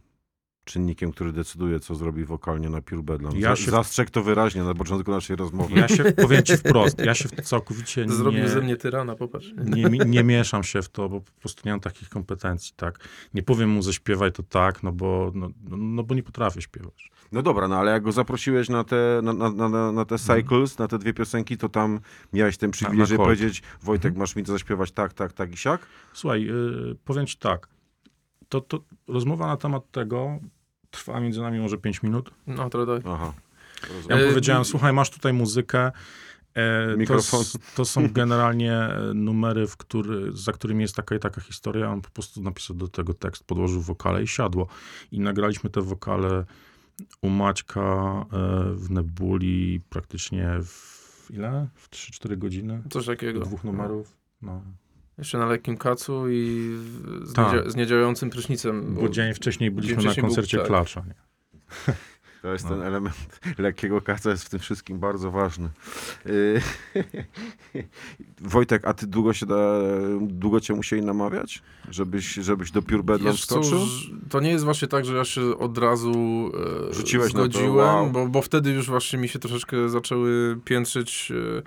czynnikiem, 0.69 1.11
który 1.11 1.31
decyduje, 1.31 1.79
co 1.79 1.95
zrobi 1.95 2.25
wokalnie 2.25 2.69
na 2.69 2.81
Pure 2.81 3.03
Bedlam. 3.03 3.37
Ja 3.39 3.55
się- 3.55 3.71
Zastrzegł 3.71 4.11
to 4.11 4.23
wyraźnie 4.23 4.63
na 4.63 4.73
początku 4.73 5.11
naszej 5.11 5.35
rozmowy. 5.35 5.79
Ja 5.79 5.87
się, 5.87 6.03
powiem 6.03 6.43
ci 6.43 6.57
wprost, 6.57 6.99
ja 6.99 7.13
się 7.15 7.29
w 7.29 7.31
to 7.31 7.41
całkowicie 7.41 8.05
Zrobił 8.09 8.41
nie, 8.41 8.49
ze 8.49 8.61
mnie 8.61 8.77
tyrana, 8.77 9.15
popatrz. 9.15 9.53
nie, 9.65 9.83
nie 10.05 10.23
mieszam 10.23 10.63
się 10.63 10.81
w 10.81 10.89
to, 10.89 11.09
bo 11.09 11.21
po 11.21 11.31
prostu 11.39 11.61
nie 11.65 11.71
mam 11.71 11.79
takich 11.79 12.09
kompetencji, 12.09 12.73
tak. 12.75 12.99
Nie 13.33 13.43
powiem 13.43 13.69
mu 13.69 13.81
zaśpiewaj 13.81 14.31
to 14.31 14.43
tak, 14.43 14.83
no 14.83 14.91
bo, 14.91 15.31
no, 15.35 15.49
no, 15.69 15.77
no 15.77 16.03
bo 16.03 16.15
nie 16.15 16.23
potrafię 16.23 16.61
śpiewać. 16.61 17.11
No 17.31 17.41
dobra, 17.41 17.67
no 17.67 17.77
ale 17.77 17.91
jak 17.91 18.03
go 18.03 18.11
zaprosiłeś 18.11 18.69
na 18.69 18.83
te, 18.83 19.19
na, 19.23 19.33
na, 19.33 19.69
na- 19.69 19.91
na, 19.91 20.05
te 20.05 20.17
Cycles, 20.17 20.77
na 20.79 20.87
te 20.87 20.99
dwie 20.99 21.13
piosenki, 21.13 21.57
to 21.57 21.69
tam 21.69 21.99
miałeś 22.33 22.57
ten 22.57 22.71
przywilej, 22.71 22.99
na 22.99 23.05
żeby 23.05 23.17
powiedzieć 23.23 23.63
Wojtek, 23.83 24.15
masz 24.15 24.35
mi 24.35 24.43
to 24.43 24.51
zaśpiewać 24.51 24.91
tak, 24.91 25.13
tak, 25.13 25.33
tak 25.33 25.53
i 25.53 25.57
siak? 25.57 25.85
Słuchaj, 26.13 26.43
yy, 26.43 26.95
powiem 27.05 27.25
ci 27.25 27.37
tak, 27.37 27.67
to, 28.49 28.61
to 28.61 28.79
rozmowa 29.07 29.47
na 29.47 29.57
temat 29.57 29.91
tego 29.91 30.39
trwa 30.91 31.19
między 31.19 31.41
nami 31.41 31.59
może 31.59 31.77
5 31.77 32.03
minut. 32.03 32.31
No, 32.47 32.69
to 32.69 32.85
daj. 32.85 33.01
Aha. 33.05 33.33
Ja 34.09 34.15
mu 34.15 34.23
E, 34.23 34.27
powiedziałem, 34.27 34.65
słuchaj, 34.65 34.93
masz 34.93 35.09
tutaj 35.09 35.33
muzykę. 35.33 35.91
E, 36.53 36.97
Mikrofon. 36.97 37.43
To, 37.53 37.59
to 37.75 37.85
są 37.85 38.07
generalnie 38.21 38.73
e, 38.73 39.13
numery, 39.13 39.67
w 39.67 39.77
który, 39.77 40.31
za 40.31 40.51
którymi 40.51 40.81
jest 40.81 40.95
taka 40.95 41.15
i 41.15 41.19
taka 41.19 41.41
historia. 41.41 41.91
On 41.91 42.01
po 42.01 42.09
prostu 42.09 42.41
napisał 42.41 42.75
do 42.75 42.87
tego 42.87 43.13
tekst, 43.13 43.43
podłożył 43.43 43.81
wokale 43.81 44.23
i 44.23 44.27
siadło. 44.27 44.67
I 45.11 45.19
nagraliśmy 45.19 45.69
te 45.69 45.81
wokale 45.81 46.45
u 47.21 47.29
Maćka 47.29 47.81
e, 47.81 48.25
w 48.73 48.91
Nebuli 48.91 49.81
praktycznie 49.89 50.49
w 50.63 51.31
ile? 51.33 51.67
W 51.75 51.89
3-4 51.89 52.37
godziny? 52.37 52.83
Coś 52.89 53.05
takiego. 53.05 53.39
Dwóch 53.39 53.63
numerów. 53.63 54.17
No. 54.41 54.61
Jeszcze 55.19 55.37
na 55.37 55.45
lekkim 55.45 55.77
kacu 55.77 56.29
i 56.29 56.75
z, 57.23 57.33
Tak. 57.33 57.53
niedzia- 57.53 57.69
z 57.69 57.75
niedziałającym 57.75 58.29
prysznicem. 58.29 58.95
Bo 59.01 59.09
dzień 59.09 59.33
wcześniej 59.33 59.71
byliśmy 59.71 59.95
dzień 59.97 60.05
na 60.05 60.11
wcześniej 60.11 60.21
był- 60.23 60.29
koncercie 60.29 60.57
tak. 60.57 60.67
Klacza. 60.67 61.03
Nie? 61.07 61.13
To 62.41 62.51
jest 62.53 62.63
No. 62.65 62.69
ten 62.71 62.81
element 62.81 63.15
lekkiego 63.57 64.01
kaca, 64.01 64.29
jest 64.29 64.43
w 64.45 64.49
tym 64.49 64.59
wszystkim 64.59 64.99
bardzo 64.99 65.31
ważny. 65.31 65.69
Y, 66.25 66.61
Wojtek, 68.41 68.87
a 68.87 68.93
ty 68.93 69.07
długo 69.07 69.33
się 69.33 69.45
da, 69.45 69.79
długo 70.21 70.59
cię 70.61 70.73
musieli 70.73 71.01
namawiać, 71.01 71.61
żebyś, 71.89 72.33
żebyś 72.33 72.71
do 72.71 72.81
Pure 72.81 73.03
Bedlam 73.03 73.33
ż- 73.35 73.47
to 74.29 74.39
nie 74.39 74.49
jest 74.49 74.63
właśnie 74.65 74.87
tak, 74.87 75.05
że 75.05 75.15
ja 75.15 75.25
się 75.25 75.57
od 75.57 75.77
razu 75.77 76.11
e, 76.89 76.93
Rzuciłeś 76.93 77.33
na 77.33 77.39
to, 77.39 77.45
zgodziłem, 77.45 77.75
wow. 77.75 78.09
bo, 78.11 78.27
bo 78.27 78.41
wtedy 78.41 78.71
już 78.71 78.87
właśnie 78.87 79.19
mi 79.19 79.27
się 79.29 79.39
troszeczkę 79.39 79.89
zaczęły 79.89 80.59
piętrzyć 80.65 81.31
e, 81.31 81.61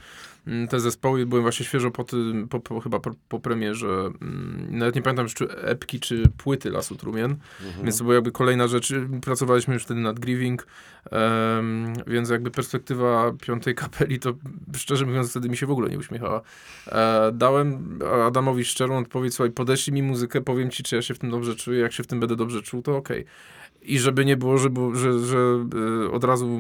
te 0.71 0.81
zespoły. 0.81 1.27
Byłem 1.27 1.43
właśnie 1.43 1.67
świeżo 1.67 1.91
po 1.91 2.05
tym, 2.05 2.49
po, 2.49 2.61
po, 2.61 2.81
chyba 2.81 3.01
po, 3.01 3.11
po 3.29 3.41
premierze, 3.41 4.11
mm, 4.23 4.67
nawet 4.71 4.95
nie 4.95 5.03
pamiętam 5.03 5.27
czy 5.27 5.49
epki, 5.51 6.01
czy 6.01 6.23
płyty 6.37 6.71
Lasu 6.71 6.97
Trumien, 6.97 7.37
Mhm. 7.67 7.85
więc 7.85 7.99
to 7.99 8.05
była 8.05 8.15
jakby 8.15 8.33
kolejna 8.33 8.69
rzecz. 8.69 8.93
Pracowaliśmy 9.23 9.75
już 9.75 9.83
wtedy 9.85 10.01
nad 10.01 10.19
Grieving, 10.19 10.67
em, 11.11 11.93
więc 12.07 12.31
jakby 12.31 12.51
perspektywa 12.51 13.33
piątej 13.43 13.75
kapeli 13.75 14.19
to 14.19 14.35
szczerze 14.77 15.07
mówiąc 15.07 15.31
wtedy 15.31 15.49
mi 15.49 15.57
się 15.57 15.67
w 15.67 15.71
ogóle 15.71 15.91
nie 15.91 15.99
uśmiechała. 15.99 16.41
E, 16.87 17.31
dałem 17.35 17.99
Adamowi 18.27 18.65
szczerą 18.65 18.99
odpowiedź, 18.99 19.35
słuchaj, 19.35 19.51
podeślij 19.53 19.95
mi 19.95 20.03
muzykę, 20.03 20.41
powiem 20.41 20.71
ci, 20.71 20.83
czy 20.83 20.97
ja 20.97 21.03
się 21.03 21.15
w 21.15 21.19
tym 21.19 21.31
dobrze 21.31 21.57
czuję, 21.57 21.81
jak 21.81 21.93
się 21.93 22.03
w 22.03 22.07
tym 22.07 22.21
będę 22.21 22.37
dobrze 22.37 22.63
czuł, 22.63 22.83
to 22.83 22.97
okej. 22.97 23.25
I 23.85 23.99
żeby 23.99 24.25
nie 24.25 24.37
było, 24.37 24.59
że, 24.59 24.69
że, 24.95 25.19
że 25.19 25.39
e, 26.05 26.11
od 26.11 26.25
razu 26.25 26.47
e, 26.47 26.59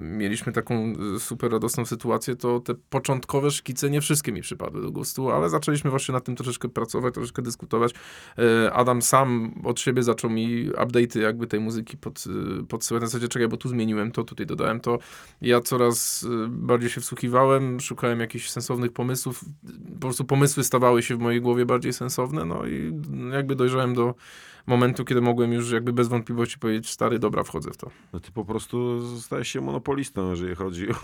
mieliśmy 0.00 0.52
taką 0.52 0.74
e, 1.16 1.20
super 1.20 1.52
radosną 1.52 1.84
sytuację, 1.84 2.36
to 2.36 2.60
te 2.60 2.74
początkowe 2.74 3.50
szkice 3.50 3.90
nie 3.90 4.00
wszystkie 4.00 4.32
mi 4.32 4.42
przypadły 4.42 4.82
do 4.82 4.90
gustu, 4.90 5.30
ale 5.30 5.50
zaczęliśmy 5.50 5.90
właśnie 5.90 6.12
nad 6.12 6.24
tym 6.24 6.36
troszeczkę 6.36 6.68
pracować, 6.68 7.14
troszeczkę 7.14 7.42
dyskutować. 7.42 7.94
Adam 8.72 9.02
sam 9.02 9.54
od 9.64 9.80
siebie 9.80 10.02
zaczął 10.02 10.30
mi 10.30 10.70
update'y 10.70 11.20
jakby 11.20 11.46
tej 11.46 11.60
muzyki 11.60 11.96
pod, 11.96 12.24
podsyłać. 12.68 13.00
Na 13.00 13.06
zasadzie, 13.06 13.28
czekaj, 13.28 13.48
bo 13.48 13.56
tu 13.56 13.68
zmieniłem 13.68 14.12
to, 14.12 14.24
tutaj 14.24 14.46
dodałem 14.46 14.80
to. 14.80 14.98
Ja 15.40 15.60
coraz 15.60 16.26
bardziej 16.48 16.90
się 16.90 17.00
wsłuchiwałem, 17.00 17.80
szukałem 17.80 18.20
jakichś 18.20 18.50
sensownych 18.50 18.92
pomysłów. 18.92 19.44
Po 19.94 20.00
prostu 20.00 20.24
pomysły 20.24 20.64
stawały 20.64 21.02
się 21.02 21.16
w 21.16 21.18
mojej 21.18 21.40
głowie 21.40 21.66
bardziej 21.66 21.92
sensowne, 21.92 22.44
no 22.44 22.66
i 22.66 22.92
jakby 23.32 23.54
dojrzałem 23.56 23.94
do 23.94 24.14
momentu, 24.66 25.04
kiedy 25.04 25.20
mogłem 25.20 25.52
już 25.52 25.70
jakby 25.70 25.92
bez 25.92 26.08
wątpliwości 26.08 26.58
powiedzieć, 26.58 26.90
stary, 26.90 27.18
dobra, 27.18 27.42
wchodzę 27.42 27.70
w 27.70 27.76
to. 27.76 27.90
No 28.12 28.20
ty 28.20 28.32
po 28.32 28.44
prostu 28.44 29.00
stajesz 29.20 29.48
się 29.48 29.60
monopolistą, 29.60 30.30
jeżeli 30.30 30.54
chodzi 30.54 30.90
o, 30.90 30.94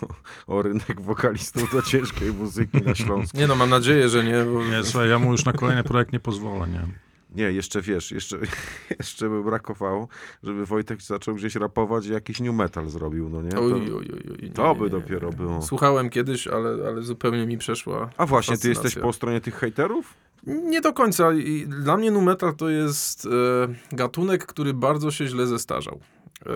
o 0.46 0.62
rynek 0.62 1.00
wokalistów 1.00 1.72
do 1.72 1.82
ciężkiej 1.82 2.32
muzyki 2.32 2.82
na 2.82 2.94
Śląsku. 2.94 3.38
Nie 3.38 3.46
no, 3.46 3.56
mam 3.56 3.70
nadzieję, 3.70 4.08
że 4.08 4.24
nie. 4.24 4.44
Bo... 4.52 4.64
Nie, 4.64 4.84
słuchaj, 4.84 5.08
ja 5.08 5.18
mu 5.18 5.32
już 5.32 5.44
na 5.44 5.52
kolejny 5.52 5.84
projekt 5.84 6.12
nie 6.12 6.20
pozwolę, 6.20 6.68
nie? 6.68 7.07
Nie, 7.38 7.52
jeszcze 7.52 7.82
wiesz, 7.82 8.12
jeszcze, 8.12 8.38
jeszcze 8.98 9.28
by 9.28 9.44
brakowało, 9.44 10.08
żeby 10.42 10.66
Wojtek 10.66 11.02
zaczął 11.02 11.34
gdzieś 11.34 11.54
rapować 11.54 12.06
i 12.06 12.12
jakiś 12.12 12.40
new 12.40 12.54
metal 12.54 12.88
zrobił, 12.88 13.28
no 13.28 13.42
nie? 13.42 13.50
To, 13.50 13.60
Oj, 13.60 13.72
oj, 13.72 13.92
oj, 13.94 14.38
nie, 14.42 14.50
to 14.50 14.74
by 14.74 14.84
nie, 14.84 14.90
dopiero 14.90 15.30
nie. 15.30 15.36
było. 15.36 15.62
Słuchałem 15.62 16.10
kiedyś, 16.10 16.46
ale, 16.46 16.88
ale 16.88 17.02
zupełnie 17.02 17.46
mi 17.46 17.58
przeszła. 17.58 18.10
A 18.16 18.26
właśnie, 18.26 18.52
ty 18.54 18.58
fascynacja. 18.58 18.82
jesteś 18.82 19.02
po 19.02 19.12
stronie 19.12 19.40
tych 19.40 19.54
hejterów? 19.54 20.14
Nie 20.46 20.80
do 20.80 20.92
końca. 20.92 21.32
I 21.32 21.66
dla 21.68 21.96
mnie 21.96 22.10
nu 22.10 22.20
metal 22.20 22.54
to 22.56 22.68
jest 22.68 23.26
e, 23.26 23.96
gatunek, 23.96 24.46
który 24.46 24.74
bardzo 24.74 25.10
się 25.10 25.26
źle 25.26 25.46
zestarzał. 25.46 26.00
E, 26.46 26.50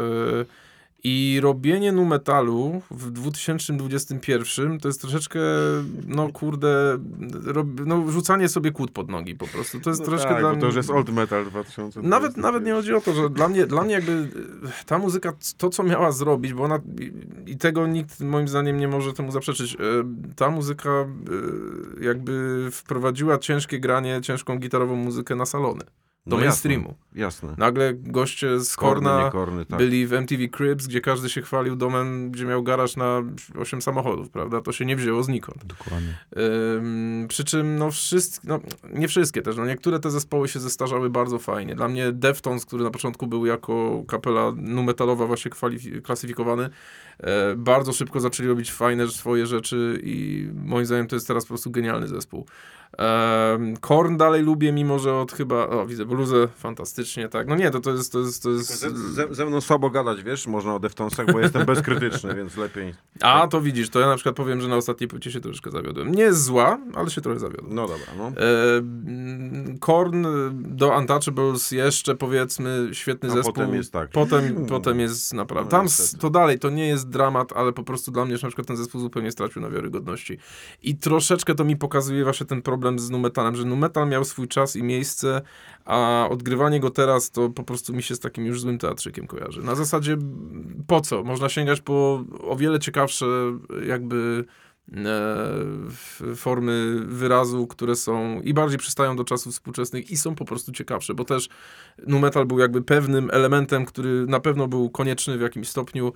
I 1.05 1.39
robienie 1.43 1.93
nu 1.93 2.05
metalu 2.05 2.83
w 2.91 3.11
2021 3.11 4.79
to 4.79 4.89
jest 4.89 5.01
troszeczkę, 5.01 5.41
no 6.07 6.29
kurde, 6.33 6.99
rob, 7.45 7.67
no, 7.87 8.11
rzucanie 8.11 8.49
sobie 8.49 8.71
kłód 8.71 8.91
pod 8.91 9.11
nogi 9.11 9.35
po 9.35 9.47
prostu. 9.47 9.81
To 9.81 9.91
jest 9.91 10.01
No 10.01 10.07
troszeczkę 10.07 10.33
tak, 10.33 10.43
dla 10.43 10.53
mnie... 10.53 10.61
to 10.61 10.67
już 10.67 10.77
jest 10.77 10.91
old 10.91 11.11
metal 11.11 11.45
2000. 11.45 12.03
Nawet, 12.03 12.37
nawet 12.37 12.65
nie 12.65 12.73
chodzi 12.73 12.95
o 12.95 13.01
to, 13.01 13.15
że 13.15 13.31
dla 13.31 13.49
mnie, 13.49 13.67
dla 13.67 13.83
mnie 13.83 13.95
jakby 13.95 14.13
e, 14.13 14.85
ta 14.87 14.99
muzyka, 14.99 15.33
to 15.57 15.71
co 15.71 15.83
miała 15.83 16.13
zrobić, 16.13 16.55
bo 16.55 16.63
ona 16.63 16.81
i, 17.01 17.13
i 17.53 17.57
tego 17.57 17.87
nikt 17.87 18.21
moim 18.21 18.49
zdaniem 18.49 18.79
nie 18.79 18.89
może 18.89 19.13
temu 19.13 19.33
zaprzeczyć, 19.33 19.75
e, 19.75 19.79
ta 20.37 20.51
muzyka 20.51 20.91
e, 20.91 21.07
jakby 22.05 22.69
wprowadziła 22.73 23.39
ciężkie 23.39 23.81
granie, 23.81 24.21
ciężką 24.23 24.59
gitarową 24.59 24.97
muzykę 24.97 25.35
na 25.35 25.47
salony. 25.47 25.83
Do 26.27 26.37
No 26.37 26.43
mainstreamu. 26.43 26.95
Jasne. 27.15 27.55
Nagle 27.59 27.95
goście 27.95 28.61
z 28.61 28.77
Korna 28.77 29.31
korny, 29.31 29.67
tak. 29.67 29.79
byli 29.79 30.07
w 30.07 30.13
MTV 30.13 30.49
Cribs, 30.49 30.87
gdzie 30.87 31.01
każdy 31.01 31.29
się 31.29 31.43
chwalił 31.43 31.77
domem, 31.77 32.31
gdzie 32.31 32.45
miał 32.45 32.63
garaż 32.63 32.97
na 32.97 33.23
8 33.59 33.83
samochodów, 33.83 34.31
prawda? 34.31 34.61
To 34.61 34.73
się 34.73 34.85
nie 34.85 34.97
wzięło 34.97 35.23
znikąd. 35.23 35.65
Dokładnie. 35.65 36.19
Ym, 36.77 37.27
przy 37.29 37.45
czym, 37.45 37.79
no, 37.79 37.91
wszystkie, 37.91 38.49
no, 38.49 38.61
nie 38.93 39.09
wszystkie 39.09 39.43
też, 39.43 39.57
no, 39.57 39.67
niektóre 39.67 40.01
te 40.01 40.11
zespoły 40.11 40.49
się 40.49 40.61
zestarzały 40.61 41.11
bardzo 41.11 41.39
fajnie. 41.39 41.75
Dla 41.75 41.89
mnie 41.89 42.13
Deftones, 42.13 42.67
który 42.67 42.85
na 42.85 42.91
początku 42.91 43.27
był 43.27 43.47
jako 43.47 44.05
kapela 44.09 44.53
nu 44.57 44.83
metalowa 44.83 45.27
właśnie 45.27 45.51
klasyfikowany, 46.03 46.71
e, 47.19 47.57
bardzo 47.57 47.93
szybko 47.93 48.21
zaczęli 48.21 48.49
robić 48.49 48.73
fajne 48.73 49.09
swoje 49.09 49.47
rzeczy 49.47 50.01
i 50.05 50.49
moim 50.55 50.87
zdaniem 50.87 51.07
to 51.07 51.17
jest 51.17 51.27
teraz 51.27 51.45
po 51.45 51.49
prostu 51.49 51.71
genialny 51.71 52.09
zespół. 52.09 52.47
Korn 53.81 54.17
dalej 54.17 54.43
lubię, 54.43 54.73
mimo 54.73 54.99
że 54.99 55.15
od 55.15 55.33
chyba, 55.33 55.69
o 55.69 55.87
widzę 55.87 56.05
bluzę, 56.13 56.49
fantastycznie, 56.57 57.29
tak. 57.29 57.47
No 57.49 57.57
nie, 57.57 57.71
to, 57.71 57.81
to 57.81 57.91
jest, 57.91 58.13
to 58.13 58.19
jest, 58.19 58.43
to 58.43 58.51
jest... 58.51 58.79
Ze, 58.81 58.91
ze, 58.91 59.35
ze 59.35 59.47
mną 59.47 59.61
słabo 59.61 59.91
gadać, 59.91 60.23
wiesz, 60.23 60.47
można 60.47 60.75
o 60.75 60.79
Deftonesach, 60.79 61.33
bo 61.33 61.41
jestem 61.41 61.67
bezkrytyczny, 61.67 62.35
więc 62.41 62.57
lepiej. 62.57 62.95
A, 63.21 63.47
to 63.47 63.61
widzisz, 63.61 63.91
to 63.91 64.01
ja 64.01 64.07
na 64.07 64.15
przykład 64.15 64.37
powiem, 64.37 64.61
że 64.61 64.69
na 64.69 64.77
ostatniej 64.77 65.09
płycie 65.09 65.33
się 65.33 65.41
troszeczkę 65.41 65.71
zawiodłem. 65.71 66.15
Nie 66.15 66.23
jest 66.23 66.43
zła, 66.45 66.79
ale 66.95 67.11
się 67.11 67.21
trochę 67.21 67.39
zawiodłem. 67.39 67.75
No 67.75 67.89
dobra, 67.89 68.07
no. 68.19 68.27
E, 68.27 68.77
mm, 68.79 69.79
Korn 69.79 70.27
do 70.53 70.99
Untouchables 70.99 71.71
jeszcze 71.71 72.15
powiedzmy 72.15 72.89
świetny 72.93 73.29
A 73.29 73.33
zespół. 73.33 73.53
potem 73.53 73.75
jest 73.75 73.93
tak. 73.93 74.11
Potem, 74.11 74.41
Hmm. 74.43 74.67
potem 74.67 75.01
jest 75.01 75.35
naprawdę. 75.35 75.65
No, 75.65 75.71
Tam 75.71 75.85
niestety. 75.85 76.19
to 76.21 76.31
dalej, 76.31 76.59
to 76.59 76.71
nie 76.71 76.89
jest 76.89 77.09
dramat, 77.09 77.53
ale 77.53 77.73
po 77.73 77.83
prostu 77.83 78.11
dla 78.11 78.25
mnie 78.25 78.37
że 78.39 78.47
na 78.47 78.51
przykład 78.51 78.67
ten 78.67 78.77
zespół 78.77 79.01
zupełnie 79.01 79.33
stracił 79.33 79.63
na 79.63 79.71
wiarygodności. 79.71 80.39
I 80.83 80.97
troszeczkę 80.97 81.55
to 81.55 81.65
mi 81.65 81.77
pokazuje 81.77 82.25
właśnie 82.25 82.47
ten 82.47 82.63
problem 82.63 82.99
z 82.99 83.11
numetalem, 83.11 83.57
że 83.57 83.65
numetal 83.65 84.09
miał 84.09 84.25
swój 84.25 84.49
czas 84.49 84.77
i 84.77 84.83
miejsce, 84.83 85.43
a 85.85 86.02
odgrywanie 86.31 86.81
go 86.81 86.91
teraz 86.91 87.31
to 87.31 87.51
po 87.51 87.63
prostu 87.63 87.93
mi 87.93 88.03
się 88.03 88.15
z 88.15 88.21
takim 88.21 88.47
już 88.47 88.61
złym 88.61 88.79
teatrzykiem 88.79 89.27
kojarzy. 89.27 89.63
Na 89.63 89.75
zasadzie 89.75 90.17
po 90.87 91.01
co? 91.01 91.25
Można 91.25 91.49
sięgać 91.49 91.81
po 91.81 92.25
o 92.41 92.57
wiele 92.57 92.79
ciekawsze 92.79 93.27
jakby 93.87 94.45
e, 94.95 96.35
formy 96.37 97.01
wyrazu, 97.07 97.67
które 97.67 97.97
są 97.97 98.41
i 98.41 98.55
bardziej 98.55 98.79
przystają 98.79 99.17
do 99.17 99.25
czasów 99.25 99.53
współczesnych 99.53 100.11
i 100.11 100.17
są 100.17 100.35
po 100.35 100.45
prostu 100.45 100.73
ciekawsze, 100.73 101.15
bo 101.15 101.25
też 101.25 101.49
nu 102.07 102.19
metal 102.19 102.47
był 102.47 102.59
jakby 102.59 102.83
pewnym 102.83 103.31
elementem, 103.33 103.85
który 103.85 104.27
na 104.27 104.41
pewno 104.41 104.69
był 104.69 104.91
konieczny 104.91 105.39
w 105.39 105.41
jakimś 105.41 105.69
stopniu, 105.69 106.13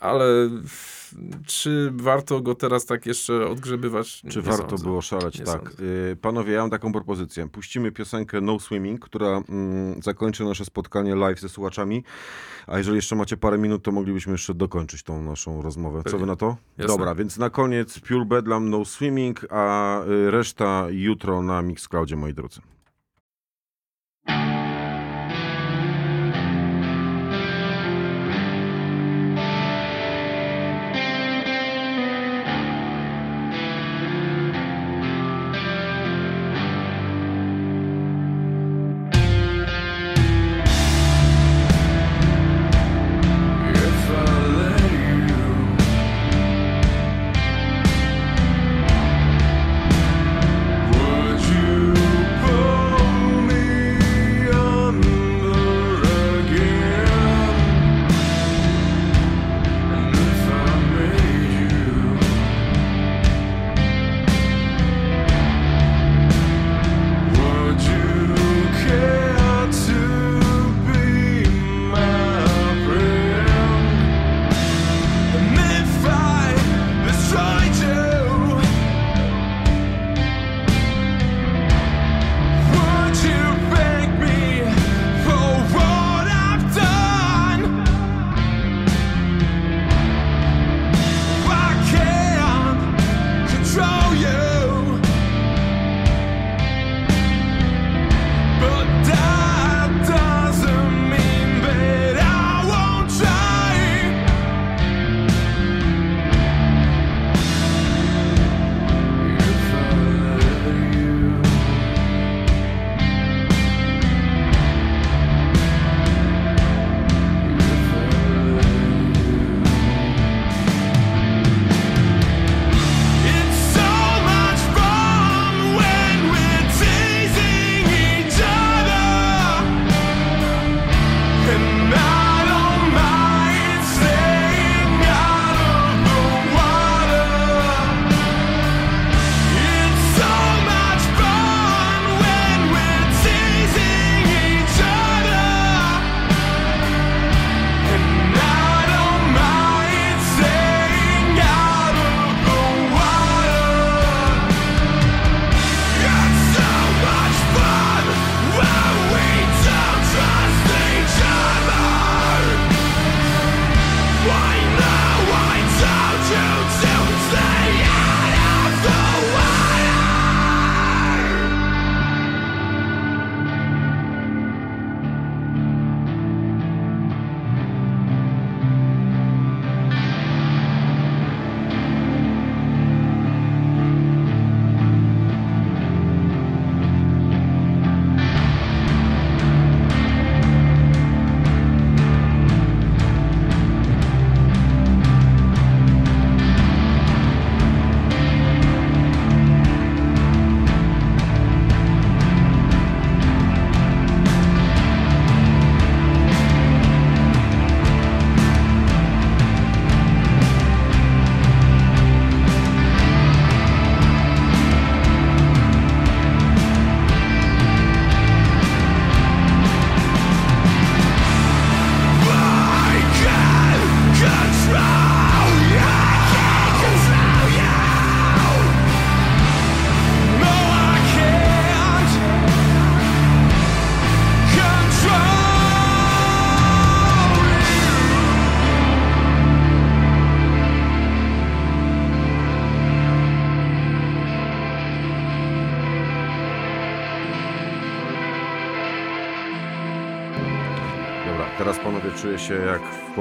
ale 0.00 0.24
czy 1.46 1.90
warto 1.94 2.40
go 2.40 2.54
teraz 2.54 2.86
tak 2.86 3.06
jeszcze 3.06 3.46
odgrzebywać? 3.48 4.22
Czy 4.30 4.38
Nie 4.38 4.42
warto 4.44 4.68
sądzę. 4.68 4.84
było 4.84 5.02
szaleć? 5.02 5.38
Nie 5.38 5.44
tak. 5.44 5.62
sądzę. 5.62 5.84
Y, 6.12 6.16
Panowie, 6.16 6.52
ja 6.52 6.60
mam 6.60 6.70
taką 6.70 6.92
propozycję. 6.92 7.48
Puścimy 7.48 7.92
piosenkę 7.92 8.40
No 8.40 8.60
Swimming, 8.60 9.00
która 9.00 9.42
mm, 9.48 10.02
zakończy 10.02 10.44
nasze 10.44 10.64
spotkanie 10.64 11.14
live 11.14 11.40
ze 11.40 11.48
słuchaczami. 11.48 12.04
A 12.66 12.78
jeżeli 12.78 12.96
jeszcze 12.96 13.16
macie 13.16 13.36
parę 13.36 13.58
minut, 13.58 13.82
to 13.82 13.92
moglibyśmy 13.92 14.32
jeszcze 14.32 14.54
dokończyć 14.54 15.02
tą 15.02 15.22
naszą 15.22 15.62
rozmowę. 15.62 16.02
Co 16.10 16.18
wy 16.18 16.26
na 16.26 16.36
to? 16.36 16.56
Jasne. 16.78 16.94
Dobra, 16.94 17.14
więc 17.14 17.38
na 17.38 17.50
koniec 17.50 18.00
Pure 18.00 18.24
Bedlam 18.24 18.70
No 18.70 18.84
Swimming, 18.84 19.46
a 19.50 20.00
y, 20.04 20.30
reszta 20.30 20.86
jutro 20.90 21.42
na 21.42 21.62
Mixcloudzie, 21.62 22.16
moi 22.16 22.34
drodzy. 22.34 22.60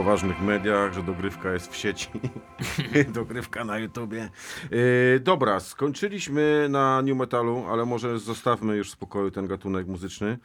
Poważnych 0.05 0.41
mediach, 0.41 0.93
że 0.93 1.03
dogrywka 1.03 1.53
jest 1.53 1.71
w 1.71 1.75
sieci. 1.75 2.09
dogrywka 3.13 3.65
na 3.65 3.79
YouTubie. 3.79 4.29
Yy, 4.71 5.19
dobra, 5.19 5.59
skończyliśmy 5.59 6.67
na 6.69 7.01
New 7.01 7.17
Metalu, 7.17 7.65
ale 7.69 7.85
może 7.85 8.19
zostawmy 8.19 8.77
już 8.77 8.89
w 8.89 8.91
spokoju 8.91 9.31
ten 9.31 9.47
gatunek 9.47 9.87
muzyczny. 9.87 10.37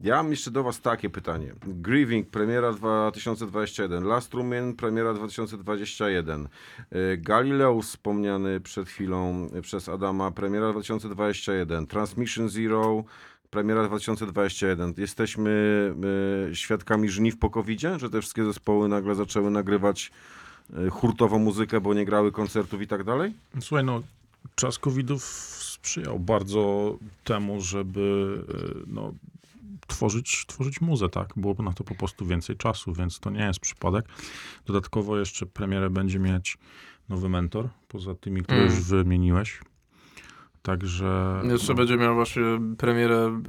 Ja 0.00 0.16
mam 0.16 0.30
jeszcze 0.30 0.50
do 0.50 0.62
was 0.62 0.80
takie 0.80 1.10
pytanie. 1.10 1.54
Grieving, 1.66 2.30
premiera 2.30 2.72
2021. 2.72 4.04
Last 4.04 4.34
Rumen, 4.34 4.76
premiera 4.76 5.14
2021. 5.14 6.48
Yy, 6.90 7.18
Galileo 7.18 7.82
wspomniany 7.82 8.60
przed 8.60 8.88
chwilą 8.88 9.48
przez 9.62 9.88
Adama, 9.88 10.30
premiera 10.30 10.72
2021. 10.72 11.86
Transmission 11.86 12.48
Zero, 12.48 13.04
Premiera 13.54 13.88
2021. 13.88 14.94
Jesteśmy 14.96 15.50
y, 16.50 16.56
świadkami 16.56 17.08
żniw 17.08 17.38
po 17.38 17.50
covid 17.50 17.80
że 17.80 18.10
te 18.10 18.20
wszystkie 18.20 18.44
zespoły 18.44 18.88
nagle 18.88 19.14
zaczęły 19.14 19.50
nagrywać 19.50 20.12
y, 20.86 20.90
hurtową 20.90 21.38
muzykę, 21.38 21.80
bo 21.80 21.94
nie 21.94 22.04
grały 22.04 22.32
koncertów 22.32 22.82
i 22.82 22.86
tak 22.86 23.04
dalej? 23.04 23.34
Słuchaj, 23.60 23.84
no, 23.84 24.02
czas 24.54 24.78
covidów 24.78 25.24
sprzyjał 25.24 26.18
bardzo 26.18 26.96
temu, 27.24 27.60
żeby 27.60 28.00
y, 28.80 28.84
no, 28.86 29.12
tworzyć, 29.86 30.44
tworzyć 30.46 30.80
muzę, 30.80 31.08
tak? 31.08 31.32
Byłoby 31.36 31.62
na 31.62 31.72
to 31.72 31.84
po 31.84 31.94
prostu 31.94 32.26
więcej 32.26 32.56
czasu, 32.56 32.92
więc 32.92 33.20
to 33.20 33.30
nie 33.30 33.44
jest 33.44 33.60
przypadek. 33.60 34.04
Dodatkowo 34.66 35.18
jeszcze 35.18 35.46
premierę 35.46 35.90
będzie 35.90 36.18
mieć 36.18 36.58
nowy 37.08 37.28
mentor, 37.28 37.68
poza 37.88 38.14
tymi, 38.14 38.42
które 38.42 38.58
Mm. 38.58 38.70
już 38.70 38.80
wymieniłeś. 38.84 39.60
Także... 40.64 41.40
Jeszcze 41.44 41.72
no, 41.72 41.76
będzie 41.76 41.96
miał 41.96 42.14
właśnie 42.14 42.42
premierę 42.78 43.40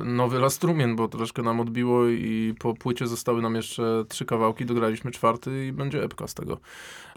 e, 0.00 0.04
nowy 0.04 0.38
Lastrumien, 0.38 0.96
bo 0.96 1.08
troszkę 1.08 1.42
nam 1.42 1.60
odbiło 1.60 2.08
i 2.08 2.54
po 2.58 2.74
płycie 2.74 3.06
zostały 3.06 3.42
nam 3.42 3.54
jeszcze 3.54 4.04
trzy 4.08 4.24
kawałki, 4.24 4.66
dograliśmy 4.66 5.10
czwarty 5.10 5.66
i 5.66 5.72
będzie 5.72 6.04
epka 6.04 6.26
z 6.26 6.34
tego. 6.34 6.58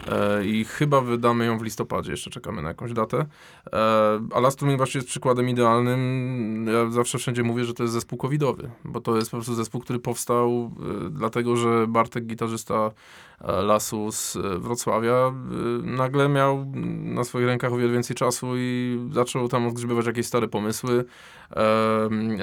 E, 0.08 0.44
I 0.44 0.64
chyba 0.64 1.00
wydamy 1.00 1.44
ją 1.44 1.58
w 1.58 1.62
listopadzie, 1.62 2.10
jeszcze 2.10 2.30
czekamy 2.30 2.62
na 2.62 2.68
jakąś 2.68 2.92
datę. 2.92 3.26
E, 3.72 4.20
a 4.34 4.40
Lastrumien 4.40 4.76
właśnie 4.76 4.98
jest 4.98 5.08
przykładem 5.08 5.48
idealnym. 5.48 6.66
Ja 6.72 6.90
zawsze 6.90 7.18
wszędzie 7.18 7.42
mówię, 7.42 7.64
że 7.64 7.74
to 7.74 7.82
jest 7.82 7.94
zespół 7.94 8.18
covidowy, 8.18 8.70
bo 8.84 9.00
to 9.00 9.16
jest 9.16 9.30
po 9.30 9.36
prostu 9.36 9.54
zespół, 9.54 9.80
który 9.80 9.98
powstał 9.98 10.70
dlatego, 11.10 11.56
że 11.56 11.86
Bartek, 11.86 12.26
gitarzysta 12.26 12.90
Lasu 13.42 14.12
z 14.12 14.36
e, 14.36 14.58
Wrocławia, 14.58 15.12
e, 15.12 15.32
nagle 15.82 16.28
miał 16.28 16.66
na 17.04 17.24
swoich 17.24 17.46
rękach 17.46 17.72
o 17.72 17.76
wiele 17.76 17.92
więcej 17.92 18.16
czasu 18.16 18.46
i 18.56 18.98
zaczął 19.12 19.48
tam 19.48 19.66
odgrzebywać 19.66 20.06
jakieś 20.06 20.26
stare 20.26 20.48
pomysły. 20.48 21.04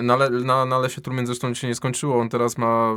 Na, 0.04 0.16
le, 0.16 0.30
na, 0.30 0.66
na 0.66 0.80
Lesie 0.80 1.02
Trumien 1.02 1.26
zresztą 1.26 1.54
się 1.54 1.68
nie 1.68 1.76
skończyło. 1.76 2.20
On 2.20 2.30
teraz 2.30 2.58
ma 2.58 2.92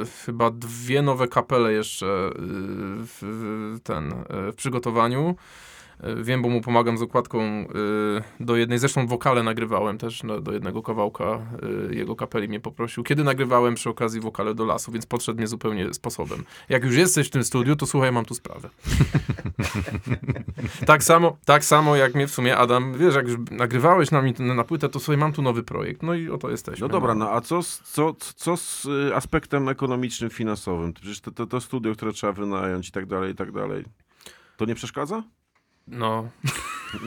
e, 0.00 0.04
chyba 0.26 0.50
dwie 0.50 1.02
nowe 1.02 1.28
kapele 1.28 1.72
jeszcze 1.72 2.30
w, 2.36 3.78
ten, 3.82 4.14
w 4.30 4.54
przygotowaniu. 4.54 5.34
E, 6.02 6.22
Wiem, 6.22 6.42
bo 6.42 6.48
mu 6.48 6.60
pomagam 6.60 6.98
z 6.98 7.02
okładką 7.02 7.40
e, 7.40 7.66
do 8.40 8.56
jednej, 8.56 8.78
zresztą 8.78 9.06
wokale 9.06 9.42
nagrywałem 9.42 9.98
też 9.98 10.22
do 10.42 10.52
jednego 10.52 10.82
kawałka 10.82 11.24
e, 11.90 11.94
jego 11.94 12.16
kapeli 12.16 12.48
mnie 12.48 12.60
poprosił. 12.60 13.02
Kiedy 13.02 13.24
nagrywałem 13.24 13.74
przy 13.74 13.90
okazji 13.90 14.20
wokale 14.20 14.54
do 14.54 14.64
lasu, 14.64 14.92
więc 14.92 15.06
podszedł 15.06 15.38
mnie 15.38 15.46
zupełnie 15.46 15.94
sposobem. 15.94 16.44
Jak 16.68 16.84
już 16.84 16.96
jesteś 16.96 17.26
w 17.26 17.30
tym 17.30 17.44
studiu, 17.44 17.76
to 17.76 17.86
słuchaj, 17.86 18.12
mam 18.12 18.24
tu 18.24 18.34
sprawę. 18.34 18.70
tak, 20.86 21.04
samo, 21.04 21.36
tak 21.44 21.64
samo 21.64 21.96
jak 21.96 22.14
mnie 22.14 22.26
w 22.26 22.30
sumie 22.30 22.56
Adam, 22.56 22.94
wiesz, 22.98 23.14
jak 23.14 23.28
już 23.28 23.36
nagrywałeś 23.50 24.10
na, 24.10 24.22
na 24.38 24.64
płytę, 24.64 24.88
to 24.88 25.00
słuchaj, 25.00 25.16
mam 25.16 25.32
tu 25.32 25.42
nowy 25.42 25.62
projekt. 25.62 26.02
No 26.02 26.14
i 26.14 26.28
oto 26.28 26.50
jesteśmy. 26.50 26.80
No 26.80 26.88
dobra, 26.88 27.14
no 27.14 27.30
a 27.30 27.40
co 27.40 27.62
z, 27.62 27.80
co, 27.80 28.14
co 28.36 28.56
z 28.56 28.84
y, 28.84 29.14
aspektem 29.14 29.68
ekonomicznym, 29.68 30.30
finansowym? 30.30 30.92
Przecież 30.92 31.20
to, 31.20 31.30
to, 31.30 31.46
to 31.46 31.60
studio, 31.60 31.92
które 31.92 32.12
trzeba 32.12 32.32
wynająć 32.32 32.88
i 32.88 32.92
tak 32.92 33.06
dalej, 33.06 33.32
i 33.32 33.34
tak 33.34 33.52
dalej. 33.52 33.84
To 34.56 34.64
nie 34.64 34.74
przeszkadza? 34.74 35.22
No, 35.90 36.28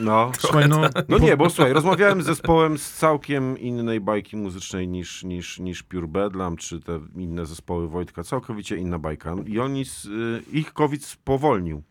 No. 0.00 0.32
Słuchaj, 0.38 0.68
no, 0.68 0.80
No 1.08 1.18
nie, 1.18 1.36
bo 1.36 1.50
słuchaj, 1.50 1.72
rozmawiałem 1.72 2.22
z 2.22 2.26
zespołem 2.26 2.78
z 2.78 2.92
całkiem 2.92 3.58
innej 3.58 4.00
bajki 4.00 4.36
muzycznej 4.36 4.88
niż, 4.88 5.24
niż, 5.24 5.58
niż 5.58 5.82
Pure 5.82 6.06
Bedlam, 6.08 6.56
czy 6.56 6.80
te 6.80 7.00
inne 7.16 7.46
zespoły 7.46 7.88
Wojtka, 7.88 8.22
całkowicie 8.22 8.76
inna 8.76 8.98
bajka. 8.98 9.34
I 9.46 9.58
oni, 9.58 9.80
s- 9.80 10.04
y, 10.04 10.42
ich 10.52 10.72
COVID 10.72 11.04
spowolnił, 11.04 11.82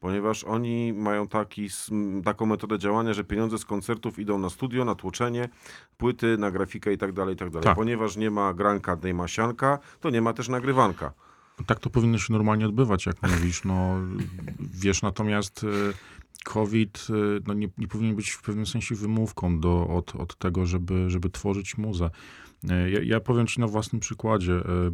ponieważ 0.00 0.44
oni 0.44 0.92
mają 0.92 1.28
taki, 1.28 1.68
taką 2.24 2.46
metodę 2.46 2.78
działania, 2.78 3.14
że 3.14 3.24
pieniądze 3.24 3.58
z 3.58 3.64
koncertów 3.64 4.18
idą 4.18 4.38
na 4.38 4.50
studio, 4.50 4.84
na 4.84 4.94
tłoczenie, 4.94 5.48
płyty, 5.96 6.38
na 6.38 6.50
grafikę 6.50 6.92
i 6.92 6.98
tak 6.98 7.12
dalej, 7.12 7.34
i 7.34 7.38
tak 7.38 7.50
dalej. 7.50 7.64
Tak. 7.64 7.76
Ponieważ 7.76 8.16
nie 8.16 8.30
ma 8.30 8.54
granka, 8.54 8.96
nie 9.04 9.14
ma 9.14 9.28
sianka, 9.28 9.78
to 10.00 10.10
nie 10.10 10.22
ma 10.22 10.32
też 10.32 10.48
nagrywanka. 10.48 11.12
Tak 11.66 11.78
to 11.80 11.90
powinno 11.90 12.18
się 12.18 12.32
normalnie 12.32 12.66
odbywać, 12.66 13.06
jak 13.06 13.16
mówisz. 13.22 13.64
No, 13.64 13.96
wiesz, 14.60 15.02
natomiast 15.02 15.64
e, 15.64 15.66
COVID 16.44 17.06
e, 17.10 17.12
no, 17.46 17.54
nie, 17.54 17.68
nie 17.78 17.88
powinien 17.88 18.16
być 18.16 18.30
w 18.30 18.42
pewnym 18.42 18.66
sensie 18.66 18.94
wymówką 18.94 19.60
do, 19.60 19.88
od, 19.88 20.16
od 20.16 20.38
tego, 20.38 20.66
żeby, 20.66 21.10
żeby 21.10 21.30
tworzyć 21.30 21.78
muzę. 21.78 22.10
E, 22.70 22.90
Ja, 22.90 23.00
ja 23.02 23.20
powiem 23.20 23.46
ci 23.46 23.60
na 23.60 23.66
własnym 23.66 24.00
przykładzie. 24.00 24.52
e, 24.54 24.90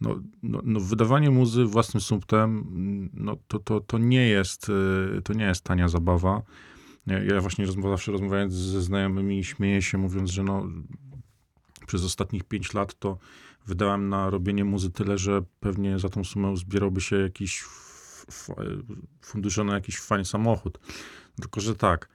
No, 0.00 0.20
no, 0.42 0.60
no, 0.64 0.80
wydawanie 0.80 1.30
muzy 1.30 1.64
własnym 1.64 2.00
sumptem, 2.00 2.64
no, 3.14 3.36
to, 3.48 3.58
to, 3.58 3.80
to, 3.80 3.98
nie 3.98 4.28
jest, 4.28 4.66
to 5.24 5.32
nie 5.32 5.44
jest 5.44 5.64
tania 5.64 5.88
zabawa. 5.88 6.42
Ja, 7.06 7.40
właśnie 7.40 7.66
rozma- 7.66 7.90
zawsze 7.90 8.12
rozmawiając 8.12 8.52
ze 8.52 8.82
znajomymi 8.82 9.44
śmieję 9.44 9.82
się, 9.82 9.98
mówiąc, 9.98 10.30
że 10.30 10.42
no, 10.42 10.66
przez 11.86 12.04
ostatnich 12.04 12.44
pięć 12.44 12.74
lat 12.74 12.94
to 12.98 13.18
wydałem 13.66 14.08
na 14.08 14.30
robienie 14.30 14.64
muzy 14.64 14.90
tyle, 14.90 15.18
że 15.18 15.42
pewnie 15.60 15.98
za 15.98 16.08
tą 16.08 16.24
sumę 16.24 16.56
zbierałby 16.56 17.00
się 17.00 17.16
jakiś 17.16 17.64
fundusze 19.20 19.64
na 19.64 19.74
jakiś 19.74 20.00
fajny 20.00 20.24
samochód. 20.24 20.78
Tylko, 21.40 21.60
że 21.60 21.74
tak. 21.74 22.08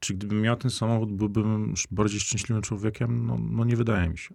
Czy 0.00 0.14
gdybym 0.14 0.40
miał 0.40 0.56
ten 0.56 0.70
samochód, 0.70 1.12
byłbym 1.12 1.74
bardziej 1.90 2.20
szczęśliwym 2.20 2.62
człowiekiem? 2.62 3.26
No, 3.26 3.38
no 3.50 3.64
nie 3.64 3.76
wydaje 3.76 4.08
mi 4.08 4.18
się. 4.18 4.34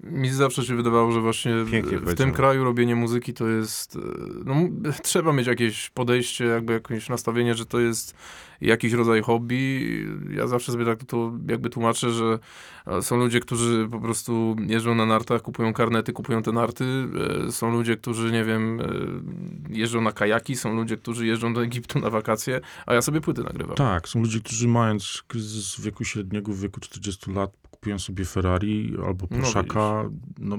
Mi 0.00 0.30
zawsze 0.30 0.64
się 0.64 0.76
wydawało, 0.76 1.12
że 1.12 1.20
właśnie 1.20 1.54
w, 1.64 1.70
Pięknie 1.70 1.98
w 1.98 2.14
tym 2.14 2.32
kraju 2.32 2.64
robienie 2.64 2.96
muzyki 2.96 3.34
to 3.34 3.48
jest, 3.48 3.96
e, 3.96 4.00
no 4.44 4.54
trzeba 5.02 5.32
mieć 5.32 5.46
jakieś 5.46 5.90
podejście, 5.90 6.44
jakby 6.44 6.72
jakieś 6.72 7.08
nastawienie, 7.08 7.54
że 7.54 7.66
to 7.66 7.80
jest 7.80 8.14
jakiś 8.60 8.92
rodzaj 8.92 9.22
hobby. 9.22 10.06
Ja 10.30 10.46
zawsze 10.46 10.72
sobie 10.72 10.84
tak 10.84 11.04
to 11.04 11.32
jakby 11.48 11.70
tłumaczę, 11.70 12.10
że 12.10 12.38
e, 12.86 13.02
są 13.02 13.16
ludzie, 13.16 13.40
którzy 13.40 13.88
po 13.90 14.00
prostu 14.00 14.56
jeżdżą 14.66 14.94
na 14.94 15.06
nartach, 15.06 15.42
kupują 15.42 15.72
karnety, 15.72 16.12
kupują 16.12 16.42
te 16.42 16.52
narty. 16.52 16.84
E, 17.48 17.52
Są 17.52 17.70
ludzie, 17.70 17.96
którzy, 17.96 18.32
nie 18.32 18.44
wiem, 18.44 18.78
jeżdżą 19.68 20.00
na 20.00 20.12
kajaki, 20.12 20.56
są 20.56 20.74
ludzie, 20.74 20.96
którzy 20.96 21.26
jeżdżą 21.26 21.54
do 21.54 21.62
Egiptu 21.62 21.98
na 21.98 22.10
wakacje, 22.10 22.60
a 22.86 22.94
ja 22.94 23.02
sobie 23.02 23.20
płyty 23.20 23.42
nagrywam. 23.42 23.76
Tak, 23.76 24.08
są 24.08 24.20
ludzie, 24.20 24.40
którzy 24.40 24.68
mając 24.68 25.22
kryzys 25.28 25.80
wieku 25.80 26.04
średniego, 26.04 26.52
w 26.52 26.60
wieku 26.60 26.80
40 26.80 27.30
lat, 27.30 27.50
kupują 27.86 27.98
sobie 27.98 28.24
Ferrari 28.24 28.94
albo 29.06 29.26
No 29.30 29.36
Porszaka. 29.38 30.10
No, 30.38 30.58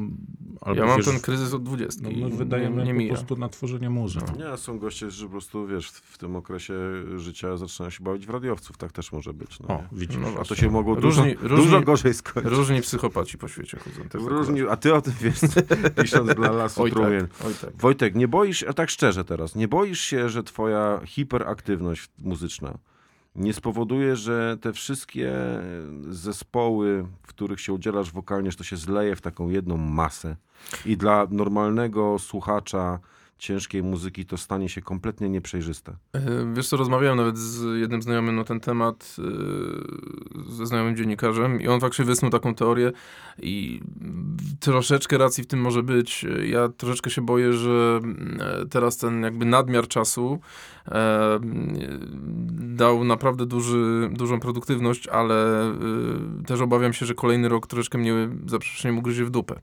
albo 0.62 0.80
ja 0.82 0.86
mam 0.88 0.98
wiesz, 0.98 1.06
ten 1.06 1.20
kryzys 1.20 1.54
od 1.54 1.64
20 1.64 2.02
no, 2.04 2.10
my 2.30 2.36
wydajemy 2.36 2.84
nie, 2.86 2.94
nie 2.94 3.08
po 3.10 3.14
prostu 3.16 3.36
na 3.36 3.50
tworzenie 3.50 3.90
muzy. 3.90 4.20
No. 4.40 4.52
Nie, 4.52 4.58
są 4.58 4.80
goście, 4.80 5.12
że 5.12 5.26
po 5.26 5.32
prostu, 5.32 5.68
wiesz, 5.68 5.88
w 5.90 6.18
tym 6.18 6.36
okresie 6.36 6.74
życia 7.18 7.58
zaczynają 7.58 7.90
się 7.90 8.04
bawić 8.04 8.26
w 8.28 8.30
radiowców, 8.30 8.78
tak 8.78 8.92
też 8.92 9.12
może 9.12 9.34
być. 9.34 9.60
No, 9.60 9.68
O, 9.68 9.84
widzisz. 9.92 10.18
No 10.22 10.28
A 10.42 10.44
to 10.46 10.56
się 10.56 10.70
mogło 10.70 10.96
Różni- 10.96 11.36
dużo, 11.36 11.48
różni- 11.48 11.66
dużo 11.66 11.82
gorzej 11.82 12.14
skończyć. 12.14 12.54
Różni 12.54 12.82
psychopaci 12.82 13.38
po 13.38 13.48
świecie 13.48 13.78
chodzą. 13.80 14.10
tak 14.10 14.22
Różni, 14.22 14.62
a 14.70 14.76
ty 14.78 14.94
o 14.94 15.02
tym 15.02 15.14
wiesz, 15.22 15.40
pisząc 16.04 16.36
dla 16.36 16.52
lasu 16.52 16.84
Oj 16.84 16.92
trumien. 16.92 17.28
tak, 17.28 17.48
oj 17.48 17.54
tak. 17.62 17.78
Wojtek, 17.82 18.16
nie 18.16 18.28
boisz, 18.28 18.64
a 18.64 18.74
tak 18.74 18.90
szczerze 18.90 19.26
teraz, 19.26 19.56
nie 19.56 19.68
boisz 19.68 20.00
się, 20.00 20.30
że 20.30 20.44
twoja 20.44 21.02
hiperaktywność 21.06 22.10
muzyczna 22.20 22.78
nie 23.38 23.54
spowoduje, 23.54 24.16
że 24.16 24.58
te 24.62 24.74
wszystkie 24.74 25.34
zespoły, 26.10 27.06
w 27.24 27.28
których 27.28 27.62
się 27.62 27.74
udzielasz 27.74 28.12
wokalnie, 28.12 28.52
że 28.52 28.58
to 28.58 28.64
się 28.64 28.78
zleje 28.78 29.16
w 29.16 29.22
taką 29.22 29.50
jedną 29.50 29.78
masę. 29.78 30.36
I 30.86 30.98
dla 30.98 31.28
normalnego 31.32 32.20
słuchacza 32.20 33.00
ciężkiej 33.38 33.84
muzyki 33.84 34.26
to 34.26 34.38
stanie 34.38 34.70
się 34.70 34.82
kompletnie 34.82 35.30
nieprzejrzyste. 35.30 35.96
E, 36.14 36.54
Wiesz 36.54 36.68
co, 36.68 36.78
rozmawiałem 36.78 37.18
nawet 37.18 37.38
z 37.38 37.80
jednym 37.80 38.02
znajomym 38.02 38.36
na 38.36 38.44
ten 38.44 38.60
temat, 38.60 39.16
e, 39.20 40.52
ze 40.52 40.66
znajomym 40.66 40.96
dziennikarzem 40.96 41.62
i 41.62 41.68
on 41.68 41.80
faktycznie 41.80 42.06
wysnuł 42.06 42.32
taką 42.32 42.56
teorię 42.56 42.92
i 43.42 43.82
troszeczkę 44.60 45.18
racji 45.18 45.44
w 45.44 45.48
tym 45.48 45.62
może 45.62 45.84
być. 45.84 46.26
Ja 46.46 46.70
troszeczkę 46.70 47.10
się 47.10 47.22
boję, 47.22 47.54
że 47.54 48.00
e, 48.40 48.66
teraz 48.66 48.98
ten 48.98 49.24
jakby 49.24 49.46
nadmiar 49.46 49.88
czasu 49.88 50.40
dał 52.76 53.04
naprawdę 53.04 53.46
duży, 53.46 54.10
dużą 54.12 54.40
produktywność, 54.40 55.08
ale 55.08 55.36
też 56.46 56.62
obawiam 56.62 56.94
się, 56.94 57.06
że 57.06 57.14
kolejny 57.14 57.50
rok 57.50 57.68
troszeczkę 57.68 57.98
mnie 57.98 58.30
za 58.46 58.60
przeproszeniem 58.60 58.98
ugryzie 58.98 59.26
w 59.26 59.30
dupę. 59.30 59.60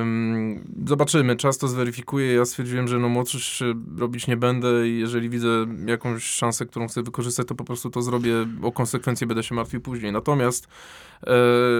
Ym, 0.00 0.64
Zobaczymy, 0.86 1.36
czas 1.36 1.58
to 1.58 1.68
zweryfikuje. 1.68 2.32
Ja 2.36 2.44
stwierdziłem, 2.44 2.88
że 2.88 2.98
no 2.98 3.08
młodszy 3.08 3.74
robić 3.98 4.26
nie 4.26 4.36
będę 4.36 4.88
i 4.88 4.98
jeżeli 4.98 5.30
widzę 5.30 5.66
jakąś 5.86 6.24
szansę, 6.24 6.66
którą 6.66 6.88
chcę 6.88 7.02
wykorzystać, 7.02 7.46
to 7.46 7.54
po 7.54 7.64
prostu 7.64 7.90
to 7.90 8.02
zrobię. 8.02 8.34
O 8.62 8.72
konsekwencje 8.72 9.26
będę 9.26 9.42
się 9.42 9.54
martwił 9.54 9.80
później. 9.80 10.12
Natomiast 10.12 10.68
E, 11.22 11.32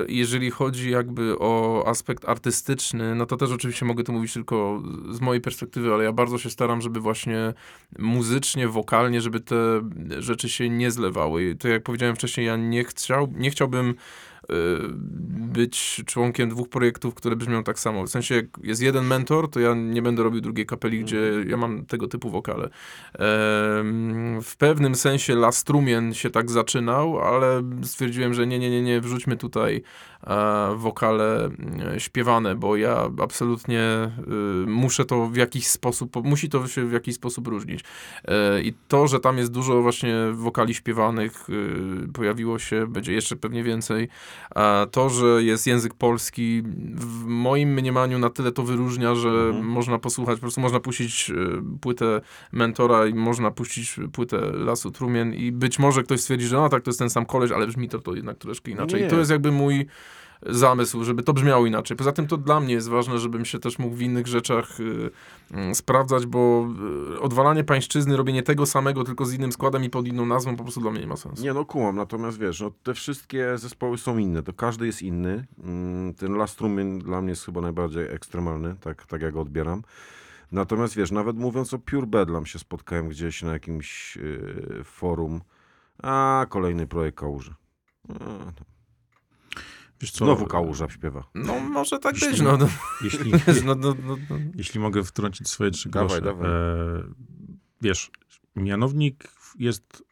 Jeżeli 0.09 0.50
chodzi 0.50 0.90
jakby 0.90 1.38
o 1.38 1.84
aspekt 1.86 2.28
artystyczny, 2.28 3.14
no 3.14 3.26
to 3.26 3.36
też 3.36 3.50
oczywiście 3.50 3.84
mogę 3.84 4.04
tu 4.04 4.12
mówić 4.12 4.32
tylko 4.32 4.82
z 5.11 5.20
mojej 5.20 5.40
perspektywy, 5.40 5.94
ale 5.94 6.04
ja 6.04 6.12
bardzo 6.12 6.38
się 6.38 6.50
staram, 6.50 6.80
żeby 6.80 7.00
właśnie 7.00 7.54
muzycznie, 7.98 8.68
wokalnie, 8.68 9.20
żeby 9.20 9.40
te 9.40 9.57
rzeczy 10.18 10.48
się 10.48 10.70
nie 10.70 10.90
zlewały. 10.90 11.44
I 11.44 11.57
to 11.57 11.68
jak 11.68 11.82
powiedziałem 11.82 12.16
wcześniej, 12.16 12.46
ja 12.46 12.57
nie, 12.57 12.84
chciał, 12.84 13.32
nie 13.36 13.50
chciałbym 13.50 13.94
być 15.28 16.03
członkiem 16.07 16.49
dwóch 16.49 16.68
projektów, 16.68 17.14
które 17.14 17.37
brzmią 17.37 17.64
tak 17.64 17.78
samo. 17.78 18.07
W 18.07 18.11
sensie, 18.11 18.34
jak 18.34 18.47
jest 18.62 18.82
jeden 18.82 19.05
mentor, 19.05 19.51
to 19.51 19.61
ja 19.61 19.74
nie 19.74 20.03
będę 20.03 20.22
robił 20.22 20.41
drugiej 20.41 20.66
kapeli, 20.66 21.01
gdzie 21.01 21.32
ja 21.47 21.57
mam 21.57 21.87
tego 21.87 22.09
typu 22.09 22.30
wokale. 22.30 22.68
W 24.43 24.55
pewnym 24.59 24.95
sensie 24.95 25.34
Las 25.34 25.64
Trumien 25.64 26.14
się 26.14 26.30
tak 26.30 26.51
zaczynał, 26.51 27.20
ale 27.20 27.62
stwierdziłem, 27.82 28.34
że 28.34 28.47
nie, 28.47 28.59
nie, 28.59 28.70
nie, 28.70 28.82
nie, 28.82 29.01
wrzućmy 29.01 29.37
tutaj 29.37 29.82
wokale 30.76 31.50
e, 31.94 32.00
śpiewane, 32.00 32.54
bo 32.54 32.76
ja 32.76 33.10
absolutnie 33.22 33.80
e, 33.80 34.12
muszę 34.66 35.04
to 35.04 35.26
w 35.26 35.36
jakiś 35.36 35.66
sposób, 35.66 36.24
musi 36.24 36.48
to 36.48 36.66
się 36.66 36.86
w 36.86 36.92
jakiś 36.92 37.14
sposób 37.14 37.46
różnić. 37.48 37.84
E, 38.24 38.62
I 38.62 38.74
to, 38.88 39.08
że 39.08 39.20
tam 39.20 39.38
jest 39.38 39.52
dużo 39.52 39.82
właśnie 39.82 40.14
wokali 40.32 40.74
śpiewanych, 40.74 41.46
e, 42.04 42.12
pojawiło 42.12 42.58
się, 42.58 42.86
będzie 42.86 43.12
jeszcze 43.12 43.36
pewnie 43.36 43.62
więcej. 43.62 44.08
A 44.54 44.86
to, 44.90 45.08
że 45.08 45.42
jest 45.42 45.66
język 45.66 45.94
polski, 45.94 46.62
w 46.94 47.24
moim 47.24 47.74
mniemaniu 47.74 48.18
na 48.18 48.30
tyle 48.30 48.52
to 48.52 48.62
wyróżnia, 48.62 49.14
że 49.14 49.52
można 49.62 49.98
posłuchać, 49.98 50.34
po 50.34 50.40
prostu 50.40 50.60
można 50.60 50.80
puścić 50.80 51.30
e, 51.30 51.34
płytę 51.80 52.20
Mentora 52.52 53.06
i 53.06 53.14
można 53.14 53.50
puścić 53.50 53.96
płytę 54.12 54.40
Lasu 54.52 54.90
Trumien 54.90 55.34
i 55.34 55.52
być 55.52 55.78
może 55.78 56.02
ktoś 56.02 56.20
stwierdzi, 56.20 56.46
że 56.46 56.56
no 56.56 56.68
tak, 56.68 56.82
to 56.82 56.90
jest 56.90 56.98
ten 56.98 57.10
sam 57.10 57.26
koleś, 57.26 57.50
ale 57.50 57.66
brzmi 57.66 57.88
to, 57.88 57.98
to 57.98 58.14
jednak 58.14 58.38
troszkę 58.38 58.70
inaczej. 58.70 59.00
Nie. 59.00 59.06
I 59.06 59.10
to 59.10 59.18
jest 59.18 59.30
jakby 59.30 59.52
mój 59.52 59.86
zamysł, 60.43 61.05
żeby 61.05 61.22
to 61.22 61.32
brzmiało 61.32 61.66
inaczej. 61.66 61.97
Poza 61.97 62.12
tym 62.12 62.26
to 62.26 62.37
dla 62.37 62.61
mnie 62.61 62.74
jest 62.74 62.89
ważne, 62.89 63.18
żebym 63.18 63.45
się 63.45 63.59
też 63.59 63.78
mógł 63.78 63.97
w 63.97 64.03
innych 64.03 64.26
rzeczach 64.26 64.80
y, 64.80 65.11
y, 65.70 65.74
sprawdzać, 65.74 66.26
bo 66.26 66.68
y, 67.14 67.20
odwalanie 67.20 67.64
pańszczyzny, 67.64 68.16
robienie 68.16 68.43
tego 68.43 68.66
samego, 68.66 69.05
tylko 69.05 69.26
z 69.26 69.34
innym 69.34 69.53
składem 69.53 69.84
i 69.84 69.91
pod 69.91 70.07
inną 70.07 70.26
nazwą 70.26 70.57
po 70.57 70.62
prostu 70.62 70.80
dla 70.80 70.91
mnie 70.91 71.01
nie 71.01 71.07
ma 71.07 71.16
sensu. 71.16 71.43
Nie 71.43 71.53
no, 71.53 71.64
kumam, 71.64 71.97
natomiast 71.97 72.39
wiesz, 72.39 72.61
no, 72.61 72.70
te 72.82 72.95
wszystkie 72.95 73.59
zespoły 73.59 73.99
są 73.99 74.18
inne, 74.18 74.43
to 74.43 74.53
każdy 74.53 74.87
jest 74.87 75.03
inny. 75.03 75.47
Mm, 75.64 76.14
Ten 76.14 76.34
Last 76.34 76.59
Trumin 76.59 76.99
dla 76.99 77.20
mnie 77.20 77.30
jest 77.30 77.45
chyba 77.45 77.61
najbardziej 77.61 78.05
ekstremalny, 78.05 78.76
tak, 78.80 79.07
tak 79.07 79.22
jak 79.22 79.34
go 79.34 79.41
odbieram. 79.41 79.82
Natomiast 80.53 80.97
wiesz, 80.97 81.11
nawet 81.11 81.37
mówiąc 81.37 81.74
o 81.74 81.78
Pure 81.78 82.07
Bedlam 82.07 82.47
się 82.47 82.59
spotkałem 82.59 83.09
gdzieś 83.09 83.43
na 83.43 83.53
jakimś 83.53 84.16
yy, 84.16 84.84
forum, 84.84 85.41
a 86.03 86.47
kolejny 86.49 86.87
projekt 86.87 87.18
Kałuży. 87.18 87.55
A, 88.09 88.53
to 88.53 88.75
Wiesz 90.01 90.11
co, 90.11 90.24
Znowu 90.24 90.47
Kałuża 90.47 90.88
śpiewa. 90.88 91.24
No 91.34 91.61
może 91.61 91.99
tak 91.99 92.14
Jeśli- 92.14 92.30
być, 92.30 92.40
no. 92.40 92.57
no, 92.57 92.68
Jeśli, 93.05 93.32
no, 93.66 93.74
no, 93.74 93.94
no, 94.07 94.16
no. 94.30 94.36
jeśli 94.55 94.80
mogę 94.80 95.05
wtrącić 95.05 95.49
swoje 95.49 95.70
trzy 95.70 95.88
Dawaj, 95.88 96.09
grosze. 96.09 96.22
dawaj. 96.22 96.51
E, 96.51 97.03
wiesz, 97.82 98.11
mianownik 98.57 99.28
jest 99.59 100.05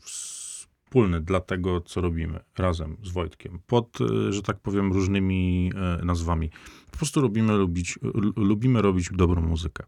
wspólny 0.00 1.20
dla 1.20 1.40
tego, 1.40 1.80
co 1.80 2.00
robimy 2.00 2.40
razem 2.58 2.96
z 3.02 3.10
Wojtkiem. 3.10 3.60
Pod, 3.66 3.98
e, 4.00 4.32
że 4.32 4.42
tak 4.42 4.60
powiem, 4.60 4.92
różnymi 4.92 5.72
e, 6.00 6.04
nazwami. 6.04 6.50
Po 6.90 6.96
prostu 6.96 7.20
lubimy, 7.20 7.52
lubić, 7.56 7.98
lubimy 8.36 8.82
robić 8.82 9.08
dobrą 9.12 9.42
muzykę. 9.42 9.84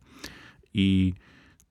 I 0.74 1.14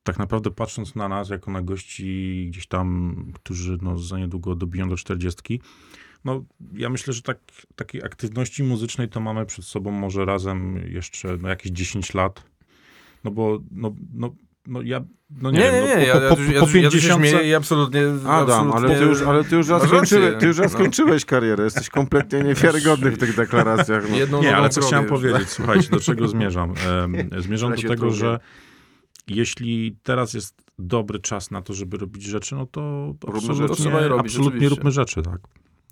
tak 0.04 0.20
naprawdę 0.20 0.52
patrząc 0.52 0.96
na 0.96 1.08
nas, 1.10 1.30
jako 1.30 1.52
na 1.52 1.62
gości 1.62 2.46
gdzieś 2.52 2.68
tam, 2.68 3.16
którzy 3.34 3.78
no, 3.82 3.98
za 3.98 4.18
niedługo 4.20 4.56
dobiją 4.56 4.90
do 4.90 4.98
czterdziestki, 4.98 5.62
no 6.26 6.44
ja 6.74 6.90
myślę, 6.90 7.14
że 7.14 7.22
tak, 7.22 7.38
takiej 7.76 8.04
aktywności 8.04 8.64
muzycznej 8.64 9.10
to 9.10 9.20
mamy 9.20 9.46
przed 9.46 9.66
sobą 9.66 9.92
może 9.92 10.26
razem 10.26 10.78
jeszcze 10.88 11.38
no, 11.42 11.50
jakieś 11.50 11.72
10 11.72 12.14
lat. 12.14 12.44
No 13.24 13.32
bo, 13.32 13.60
no, 13.72 13.96
no, 14.14 14.36
no 14.68 14.82
ja, 14.82 15.02
no 15.30 15.52
nie, 15.52 15.60
Nie, 15.60 15.72
wiem, 15.72 15.86
nie, 15.86 15.90
nie, 15.90 15.96
no, 15.96 16.02
ja, 16.02 16.14
po, 16.14 16.20
ja, 16.22 16.36
po, 16.36 16.42
ja, 16.52 16.60
po 16.60 16.66
tu- 16.68 16.78
ja 16.78 16.90
tu 16.90 17.00
się 17.00 17.08
50 17.08 17.20
śmieję 17.28 17.50
i 17.50 17.54
absolutnie... 17.54 18.02
Adam, 18.28 18.68
absolutnie 18.68 18.96
ale 18.96 19.00
ty 19.00 19.06
już, 19.06 19.22
ale 19.22 19.44
ty 19.44 19.56
już 19.56 19.68
raz 19.70 19.84
skończyłeś, 19.84 20.36
ty 20.40 20.46
już 20.46 20.58
raz 20.58 20.72
No. 20.72 20.80
skończyłeś 20.80 21.26
karierę, 21.26 21.64
jesteś 21.64 21.90
kompletnie 21.90 22.44
niewiarygodny 22.44 23.12
w 23.12 23.18
tych 23.18 23.36
deklaracjach. 23.36 24.10
No. 24.10 24.18
Jedną 24.18 24.42
Nie, 24.42 24.58
ale 24.58 24.70
co 24.70 24.82
chciałem 24.82 25.06
już. 25.06 25.12
powiedzieć, 25.14 25.50
słuchajcie, 25.50 25.90
do 25.90 26.00
czego 26.00 26.28
zmierzam? 26.28 26.74
Zmierzam 27.40 27.76
do 27.76 27.82
tego, 27.82 28.12
że 28.12 28.40
jeśli 29.28 29.98
teraz 30.04 30.34
jest 30.34 30.62
dobry 30.80 31.20
czas 31.20 31.52
na 31.52 31.62
to, 31.62 31.74
żeby 31.74 31.98
robić 31.98 32.24
rzeczy, 32.24 32.56
no 32.56 32.66
to 32.66 33.14
Róbmy 33.24 33.40
absolutnie, 33.40 33.76
rzeczy. 33.76 33.90
Je 33.90 34.08
robić, 34.08 34.36
absolutnie 34.36 34.70
róbmy 34.70 34.92
rzeczy, 34.92 35.22
tak. 35.22 35.40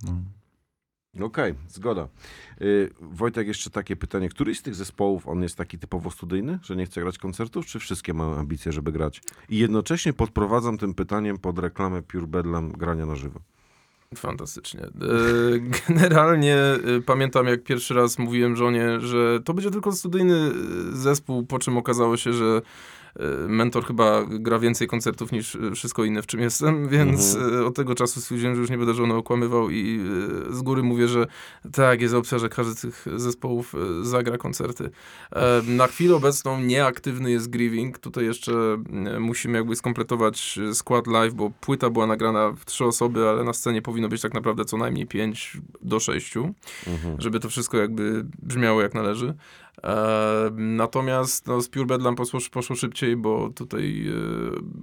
No. 0.03 1.25
Okej, 1.25 1.55
zgoda. 1.67 2.07
Y, 2.61 2.89
Wojtek, 3.01 3.47
jeszcze 3.47 3.69
takie 3.69 3.95
pytanie. 3.95 4.29
Któryś 4.29 4.59
z 4.59 4.61
tych 4.61 4.75
zespołów, 4.75 5.27
on 5.27 5.43
jest 5.43 5.55
taki 5.55 5.79
typowo 5.79 6.11
studyjny, 6.11 6.59
że 6.63 6.75
nie 6.75 6.85
chce 6.85 7.01
grać 7.01 7.17
koncertów, 7.17 7.65
czy 7.65 7.79
wszystkie 7.79 8.13
mają 8.13 8.35
ambicje, 8.35 8.71
żeby 8.71 8.91
grać? 8.91 9.21
I 9.49 9.57
jednocześnie 9.57 10.13
podprowadzam 10.13 10.77
tym 10.77 10.93
pytaniem 10.93 11.37
pod 11.37 11.59
reklamę 11.59 12.01
Pure 12.01 12.27
Bedlam 12.27 12.71
grania 12.71 13.05
na 13.05 13.15
żywo. 13.15 13.39
Fantastycznie. 14.15 14.81
E, 14.81 14.89
Generalnie 15.87 16.55
e, 16.55 16.79
pamiętam, 17.05 17.45
jak 17.45 17.63
pierwszy 17.63 17.93
raz 17.93 18.19
mówiłem 18.19 18.55
żonie, 18.55 18.99
że 18.99 19.39
to 19.45 19.53
będzie 19.53 19.71
tylko 19.71 19.91
studyjny 19.91 20.35
e, 20.35 20.51
zespół, 20.95 21.45
po 21.45 21.59
czym 21.59 21.77
okazało 21.77 22.17
się, 22.17 22.33
że 22.33 22.61
mentor 23.47 23.85
chyba 23.85 24.25
gra 24.29 24.59
więcej 24.59 24.87
koncertów 24.87 25.31
niż 25.31 25.55
e, 25.55 25.71
wszystko 25.71 26.03
inne, 26.03 26.21
w 26.21 26.27
czym 26.27 26.39
jestem, 26.39 26.87
więc 26.97 27.35
e, 27.35 27.65
od 27.65 27.75
tego 27.75 27.95
czasu 27.95 28.21
stwierdziłem, 28.21 28.55
że 28.55 28.61
już 28.61 28.69
nie 28.69 28.77
będę 28.77 28.93
żony 28.93 29.13
okłamywał 29.13 29.69
i 29.69 29.99
z 30.49 30.61
góry 30.61 30.83
mówię, 30.83 31.07
że 31.07 31.27
tak, 31.71 32.01
jest 32.01 32.13
opcja, 32.13 32.39
że 32.39 32.49
każdy 32.49 32.73
z 32.73 32.81
tych 32.81 33.05
zespołów 33.15 33.75
zagra 34.01 34.37
koncerty. 34.37 34.89
E, 35.31 35.61
Na 35.67 35.87
chwilę 35.87 36.15
obecną 36.15 36.61
nieaktywny 36.61 37.31
jest 37.31 37.49
Grieving. 37.49 37.97
Tutaj 37.99 38.25
jeszcze 38.25 38.53
e, 39.15 39.19
musimy 39.19 39.57
jakby 39.57 39.75
skompletować 39.75 40.59
skład 40.73 41.07
live, 41.07 41.33
bo 41.33 41.49
płyta 41.61 41.89
była 41.89 42.07
nagrana 42.07 42.51
w 42.51 42.65
trzy 42.65 42.85
osoby, 42.85 43.29
ale 43.29 43.43
na 43.43 43.53
scenie 43.53 43.81
powinno 43.81 44.09
być 44.09 44.21
tak 44.21 44.33
naprawdę 44.33 44.65
co 44.65 44.77
najmniej 44.77 45.07
pięć 45.07 45.57
do 45.81 45.99
sześciu, 45.99 46.53
żeby 47.17 47.39
to 47.39 47.49
wszystko 47.49 47.77
jakby 47.77 48.25
brzmiało 48.41 48.81
jak 48.81 48.93
należy. 48.93 49.33
Natomiast 50.55 51.47
no, 51.47 51.61
z 51.61 51.69
Pure 51.69 51.85
Bedlam 51.85 52.15
poszło, 52.15 52.39
poszło 52.51 52.75
szybciej, 52.75 53.15
bo 53.15 53.49
tutaj 53.49 54.07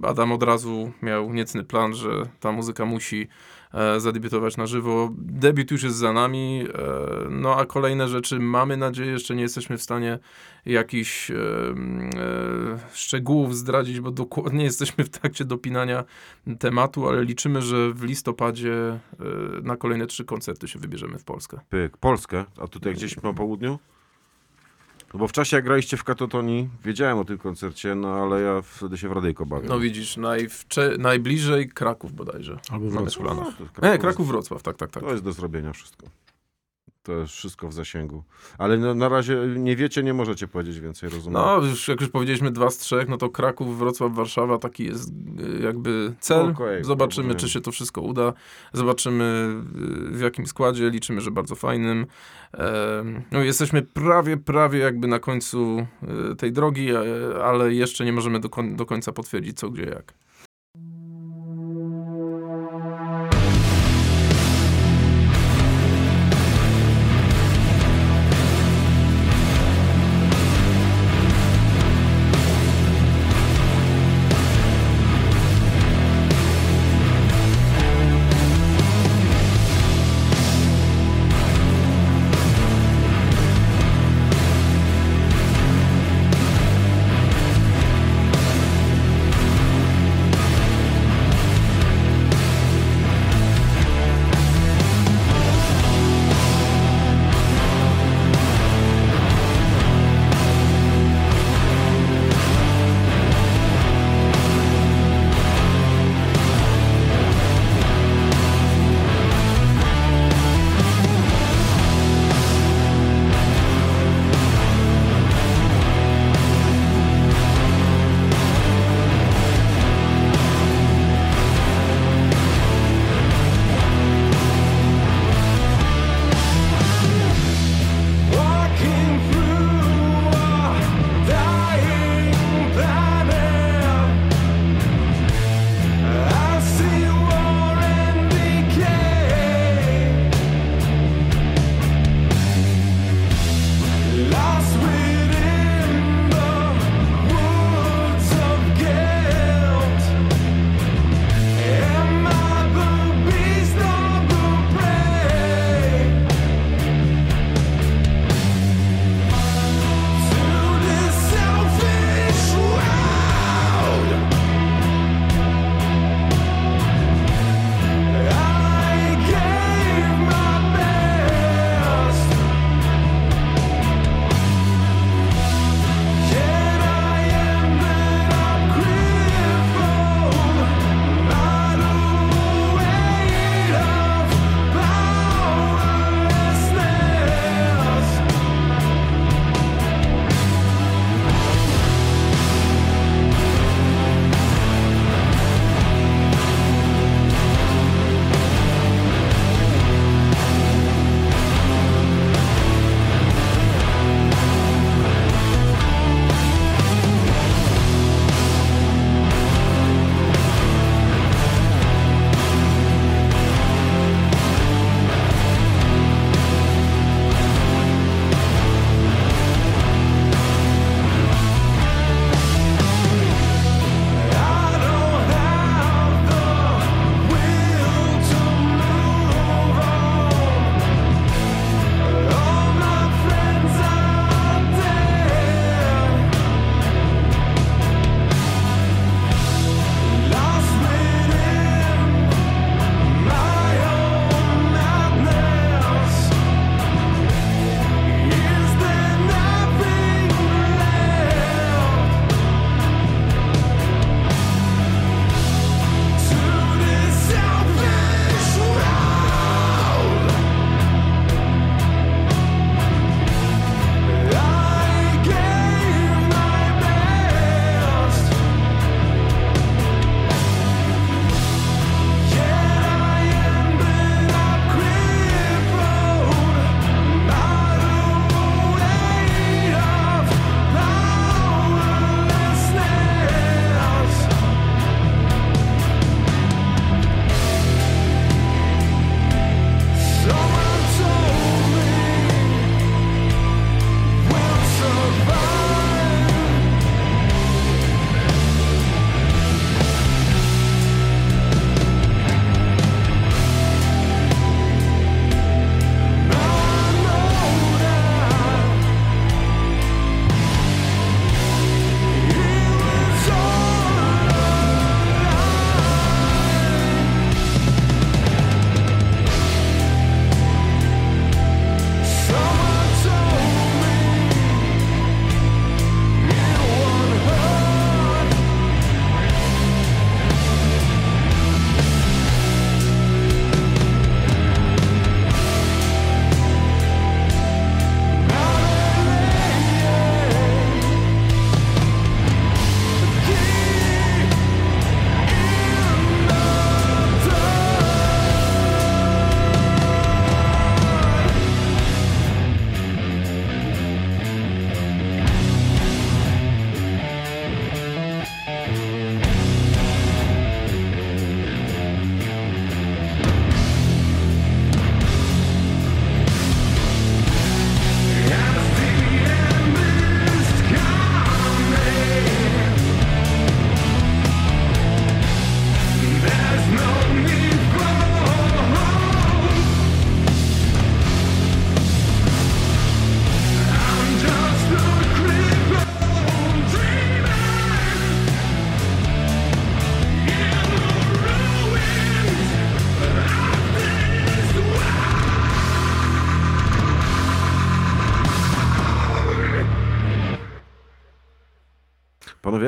e, 0.03 0.07
Adam 0.07 0.31
od 0.31 0.43
razu 0.43 0.91
miał 1.01 1.33
niecny 1.33 1.63
plan, 1.63 1.93
że 1.93 2.09
ta 2.39 2.51
muzyka 2.51 2.85
musi 2.85 3.27
e, 3.73 3.99
zadebiutować 3.99 4.57
na 4.57 4.67
żywo. 4.67 5.09
Debiut 5.17 5.71
już 5.71 5.83
jest 5.83 5.95
za 5.95 6.13
nami, 6.13 6.65
e, 6.73 7.29
no 7.29 7.55
a 7.55 7.65
kolejne 7.65 8.07
rzeczy 8.07 8.39
mamy 8.39 8.77
nadzieję, 8.77 9.11
jeszcze 9.11 9.35
nie 9.35 9.41
jesteśmy 9.41 9.77
w 9.77 9.81
stanie 9.81 10.19
jakichś 10.65 11.31
szczegółów 12.93 13.55
zdradzić, 13.55 13.99
bo 13.99 14.11
dokładnie 14.11 14.63
jesteśmy 14.63 15.03
w 15.03 15.09
trakcie 15.09 15.45
dopinania 15.45 16.03
tematu, 16.59 17.09
ale 17.09 17.23
liczymy, 17.23 17.61
że 17.61 17.93
w 17.93 18.03
listopadzie 18.03 18.99
na 19.63 19.77
kolejne 19.77 20.07
trzy 20.07 20.25
koncerty 20.25 20.67
się 20.67 20.79
wybierzemy 20.79 21.19
w 21.19 21.23
Polskę. 21.23 21.59
Pyk, 21.69 21.97
Polskę, 21.97 22.45
a 22.57 22.67
tutaj 22.67 22.93
gdzieś 22.93 23.21
na 23.21 23.33
południu? 23.33 23.79
No 25.13 25.19
bo 25.19 25.27
w 25.27 25.31
czasie 25.31 25.55
jak 25.55 25.65
graliście 25.65 25.97
w 25.97 26.03
Katotonii, 26.03 26.69
wiedziałem 26.85 27.17
o 27.17 27.25
tym 27.25 27.37
koncercie, 27.37 27.95
no 27.95 28.13
ale 28.13 28.41
ja 28.41 28.61
wtedy 28.61 28.97
się 28.97 29.09
w 29.09 29.11
radyjko 29.11 29.45
bawię. 29.45 29.69
No 29.69 29.79
widzisz, 29.79 30.17
najwcze- 30.17 30.97
najbliżej 30.97 31.69
Kraków 31.69 32.13
bodajże. 32.13 32.57
Albo 32.71 32.85
w 32.89 32.91
Wrocław. 32.93 33.25
planach. 33.25 33.47
to 33.81 33.91
Nie, 33.91 33.97
Kraków, 33.97 34.27
Wrocław, 34.27 34.63
tak, 34.63 34.77
tak, 34.77 34.91
tak. 34.91 35.03
To 35.03 35.11
jest 35.11 35.23
do 35.23 35.31
zrobienia 35.33 35.73
wszystko. 35.73 36.07
To 37.07 37.13
jest 37.13 37.33
wszystko 37.33 37.67
w 37.67 37.73
zasięgu. 37.73 38.23
Ale 38.57 38.77
no, 38.77 38.93
na 38.93 39.09
razie 39.09 39.37
nie 39.57 39.75
wiecie, 39.75 40.03
nie 40.03 40.13
możecie 40.13 40.47
powiedzieć 40.47 40.79
więcej, 40.79 41.09
rozumiem. 41.09 41.41
No, 41.41 41.57
już, 41.57 41.87
jak 41.87 42.01
już 42.01 42.09
powiedzieliśmy 42.09 42.51
dwa 42.51 42.69
z 42.69 42.77
trzech, 42.77 43.09
no 43.09 43.17
to 43.17 43.29
Kraków, 43.29 43.79
Wrocław, 43.79 44.13
Warszawa, 44.13 44.57
taki 44.57 44.85
jest 44.85 45.09
y, 45.09 45.63
jakby 45.63 46.13
cel. 46.19 46.49
Okej, 46.49 46.83
Zobaczymy, 46.83 47.35
czy 47.35 47.49
się 47.49 47.61
to 47.61 47.71
wszystko 47.71 48.01
uda. 48.01 48.33
Zobaczymy 48.73 49.55
y, 50.11 50.17
w 50.17 50.21
jakim 50.21 50.47
składzie. 50.47 50.89
Liczymy, 50.89 51.21
że 51.21 51.31
bardzo 51.31 51.55
fajnym. 51.55 52.05
No, 53.31 53.43
jesteśmy 53.43 53.81
prawie, 53.81 54.37
prawie 54.37 54.79
jakby 54.79 55.07
na 55.07 55.19
końcu 55.19 55.87
y, 56.31 56.35
tej 56.35 56.51
drogi, 56.51 56.89
ale 57.43 57.73
jeszcze 57.73 58.05
nie 58.05 58.13
możemy 58.13 58.39
do, 58.39 58.49
do 58.75 58.85
końca 58.85 59.11
potwierdzić 59.11 59.57
co, 59.57 59.69
gdzie, 59.69 59.83
jak. 59.83 60.13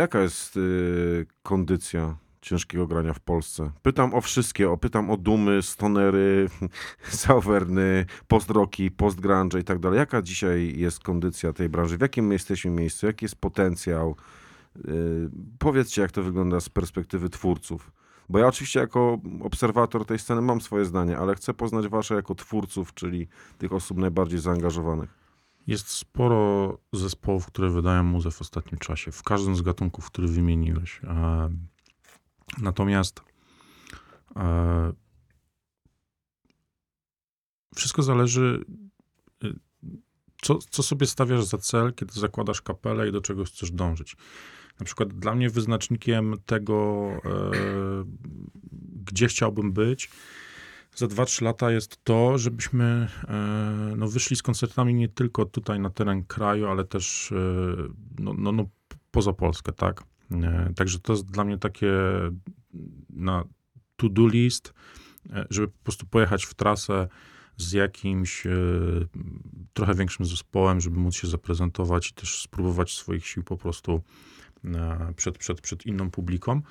Jaka 0.10 0.22
jest 0.22 0.58
y, 0.58 1.26
kondycja 1.44 2.18
ciężkiego 2.42 2.88
grania 2.88 3.14
w 3.14 3.20
Polsce? 3.20 3.72
Pytam 3.82 4.14
o 4.14 4.22
wszystkie, 4.22 4.72
o, 4.72 4.78
pytam 4.78 5.10
o 5.10 5.18
dumy, 5.18 5.62
stonery, 5.62 6.50
sauwerny, 7.10 8.06
post-rocki, 8.28 8.92
post-grunge 8.92 9.60
i 9.60 9.64
tak 9.64 9.80
dalej. 9.80 10.00
Jaka 10.00 10.22
dzisiaj 10.22 10.74
jest 10.78 11.00
kondycja 11.00 11.54
tej 11.54 11.70
branży? 11.70 11.98
W 11.98 12.02
jakim 12.02 12.28
my 12.28 12.36
jesteśmy 12.36 12.72
miejscu? 12.72 13.06
Jaki 13.06 13.26
jest 13.26 13.36
potencjał? 13.36 14.16
Y, 14.78 15.30
powiedzcie, 15.60 16.02
jak 16.02 16.12
to 16.12 16.24
wygląda 16.24 16.60
z 16.60 16.70
perspektywy 16.70 17.30
twórców. 17.30 17.92
Bo 18.30 18.40
ja 18.40 18.48
oczywiście 18.48 18.80
jako 18.80 19.20
obserwator 19.42 20.06
tej 20.06 20.20
sceny 20.20 20.42
mam 20.42 20.62
swoje 20.62 20.86
zdanie, 20.86 21.18
ale 21.18 21.36
chcę 21.36 21.54
poznać 21.54 21.88
wasze 21.88 22.16
jako 22.16 22.36
twórców, 22.36 22.94
czyli 22.94 23.28
tych 23.58 23.74
osób 23.74 23.98
najbardziej 23.98 24.40
zaangażowanych. 24.40 25.19
Jest 25.68 25.88
sporo 25.88 26.78
zespołów, 26.94 27.46
które 27.46 27.70
wydają 27.70 28.04
muzę 28.04 28.32
w 28.32 28.42
ostatnim 28.42 28.80
czasie, 28.80 29.12
w 29.12 29.24
każdym 29.24 29.56
z 29.56 29.62
gatunków, 29.62 30.06
który 30.06 30.28
wymieniłeś. 30.28 31.02
E, 31.04 31.50
Natomiast 32.58 33.22
e, 34.36 34.94
wszystko 37.76 38.04
zależy, 38.04 38.66
y, 39.44 39.60
co, 40.42 40.58
co 40.58 40.84
sobie 40.84 41.08
stawiasz 41.08 41.44
za 41.44 41.58
cel, 41.58 41.94
kiedy 41.94 42.14
zakładasz 42.14 42.62
kapelę 42.62 43.10
i 43.10 43.12
do 43.12 43.22
czego 43.22 43.46
chcesz 43.46 43.72
dążyć. 43.72 44.16
Na 44.80 44.86
przykład 44.86 45.14
dla 45.14 45.36
mnie 45.36 45.50
wyznacznikiem 45.50 46.36
tego, 46.46 47.10
e, 47.26 47.52
gdzie 49.04 49.28
chciałbym 49.28 49.72
być, 49.72 50.10
za 51.00 51.08
2-3 51.08 51.44
lata 51.44 51.72
jest 51.72 52.04
to, 52.04 52.38
żebyśmy 52.38 53.08
e, 53.28 53.94
no, 53.98 54.08
wyszli 54.08 54.36
z 54.36 54.42
koncertami 54.42 54.94
nie 54.94 55.10
tylko 55.10 55.46
tutaj 55.46 55.80
na 55.80 55.90
teren 55.90 56.24
kraju, 56.24 56.68
ale 56.68 56.86
też 56.86 57.32
e, 57.32 57.36
no, 58.20 58.34
no, 58.38 58.52
no, 58.52 58.66
poza 59.12 59.34
Polskę, 59.34 59.72
tak? 59.72 60.04
E, 60.32 60.74
Także 60.76 61.00
to 61.00 61.14
jest 61.14 61.26
dla 61.26 61.44
mnie 61.44 61.58
takie 61.58 61.92
na 63.10 63.44
to-do 63.96 64.28
list, 64.28 64.74
żeby 65.50 65.68
po 65.68 65.84
prostu 65.84 66.06
pojechać 66.06 66.46
w 66.46 66.54
trasę 66.54 67.08
z 67.58 67.72
jakimś 67.72 68.44
trochę 69.74 69.94
większym 69.94 70.26
zespołem, 70.26 70.82
żeby 70.82 71.00
móc 71.00 71.16
się 71.16 71.28
zaprezentować 71.28 72.10
i 72.10 72.14
też 72.14 72.42
spróbować 72.42 72.94
swoich 72.94 73.28
sił 73.28 73.44
po 73.44 73.58
prostu 73.58 74.02
przed, 75.16 75.38
przed, 75.38 75.62
przed 75.62 75.86
inną 75.86 76.12
publiką. 76.12 76.62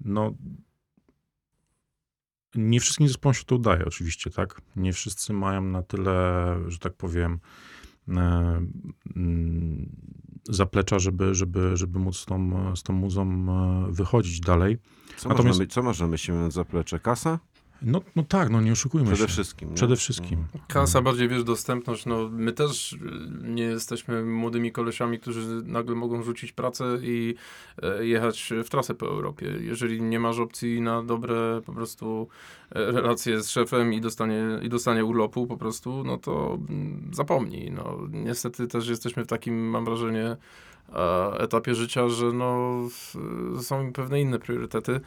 No, 0.00 0.34
nie 2.54 2.80
wszystkim 2.80 3.08
zespołom 3.08 3.34
się 3.34 3.44
to 3.44 3.56
udaje, 3.56 3.84
oczywiście, 3.84 4.30
tak? 4.30 4.60
Nie 4.76 4.92
wszyscy 4.92 5.32
mają 5.32 5.62
na 5.62 5.82
tyle, 5.82 6.56
że 6.68 6.78
tak 6.78 6.94
powiem, 6.94 7.40
e, 8.08 8.12
mm, 9.16 9.96
zaplecza, 10.48 10.98
żeby, 10.98 11.34
żeby, 11.34 11.76
żeby 11.76 11.98
móc 11.98 12.16
z 12.16 12.26
tą, 12.26 12.76
z 12.76 12.82
tą 12.82 12.92
muzą 12.92 13.46
e, 13.88 13.92
wychodzić 13.92 14.40
dalej. 14.40 14.78
Co, 15.16 15.28
Natomiast- 15.28 15.58
można, 15.58 15.74
co 15.74 15.82
można 15.82 16.06
mówiąc 16.06 16.54
zaplecze? 16.54 16.98
Kasa? 16.98 17.38
No, 17.82 18.00
no 18.16 18.22
tak, 18.22 18.50
no 18.50 18.60
nie 18.60 18.72
oszukujmy 18.72 19.06
Przede 19.06 19.22
się. 19.22 19.32
wszystkim. 19.32 19.68
nie? 19.68 19.74
Przede 19.74 19.96
wszystkim. 19.96 20.44
Kasa, 20.68 21.02
bardziej 21.02 21.28
wiesz, 21.28 21.44
dostępność. 21.44 22.06
No, 22.06 22.28
my 22.32 22.52
też 22.52 22.92
y, 22.92 22.98
nie 23.42 23.62
jesteśmy 23.62 24.24
młodymi 24.24 24.72
kolesiami, 24.72 25.18
którzy 25.18 25.62
nagle 25.64 25.94
mogą 25.94 26.22
rzucić 26.22 26.52
pracę 26.52 26.98
i 27.02 27.34
e, 27.82 28.06
jechać 28.06 28.52
w 28.64 28.68
trasę 28.68 28.94
po 28.94 29.06
Europie. 29.06 29.46
Jeżeli 29.60 30.02
nie 30.02 30.20
masz 30.20 30.38
opcji 30.38 30.80
na 30.80 31.02
dobre 31.02 31.60
po 31.66 31.72
prostu 31.72 32.28
e, 32.70 32.92
relacje 32.92 33.42
z 33.42 33.50
szefem 33.50 33.92
i 33.92 34.00
dostanie, 34.00 34.44
i 34.62 34.68
dostanie 34.68 35.04
urlopu 35.04 35.46
po 35.46 35.56
prostu, 35.56 36.04
no 36.04 36.18
to 36.18 36.58
mm, 36.68 37.10
zapomnij. 37.12 37.70
No, 37.70 37.98
niestety 38.10 38.66
też 38.66 38.88
jesteśmy 38.88 39.24
w 39.24 39.26
takim, 39.26 39.70
mam 39.70 39.84
wrażenie, 39.84 40.36
etapie 41.38 41.74
życia, 41.74 42.08
że 42.08 42.32
no, 42.32 42.78
są 43.62 43.92
pewne 43.92 44.20
inne 44.20 44.38
priorytety. 44.38 45.00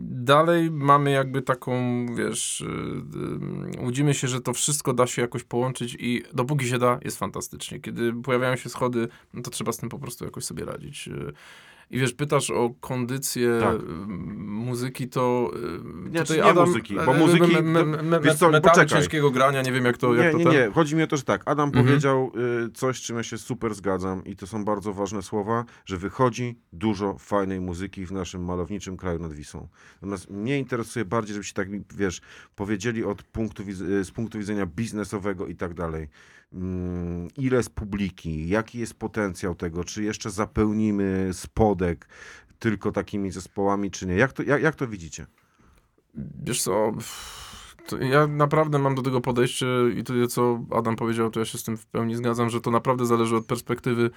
Dalej 0.00 0.70
mamy 0.70 1.10
jakby 1.10 1.42
taką, 1.42 1.74
wiesz, 2.14 2.60
y, 2.60 2.64
y, 3.78 3.80
łudzimy 3.80 4.14
się, 4.14 4.28
że 4.28 4.40
to 4.40 4.52
wszystko 4.52 4.92
da 4.92 5.06
się 5.06 5.22
jakoś 5.22 5.44
połączyć 5.44 5.96
i 6.00 6.22
dopóki 6.32 6.68
się 6.68 6.78
da, 6.78 6.98
jest 7.04 7.18
fantastycznie. 7.18 7.80
Kiedy 7.80 8.12
pojawiają 8.12 8.56
się 8.56 8.68
schody, 8.68 9.08
no 9.34 9.42
to 9.42 9.50
trzeba 9.50 9.72
z 9.72 9.76
tym 9.76 9.88
po 9.88 9.98
prostu 9.98 10.24
jakoś 10.24 10.44
sobie 10.44 10.64
radzić. 10.64 11.08
I 11.90 11.98
wiesz, 11.98 12.12
pytasz 12.14 12.50
o 12.50 12.70
kondycję 12.80 13.58
Tak. 13.60 13.74
y, 13.76 13.82
muzyki, 14.38 15.08
to 15.08 15.50
y, 16.06 16.10
Nie, 16.10 16.20
tutaj 16.20 16.36
nie 16.36 16.44
Adam... 16.44 16.66
muzyki, 16.68 16.94
bo 16.94 17.14
e, 17.16 17.18
muzyki- 17.18 17.62
me, 17.62 17.84
me, 17.84 18.02
me, 18.02 18.20
wiesz 18.20 18.34
co, 18.34 18.50
metalu 18.50 18.88
ciężkiego 18.88 19.30
grania, 19.30 19.62
nie 19.62 19.72
wiem 19.72 19.84
jak 19.84 19.98
to... 19.98 20.14
Nie, 20.14 20.22
jak 20.22 20.32
to 20.32 20.38
nie, 20.38 20.44
ten- 20.44 20.52
nie. 20.52 20.70
Chodzi 20.74 20.96
mi 20.96 21.02
o 21.02 21.06
to, 21.06 21.16
że 21.16 21.22
tak. 21.22 21.42
Adam 21.46 21.68
Mhm. 21.68 21.86
powiedział 21.86 22.32
y, 22.66 22.70
coś, 22.72 22.98
z 22.98 23.00
czym 23.00 23.16
ja 23.16 23.22
się 23.22 23.38
super 23.38 23.74
zgadzam 23.74 24.24
i 24.24 24.36
to 24.36 24.46
są 24.46 24.64
bardzo 24.64 24.92
ważne 24.92 25.22
słowa, 25.22 25.64
że 25.84 25.96
wychodzi 25.96 26.58
dużo 26.72 27.16
fajnej 27.18 27.60
muzyki 27.60 28.06
w 28.06 28.12
naszym 28.12 28.44
malowniczym 28.44 28.96
kraju 28.96 29.18
nad 29.18 29.32
Wisą. 29.32 29.68
Natomiast 29.94 30.30
mnie 30.30 30.58
interesuje 30.58 31.04
bardziej, 31.04 31.34
żebyście 31.34 31.54
tak, 31.54 31.68
wiesz, 31.96 32.20
powiedzieli 32.54 33.04
od 33.04 33.22
punktu, 33.22 33.62
z 34.02 34.10
punktu 34.10 34.38
widzenia 34.38 34.66
biznesowego 34.66 35.46
i 35.46 35.54
tak 35.56 35.74
dalej. 35.74 36.08
Mm, 36.54 37.28
ile 37.36 37.56
jest 37.56 37.70
publiki, 37.70 38.48
jaki 38.48 38.78
jest 38.78 38.94
potencjał 38.94 39.54
tego, 39.54 39.84
czy 39.84 40.02
jeszcze 40.02 40.30
zapełnimy 40.30 41.30
spodek 41.32 42.08
tylko 42.58 42.92
takimi 42.92 43.30
zespołami, 43.30 43.90
czy 43.90 44.06
nie. 44.06 44.14
Jak 44.14 44.32
to, 44.32 44.42
jak, 44.42 44.62
jak 44.62 44.74
to 44.74 44.88
widzicie? 44.88 45.26
Wiesz 46.44 46.62
co, 46.62 46.92
ja 48.00 48.26
naprawdę 48.26 48.78
mam 48.78 48.94
do 48.94 49.02
tego 49.02 49.20
podejście 49.20 49.66
i 49.96 50.04
to, 50.04 50.26
co 50.28 50.60
Adam 50.70 50.96
powiedział, 50.96 51.30
to 51.30 51.40
ja 51.40 51.46
się 51.46 51.58
z 51.58 51.64
tym 51.64 51.76
w 51.76 51.86
pełni 51.86 52.16
zgadzam, 52.16 52.50
że 52.50 52.60
to 52.60 52.70
naprawdę 52.70 53.06
zależy 53.06 53.36
od 53.36 53.46
perspektywy. 53.46 54.10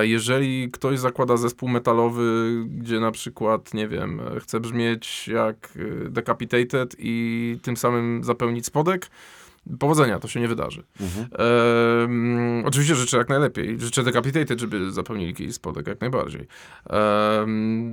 Jeżeli 0.00 0.70
ktoś 0.70 0.98
zakłada 0.98 1.36
zespół 1.36 1.68
metalowy, 1.68 2.52
gdzie 2.68 3.00
na 3.00 3.10
przykład, 3.10 3.74
nie 3.74 3.88
wiem, 3.88 4.20
chce 4.40 4.60
brzmieć 4.60 5.28
jak 5.28 5.78
e, 6.06 6.08
Decapitated 6.08 6.96
i 6.98 7.58
tym 7.62 7.76
samym 7.76 8.24
zapełnić 8.24 8.66
spodek, 8.66 9.10
powodzenia, 9.78 10.18
to 10.18 10.28
się 10.28 10.40
nie 10.40 10.48
wydarzy. 10.48 10.82
Mhm. 11.00 11.28
Oczywiście 12.66 12.94
życzę 12.94 13.16
jak 13.16 13.28
najlepiej. 13.28 13.80
Życzę 13.80 14.02
Decapitated, 14.02 14.60
żeby 14.60 14.92
zapełnili 14.92 15.34
kiedyś 15.34 15.54
spodek 15.54 15.86
jak 15.86 16.00
najbardziej. 16.00 16.46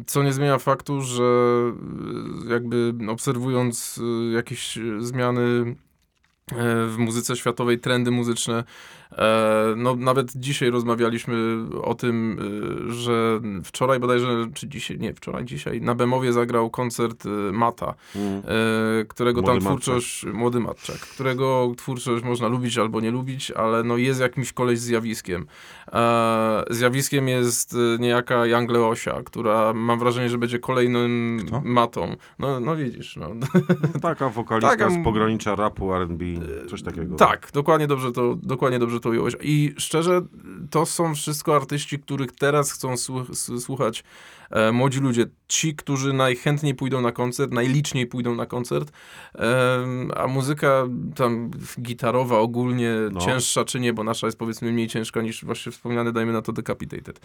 Co 0.07 0.23
nie 0.23 0.33
zmienia 0.33 0.57
faktu, 0.57 1.01
że 1.01 1.23
y, 1.23 2.49
jakby 2.49 2.93
obserwując 3.07 3.97
y, 3.97 4.31
jakieś 4.31 4.79
zmiany 4.99 5.75
e, 6.51 6.87
w 6.87 6.95
muzyce 6.97 7.35
światowej, 7.35 7.79
trendy 7.79 8.11
muzyczne. 8.11 8.63
E, 9.17 9.55
No, 9.77 9.95
nawet 9.95 10.31
dzisiaj 10.35 10.69
rozmawialiśmy 10.69 11.35
o 11.83 11.95
tym, 11.95 12.39
y, 12.89 12.93
że 12.93 13.39
wczoraj 13.63 13.99
bodajże, 13.99 14.27
czy 14.53 14.67
dzisiaj, 14.67 14.99
nie, 14.99 15.13
wczoraj, 15.13 15.45
dzisiaj 15.45 15.81
na 15.81 15.95
Bemowie 15.95 16.33
zagrał 16.33 16.69
koncert 16.69 17.25
y, 17.25 17.29
Mata, 17.51 17.93
e, 18.15 19.05
którego 19.05 19.41
Młody 19.41 19.53
tam 19.59 19.67
twórczość, 19.67 20.25
młody 20.33 20.59
Matczak, 20.59 20.97
którego 20.97 21.71
twórczość 21.77 22.23
można 22.23 22.47
lubić 22.47 22.77
albo 22.77 23.01
nie 23.01 23.11
lubić, 23.11 23.51
ale 23.51 23.83
no 23.83 23.97
jest 23.97 24.19
jakimś 24.19 24.53
koleś 24.53 24.79
zjawiskiem. 24.79 25.45
E, 25.93 26.63
zjawiskiem 26.69 27.27
jest 27.27 27.73
e, 27.73 27.99
niejaka 27.99 28.45
Young 28.45 28.71
Leosia, 28.71 29.23
która 29.25 29.73
mam 29.73 29.99
wrażenie, 29.99 30.29
że 30.29 30.37
będzie 30.37 30.59
kolejnym 30.59 31.39
Kto? 31.47 31.61
matą. 31.65 32.15
No, 32.39 32.59
no 32.59 32.75
widzisz, 32.75 33.15
no. 33.15 33.29
Taka 34.01 34.29
wokalistka 34.29 34.77
Taka- 34.77 34.89
z 34.89 35.03
pogranicza 35.03 35.55
rapu, 35.55 35.93
R&B, 35.93 36.25
coś 36.69 36.81
takiego. 36.83 37.15
Tak, 37.15 37.49
dokładnie 37.53 37.87
dobrze 37.87 38.11
to, 38.11 38.35
dokładnie 38.43 38.79
dobrze 38.79 38.99
I 39.41 39.73
szczerze, 39.77 40.21
to 40.69 40.85
są 40.85 41.15
wszystko 41.15 41.55
artyści, 41.55 41.99
których 41.99 42.31
teraz 42.31 42.71
chcą 42.71 42.95
słuchać 43.59 44.03
e, 44.51 44.71
młodzi 44.71 44.99
ludzie. 44.99 45.25
Ci, 45.47 45.75
którzy 45.75 46.13
najchętniej 46.13 46.75
pójdą 46.75 47.01
na 47.01 47.11
koncert, 47.11 47.53
najliczniej 47.53 48.07
pójdą 48.07 48.35
na 48.35 48.45
koncert, 48.45 48.91
Em, 49.33 50.11
a 50.15 50.27
muzyka 50.27 50.87
tam 51.15 51.51
gitarowa 51.81 52.39
ogólnie 52.39 52.93
No. 53.11 53.19
cięższa 53.19 53.65
czy 53.65 53.79
nie, 53.79 53.93
bo 53.93 54.03
nasza 54.03 54.27
jest 54.27 54.39
powiedzmy 54.39 54.71
mniej 54.71 54.87
ciężka 54.87 55.21
niż 55.21 55.45
właśnie 55.45 55.71
wspomniane, 55.71 56.11
dajmy 56.11 56.33
na 56.33 56.41
to 56.41 56.51
Decapitated. 56.53 57.19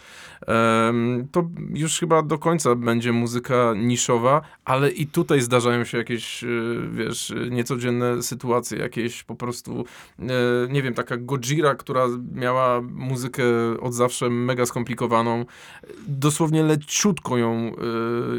Em, 0.47 1.27
to 1.31 1.49
już 1.73 1.99
chyba 1.99 2.21
do 2.21 2.37
końca 2.37 2.75
będzie 2.75 3.11
muzyka 3.11 3.73
niszowa, 3.77 4.41
ale 4.65 4.91
i 4.91 5.07
tutaj 5.07 5.41
zdarzają 5.41 5.83
się 5.83 5.97
jakieś, 5.97 6.43
e, 6.43 6.47
wiesz, 6.91 7.31
e, 7.31 7.35
niecodzienne 7.49 8.23
sytuacje, 8.23 8.77
jakieś 8.77 9.23
po 9.23 9.35
prostu, 9.35 9.85
e, 10.19 10.23
nie 10.69 10.81
wiem, 10.81 10.93
taka 10.93 11.17
Gojira, 11.17 11.75
która 11.75 12.05
miała 12.33 12.81
muzykę 12.81 13.43
od 13.81 13.93
zawsze 13.93 14.29
mega 14.29 14.65
skomplikowaną, 14.65 15.45
dosłownie 16.07 16.63
leciutko 17.11 17.37
ją 17.37 17.51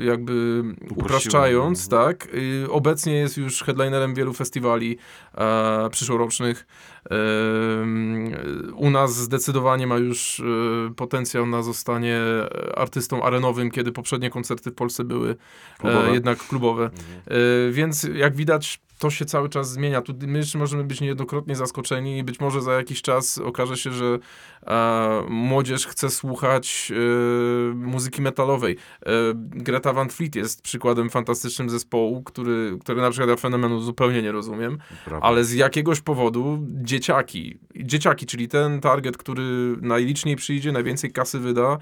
e, 0.01 0.05
jakby 0.05 0.63
upraszczając, 0.97 1.89
tak, 1.89 2.29
y, 2.35 2.71
obecnie 2.71 3.13
jest 3.13 3.37
już 3.37 3.63
headlinerem 3.63 4.15
wielu 4.15 4.33
festiwali 4.33 4.99
e, 5.35 5.91
przyszłorocznych. 5.91 6.67
U 8.75 8.91
nas 8.91 9.17
zdecydowanie 9.17 9.87
ma 9.87 9.97
już 9.97 10.41
e, 10.41 10.95
potencjał 10.95 11.47
na 11.47 11.63
zostanie 11.63 12.21
artystą 12.75 13.23
arenowym, 13.23 13.71
kiedy 13.71 13.93
poprzednie 13.93 14.31
koncerty 14.31 14.71
w 14.71 14.75
Polsce 14.75 15.05
były 15.05 15.37
Klubowe? 15.79 16.09
e, 16.09 16.15
jednak 16.15 16.39
klubowe. 16.39 16.91
E, 17.27 17.71
Więc 17.71 18.07
jak 18.15 18.37
widać, 18.37 18.81
to 18.99 19.11
się 19.11 19.25
cały 19.25 19.49
czas 19.49 19.71
zmienia. 19.73 20.03
Tu 20.03 20.15
my 20.27 20.39
jeszcze 20.39 20.59
możemy 20.59 20.85
być 20.85 21.01
niejednokrotnie 21.01 21.57
zaskoczeni 21.57 22.19
i 22.19 22.25
być 22.25 22.41
może 22.41 22.63
za 22.63 22.73
jakiś 22.73 23.03
czas 23.03 23.39
okaże 23.39 23.77
się, 23.77 23.93
że 23.93 24.19
e, 24.67 25.23
młodzież 25.29 25.87
chce 25.87 26.11
słuchać 26.11 26.93
e, 27.71 27.75
muzyki 27.75 28.23
metalowej. 28.23 28.77
E, 29.07 29.11
Greta 29.37 29.93
Van 29.93 30.09
Fleet 30.09 30.37
jest 30.37 30.63
przykładem 30.63 31.11
fantastycznym 31.11 31.71
zespołu, 31.71 32.23
który, 32.23 32.79
który 32.81 33.01
na 33.01 33.11
przykład 33.11 33.31
ja 33.31 33.37
fenomenu 33.37 33.81
zupełnie 33.81 34.23
nie 34.23 34.33
rozumiem, 34.33 34.79
Prawda. 35.05 35.27
ale 35.27 35.45
z 35.45 35.53
jakiegoś 35.53 36.01
powodu 36.01 36.59
dzieciaki, 36.93 37.59
dzieciaki, 37.77 38.27
czyli 38.27 38.49
ten 38.49 38.81
target, 38.81 39.17
który 39.17 39.77
najliczniej 39.81 40.37
przyjdzie, 40.37 40.73
najwięcej 40.73 41.13
kasy 41.13 41.39
wyda, 41.39 41.79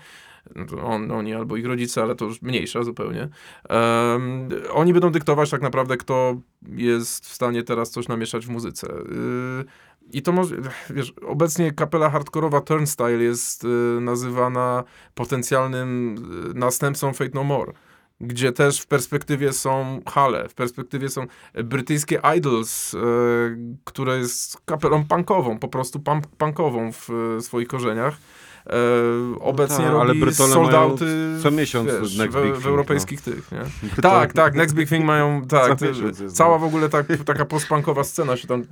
no 0.57 0.83
on, 0.83 1.11
oni 1.11 1.35
albo 1.35 1.57
ich 1.57 1.67
rodzice, 1.67 2.03
ale 2.03 2.15
to 2.15 2.25
już 2.25 2.43
mniejsza 2.43 2.83
zupełnie. 2.83 3.29
Em, 3.69 4.49
oni 4.73 4.93
będą 4.93 5.11
dyktować 5.11 5.51
tak 5.51 5.63
naprawdę, 5.63 5.97
kto 5.97 6.37
jest 6.77 7.27
w 7.27 7.35
stanie 7.35 7.63
teraz 7.63 7.91
coś 7.91 8.09
namieszać 8.09 8.47
w 8.47 8.51
muzyce. 8.51 8.87
Yy, 8.87 9.65
I 10.13 10.23
to 10.23 10.33
może, 10.33 10.57
wiesz, 10.91 11.13
obecnie 11.27 11.73
kapela 11.73 12.11
hardkorowa 12.11 12.61
Turnstile 12.61 13.23
jest 13.23 13.65
y, 13.65 14.01
nazywana 14.01 14.85
potencjalnym 15.15 16.17
y, 16.51 16.55
następcą 16.55 17.13
Fate 17.13 17.31
No 17.35 17.45
More. 17.45 17.73
Gdzie 18.21 18.53
też 18.53 18.81
w 18.81 18.87
perspektywie 18.87 19.53
są 19.53 20.01
hale, 20.09 20.49
w 20.49 20.55
perspektywie 20.55 21.09
są 21.09 21.27
brytyjskie 21.55 22.21
Idols, 22.37 22.95
y, 22.95 22.99
które 23.85 24.19
jest 24.19 24.59
kapelą 24.65 25.05
punkową, 25.05 25.59
po 25.59 25.69
prostu 25.69 26.01
punk, 26.01 26.27
punkową 26.27 26.93
w 26.93 27.11
y, 27.39 27.43
swoich 27.43 27.69
korzeniach. 27.69 28.17
E, 28.67 29.41
obecnie 29.41 29.85
tak, 29.85 29.95
ale 29.95 30.05
robi 30.05 30.21
Brytole 30.21 30.53
sold 30.53 30.73
mają 30.73 30.83
outy 30.83 31.07
co 31.43 31.51
miesiąc 31.51 31.91
wiesz, 32.01 32.17
Next 32.17 32.39
w, 32.39 32.63
w 32.63 32.67
europejskich 32.67 33.21
tych, 33.21 33.53
nie? 33.53 33.61
Tak, 34.03 34.33
tak, 34.33 34.55
Next 34.55 34.75
Big 34.75 34.89
Thing 34.89 35.05
mają, 35.05 35.43
tak, 35.49 35.81
jest, 35.81 36.37
cała 36.37 36.53
no. 36.53 36.59
w 36.59 36.65
ogóle 36.65 36.89
tak, 36.89 37.07
taka 37.25 37.45
postpunkowa 37.45 38.05
scena 38.05 38.37
się 38.37 38.49
tam 38.49 38.65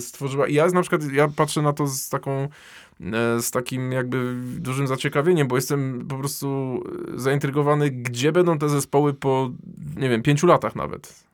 stworzyła 0.00 0.46
i 0.46 0.54
ja 0.54 0.66
na 0.66 0.80
przykład, 0.80 1.12
ja 1.12 1.28
patrzę 1.28 1.62
na 1.62 1.72
to 1.72 1.86
z 1.86 2.08
taką, 2.08 2.30
e, 2.32 2.48
z 3.40 3.50
takim 3.50 3.92
jakby 3.92 4.34
dużym 4.58 4.86
zaciekawieniem, 4.86 5.48
bo 5.48 5.56
jestem 5.56 6.06
po 6.08 6.18
prostu 6.18 6.80
zaintrygowany, 7.14 7.90
gdzie 7.90 8.32
będą 8.32 8.58
te 8.58 8.68
zespoły 8.68 9.14
po, 9.14 9.50
nie 9.96 10.08
wiem, 10.08 10.22
pięciu 10.22 10.46
latach 10.46 10.76
nawet. 10.76 11.26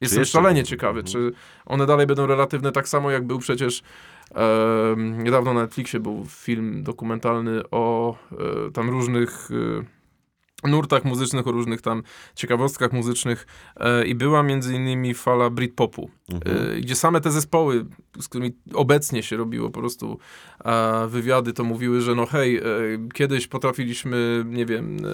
Jestem 0.00 0.18
jeszcze 0.20 0.38
szalenie 0.38 0.64
ciekawy, 0.64 1.00
Mhm. 1.00 1.12
czy 1.12 1.32
one 1.66 1.86
dalej 1.86 2.06
będą 2.06 2.26
relatywne 2.26 2.72
tak 2.72 2.88
samo, 2.88 3.10
jak 3.10 3.26
był 3.26 3.38
przecież 3.38 3.82
em, 4.34 5.24
niedawno 5.24 5.54
na 5.54 5.60
Netflixie 5.60 6.00
był 6.00 6.26
film 6.28 6.82
dokumentalny 6.82 7.62
o 7.70 8.16
e, 8.32 8.70
tam 8.70 8.90
różnych 8.90 9.48
e, 9.50 9.84
nurtach 10.68 11.04
muzycznych, 11.04 11.46
o 11.46 11.52
różnych 11.52 11.82
tam 11.82 12.02
ciekawostkach 12.34 12.92
muzycznych 12.92 13.46
e, 13.76 14.06
i 14.06 14.14
była 14.14 14.42
między 14.42 14.74
innymi 14.74 15.14
fala 15.14 15.50
Britpopu, 15.50 16.10
Mhm. 16.32 16.76
e, 16.76 16.80
gdzie 16.80 16.94
same 16.96 17.20
te 17.20 17.30
zespoły, 17.30 17.86
z 18.20 18.28
którymi 18.28 18.52
obecnie 18.74 19.22
się 19.22 19.36
robiło 19.36 19.70
po 19.70 19.80
prostu 19.80 20.18
e, 20.64 21.06
wywiady, 21.08 21.52
to 21.52 21.64
mówiły, 21.64 22.00
że 22.00 22.14
no 22.14 22.26
hej, 22.26 22.56
e, 22.56 22.62
kiedyś 23.14 23.46
potrafiliśmy, 23.46 24.44
nie 24.46 24.66
wiem, 24.66 24.96
e, 24.96 25.08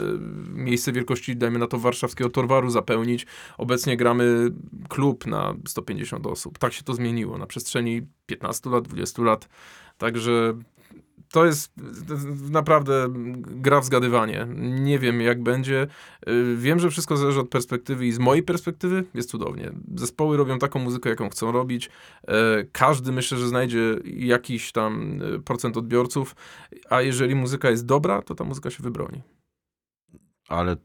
miejsce 0.59 0.93
wielkości, 0.93 1.37
dajmy 1.37 1.59
na 1.59 1.67
to 1.67 1.79
warszawskiego 1.79 2.31
Torwaru 2.31 2.71
zapełnić, 2.71 3.27
obecnie 3.59 3.97
gramy 3.97 4.51
klub 4.89 5.27
na 5.27 5.55
150 5.67 6.27
osób. 6.27 6.59
Tak 6.59 6.73
się 6.73 6.83
to 6.83 6.95
zmieniło 6.95 7.39
na 7.39 7.47
przestrzeni 7.47 8.03
15 8.27 8.71
lat, 8.71 8.89
20 8.89 9.23
lat, 9.23 9.49
także 9.99 10.55
to 11.33 11.47
jest 11.47 11.73
naprawdę 12.51 13.07
gra 13.39 13.81
w 13.81 13.85
zgadywanie. 13.85 14.47
Nie 14.59 14.99
wiem, 14.99 15.21
jak 15.21 15.43
będzie. 15.43 15.87
Y, 16.29 16.57
Wiem, 16.57 16.79
że 16.79 16.91
wszystko 16.91 17.17
zależy 17.17 17.41
od 17.41 17.49
perspektywy 17.49 18.07
i 18.07 18.13
z 18.13 18.19
mojej 18.19 18.43
perspektywy 18.43 19.05
jest 19.15 19.31
cudownie. 19.31 19.73
Zespoły 19.95 20.37
robią 20.37 20.59
taką 20.59 20.79
muzykę, 20.79 21.11
jaką 21.11 21.29
chcą 21.29 21.53
robić. 21.53 21.91
E, 22.29 22.65
Każdy 22.73 23.13
myślę, 23.13 23.39
że 23.39 23.49
znajdzie 23.49 23.97
jakiś 24.05 24.73
tam 24.73 25.23
y, 25.23 25.41
procent 25.41 25.77
odbiorców, 25.77 26.37
a 26.91 27.03
jeżeli 27.03 27.35
muzyka 27.35 27.71
jest 27.71 27.87
dobra, 27.87 28.23
to 28.23 28.35
ta 28.35 28.45
muzyka 28.45 28.71
się 28.71 28.83
wybroni. 28.83 29.23
Ale 30.49 30.77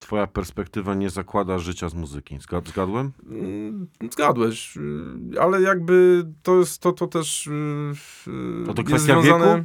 twoja 0.00 0.26
perspektywa 0.26 0.94
nie 0.94 1.10
zakłada 1.10 1.58
życia 1.58 1.88
z 1.88 1.94
muzyki. 1.94 2.38
Zgad, 2.40 2.68
zgadłem? 2.68 3.12
Mm, 3.30 3.86
Zgadłeś, 4.12 4.76
y, 4.76 5.40
ale 5.40 5.62
jakby 5.62 6.24
to 6.42 6.58
jest 6.58 6.78
to, 6.82 6.92
to 6.92 7.06
też 7.06 7.46
y, 7.46 7.50
y, 8.70 8.74
To 8.74 8.82
kwestia 8.84 9.22
związane. 9.22 9.56
wieku? 9.56 9.64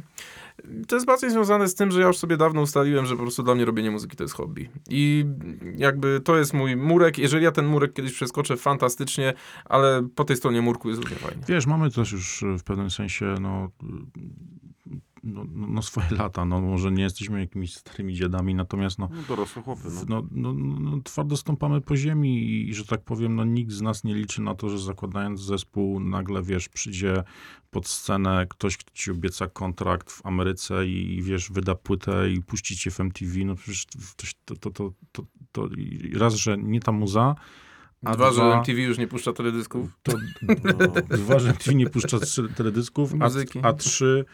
To 0.88 0.96
jest 0.96 1.06
bardziej 1.06 1.30
związane 1.30 1.68
z 1.68 1.74
tym, 1.74 1.90
że 1.90 2.00
ja 2.00 2.06
już 2.06 2.18
sobie 2.18 2.36
dawno 2.36 2.62
ustaliłem, 2.62 3.06
że 3.06 3.16
po 3.16 3.22
prostu 3.22 3.42
dla 3.42 3.54
mnie 3.54 3.64
robienie 3.64 3.90
muzyki 3.90 4.16
to 4.16 4.24
jest 4.24 4.34
hobby. 4.34 4.68
I 4.90 5.24
jakby 5.76 6.20
to 6.20 6.36
jest 6.38 6.54
mój 6.54 6.76
murek. 6.76 7.18
Jeżeli 7.18 7.44
ja 7.44 7.52
ten 7.52 7.66
murek 7.66 7.92
kiedyś 7.92 8.12
przeskoczę, 8.12 8.56
fantastycznie, 8.56 9.34
ale 9.64 10.08
po 10.14 10.24
tej 10.24 10.36
stronie 10.36 10.62
murku 10.62 10.88
jest 10.88 11.02
równie 11.02 11.16
fajnie. 11.16 11.42
Wiesz, 11.48 11.66
mamy 11.66 11.90
też 11.90 12.12
już 12.12 12.44
w 12.58 12.62
pewnym 12.62 12.90
sensie 12.90 13.34
no, 13.40 13.68
no, 15.22 15.44
no, 15.54 15.66
no 15.66 15.82
swoje 15.82 16.06
lata. 16.18 16.44
No, 16.44 16.60
może 16.60 16.92
nie 16.92 17.02
jesteśmy 17.02 17.40
jakimiś 17.40 17.74
starymi 17.74 18.14
dziadami, 18.14 18.54
natomiast 18.54 18.98
no, 18.98 19.08
No, 19.12 19.22
dorosłe 19.28 19.62
chłopy. 19.62 19.82
No. 19.94 20.04
no, 20.08 20.28
no, 20.30 20.52
no, 20.52 20.90
no, 20.90 21.02
twardo 21.04 21.36
stąpamy 21.36 21.80
po 21.80 21.96
ziemi 21.96 22.50
i, 22.68 22.74
że 22.74 22.84
tak 22.84 23.00
powiem, 23.00 23.36
no, 23.36 23.44
nikt 23.44 23.72
z 23.72 23.80
nas 23.80 24.04
nie 24.04 24.14
liczy 24.14 24.42
na 24.42 24.54
to, 24.54 24.68
że 24.68 24.78
zakładając 24.78 25.40
zespół 25.40 26.00
nagle, 26.00 26.42
wiesz, 26.42 26.68
przyjdzie 26.68 27.22
pod 27.70 27.88
scenę 27.88 28.46
ktoś, 28.50 28.76
kto 28.76 28.90
ci 28.94 29.10
obieca 29.10 29.46
kontrakt 29.46 30.10
w 30.10 30.26
Ameryce 30.26 30.86
i, 30.86 31.14
i 31.14 31.22
wiesz, 31.22 31.50
wyda 31.50 31.74
płytę 31.74 32.30
i 32.30 32.42
puści 32.42 32.76
cię 32.76 32.90
w 32.90 33.00
MTV. 33.00 33.32
No 33.44 33.54
przecież 33.54 33.86
to, 34.44 34.56
to, 34.56 34.70
to, 34.70 34.92
to, 35.12 35.22
to, 35.52 35.68
raz, 36.14 36.34
że 36.34 36.58
nie 36.58 36.80
ta 36.80 36.92
muza, 36.92 37.34
a 38.04 38.14
Dwa, 38.14 38.32
że 38.32 38.42
MTV 38.42 38.80
już 38.80 38.98
nie 38.98 39.06
puszcza 39.06 39.32
teledysków. 39.32 39.98
to, 40.02 40.12
no, 40.42 40.88
dwa, 41.18 41.38
że 41.38 41.50
MTV 41.50 41.74
nie 41.74 41.90
puszcza 41.90 42.18
teledysków, 42.56 43.12
a, 43.20 43.28
a 43.68 43.72
trzy, 43.72 44.24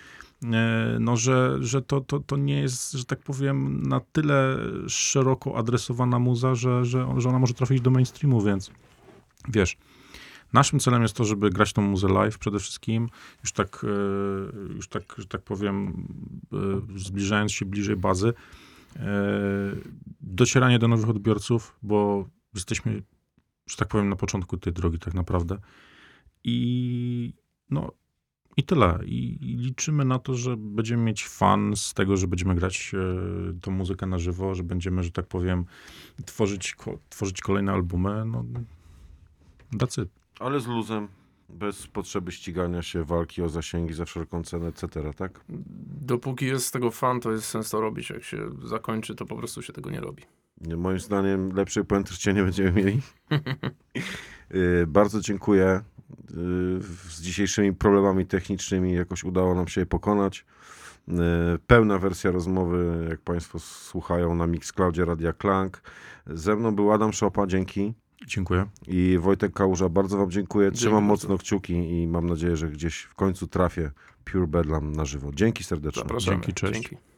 no, 1.00 1.16
że, 1.16 1.58
że 1.60 1.82
to, 1.82 2.00
to, 2.00 2.20
to 2.20 2.36
nie 2.36 2.60
jest, 2.60 2.92
że 2.92 3.04
tak 3.04 3.18
powiem, 3.18 3.82
na 3.82 4.00
tyle 4.00 4.56
szeroko 4.88 5.56
adresowana 5.56 6.18
muza, 6.18 6.54
że, 6.54 6.84
że, 6.84 7.06
że 7.18 7.28
ona 7.28 7.38
może 7.38 7.54
trafić 7.54 7.80
do 7.80 7.90
mainstreamu, 7.90 8.40
więc 8.40 8.70
wiesz, 9.48 9.76
naszym 10.52 10.80
celem 10.80 11.02
jest 11.02 11.16
to, 11.16 11.24
żeby 11.24 11.50
grać 11.50 11.72
tą 11.72 11.82
muzę 11.82 12.08
live 12.08 12.38
przede 12.38 12.58
wszystkim, 12.58 13.08
już 13.42 13.52
tak, 13.52 13.84
e, 13.84 14.74
już 14.74 14.88
tak, 14.88 15.14
że 15.18 15.26
tak 15.26 15.42
powiem, 15.42 16.06
e, 16.52 16.98
zbliżając 16.98 17.52
się 17.52 17.64
bliżej 17.64 17.96
bazy, 17.96 18.32
e, 18.96 19.02
docieranie 20.20 20.78
do 20.78 20.88
nowych 20.88 21.08
odbiorców, 21.08 21.76
bo 21.82 22.28
jesteśmy, 22.54 23.02
że 23.66 23.76
tak 23.76 23.88
powiem, 23.88 24.08
na 24.08 24.16
początku 24.16 24.56
tej 24.56 24.72
drogi 24.72 24.98
tak 24.98 25.14
naprawdę. 25.14 25.58
I 26.44 27.34
no 27.70 27.92
i 28.56 28.62
tyle. 28.62 28.98
I, 29.04 29.38
I 29.40 29.56
liczymy 29.56 30.04
na 30.04 30.18
to, 30.18 30.34
że 30.34 30.56
będziemy 30.56 31.02
mieć 31.02 31.28
fan 31.28 31.76
z 31.76 31.94
tego, 31.94 32.16
że 32.16 32.26
będziemy 32.26 32.54
grać 32.54 32.92
e, 32.94 33.60
tą 33.60 33.70
muzykę 33.70 34.06
na 34.06 34.18
żywo, 34.18 34.54
że 34.54 34.62
będziemy, 34.62 35.02
że 35.02 35.10
tak 35.10 35.26
powiem, 35.26 35.64
tworzyć, 36.26 36.74
ko, 36.74 36.98
tworzyć 37.08 37.40
kolejne 37.40 37.72
albumy. 37.72 38.24
No, 38.24 38.44
that's 39.72 40.02
it. 40.02 40.08
Ale 40.40 40.60
z 40.60 40.66
luzem, 40.66 41.08
bez 41.48 41.86
potrzeby 41.86 42.32
ścigania 42.32 42.82
się, 42.82 43.04
walki 43.04 43.42
o 43.42 43.48
zasięgi 43.48 43.94
za 43.94 44.04
wszelką 44.04 44.42
cenę, 44.42 44.66
etc., 44.66 44.86
tak? 45.16 45.44
Dopóki 46.00 46.46
jest 46.46 46.66
z 46.66 46.70
tego 46.70 46.90
fan, 46.90 47.20
to 47.20 47.32
jest 47.32 47.44
sens 47.44 47.70
to 47.70 47.80
robić. 47.80 48.10
Jak 48.10 48.24
się 48.24 48.50
zakończy, 48.64 49.14
to 49.14 49.26
po 49.26 49.36
prostu 49.36 49.62
się 49.62 49.72
tego 49.72 49.90
nie 49.90 50.00
robi. 50.00 50.22
Nie, 50.60 50.76
Moim 50.76 51.00
zdaniem 51.00 51.52
lepszej 51.52 51.84
puentry 51.84 52.34
nie 52.34 52.42
będziemy 52.42 52.72
mieli. 52.72 53.00
Y, 54.54 54.86
Bardzo 54.98 55.20
dziękuję. 55.20 55.80
Z 57.08 57.20
dzisiejszymi 57.20 57.72
problemami 57.72 58.26
technicznymi 58.26 58.94
jakoś 58.94 59.24
udało 59.24 59.54
nam 59.54 59.68
się 59.68 59.80
je 59.80 59.86
pokonać. 59.86 60.44
Y, 61.08 61.12
Pełna 61.66 61.98
wersja 61.98 62.30
rozmowy, 62.30 63.06
jak 63.10 63.20
Państwo 63.20 63.58
słuchają 63.58 64.34
na 64.34 64.46
Mixcloudzie 64.46 65.04
Radia 65.04 65.32
Klank. 65.32 65.82
Ze 66.26 66.56
mną 66.56 66.74
był 66.74 66.92
Adam 66.92 67.12
Szopa, 67.12 67.46
dzięki. 67.46 67.94
Dziękuję. 68.26 68.66
I 68.86 69.18
Wojtek 69.20 69.52
Kałuża, 69.52 69.88
bardzo 69.88 70.18
Wam 70.18 70.30
dziękuję. 70.30 70.70
Trzymam 70.70 71.00
Dzięki 71.00 71.08
mocno 71.08 71.38
kciuki 71.38 72.02
i 72.02 72.08
mam 72.08 72.26
nadzieję, 72.26 72.56
że 72.56 72.68
gdzieś 72.68 73.02
w 73.02 73.14
końcu 73.14 73.46
trafię 73.46 73.90
Pure 74.24 74.46
Bedlam 74.46 74.92
na 74.92 75.04
żywo. 75.04 75.30
Dzięki 75.34 75.64
serdecznie. 75.64 76.02
Zapraszamy. 76.02 76.36
Dzięki, 76.36 76.52
cześć. 76.54 76.72
Dzięki. 76.72 77.11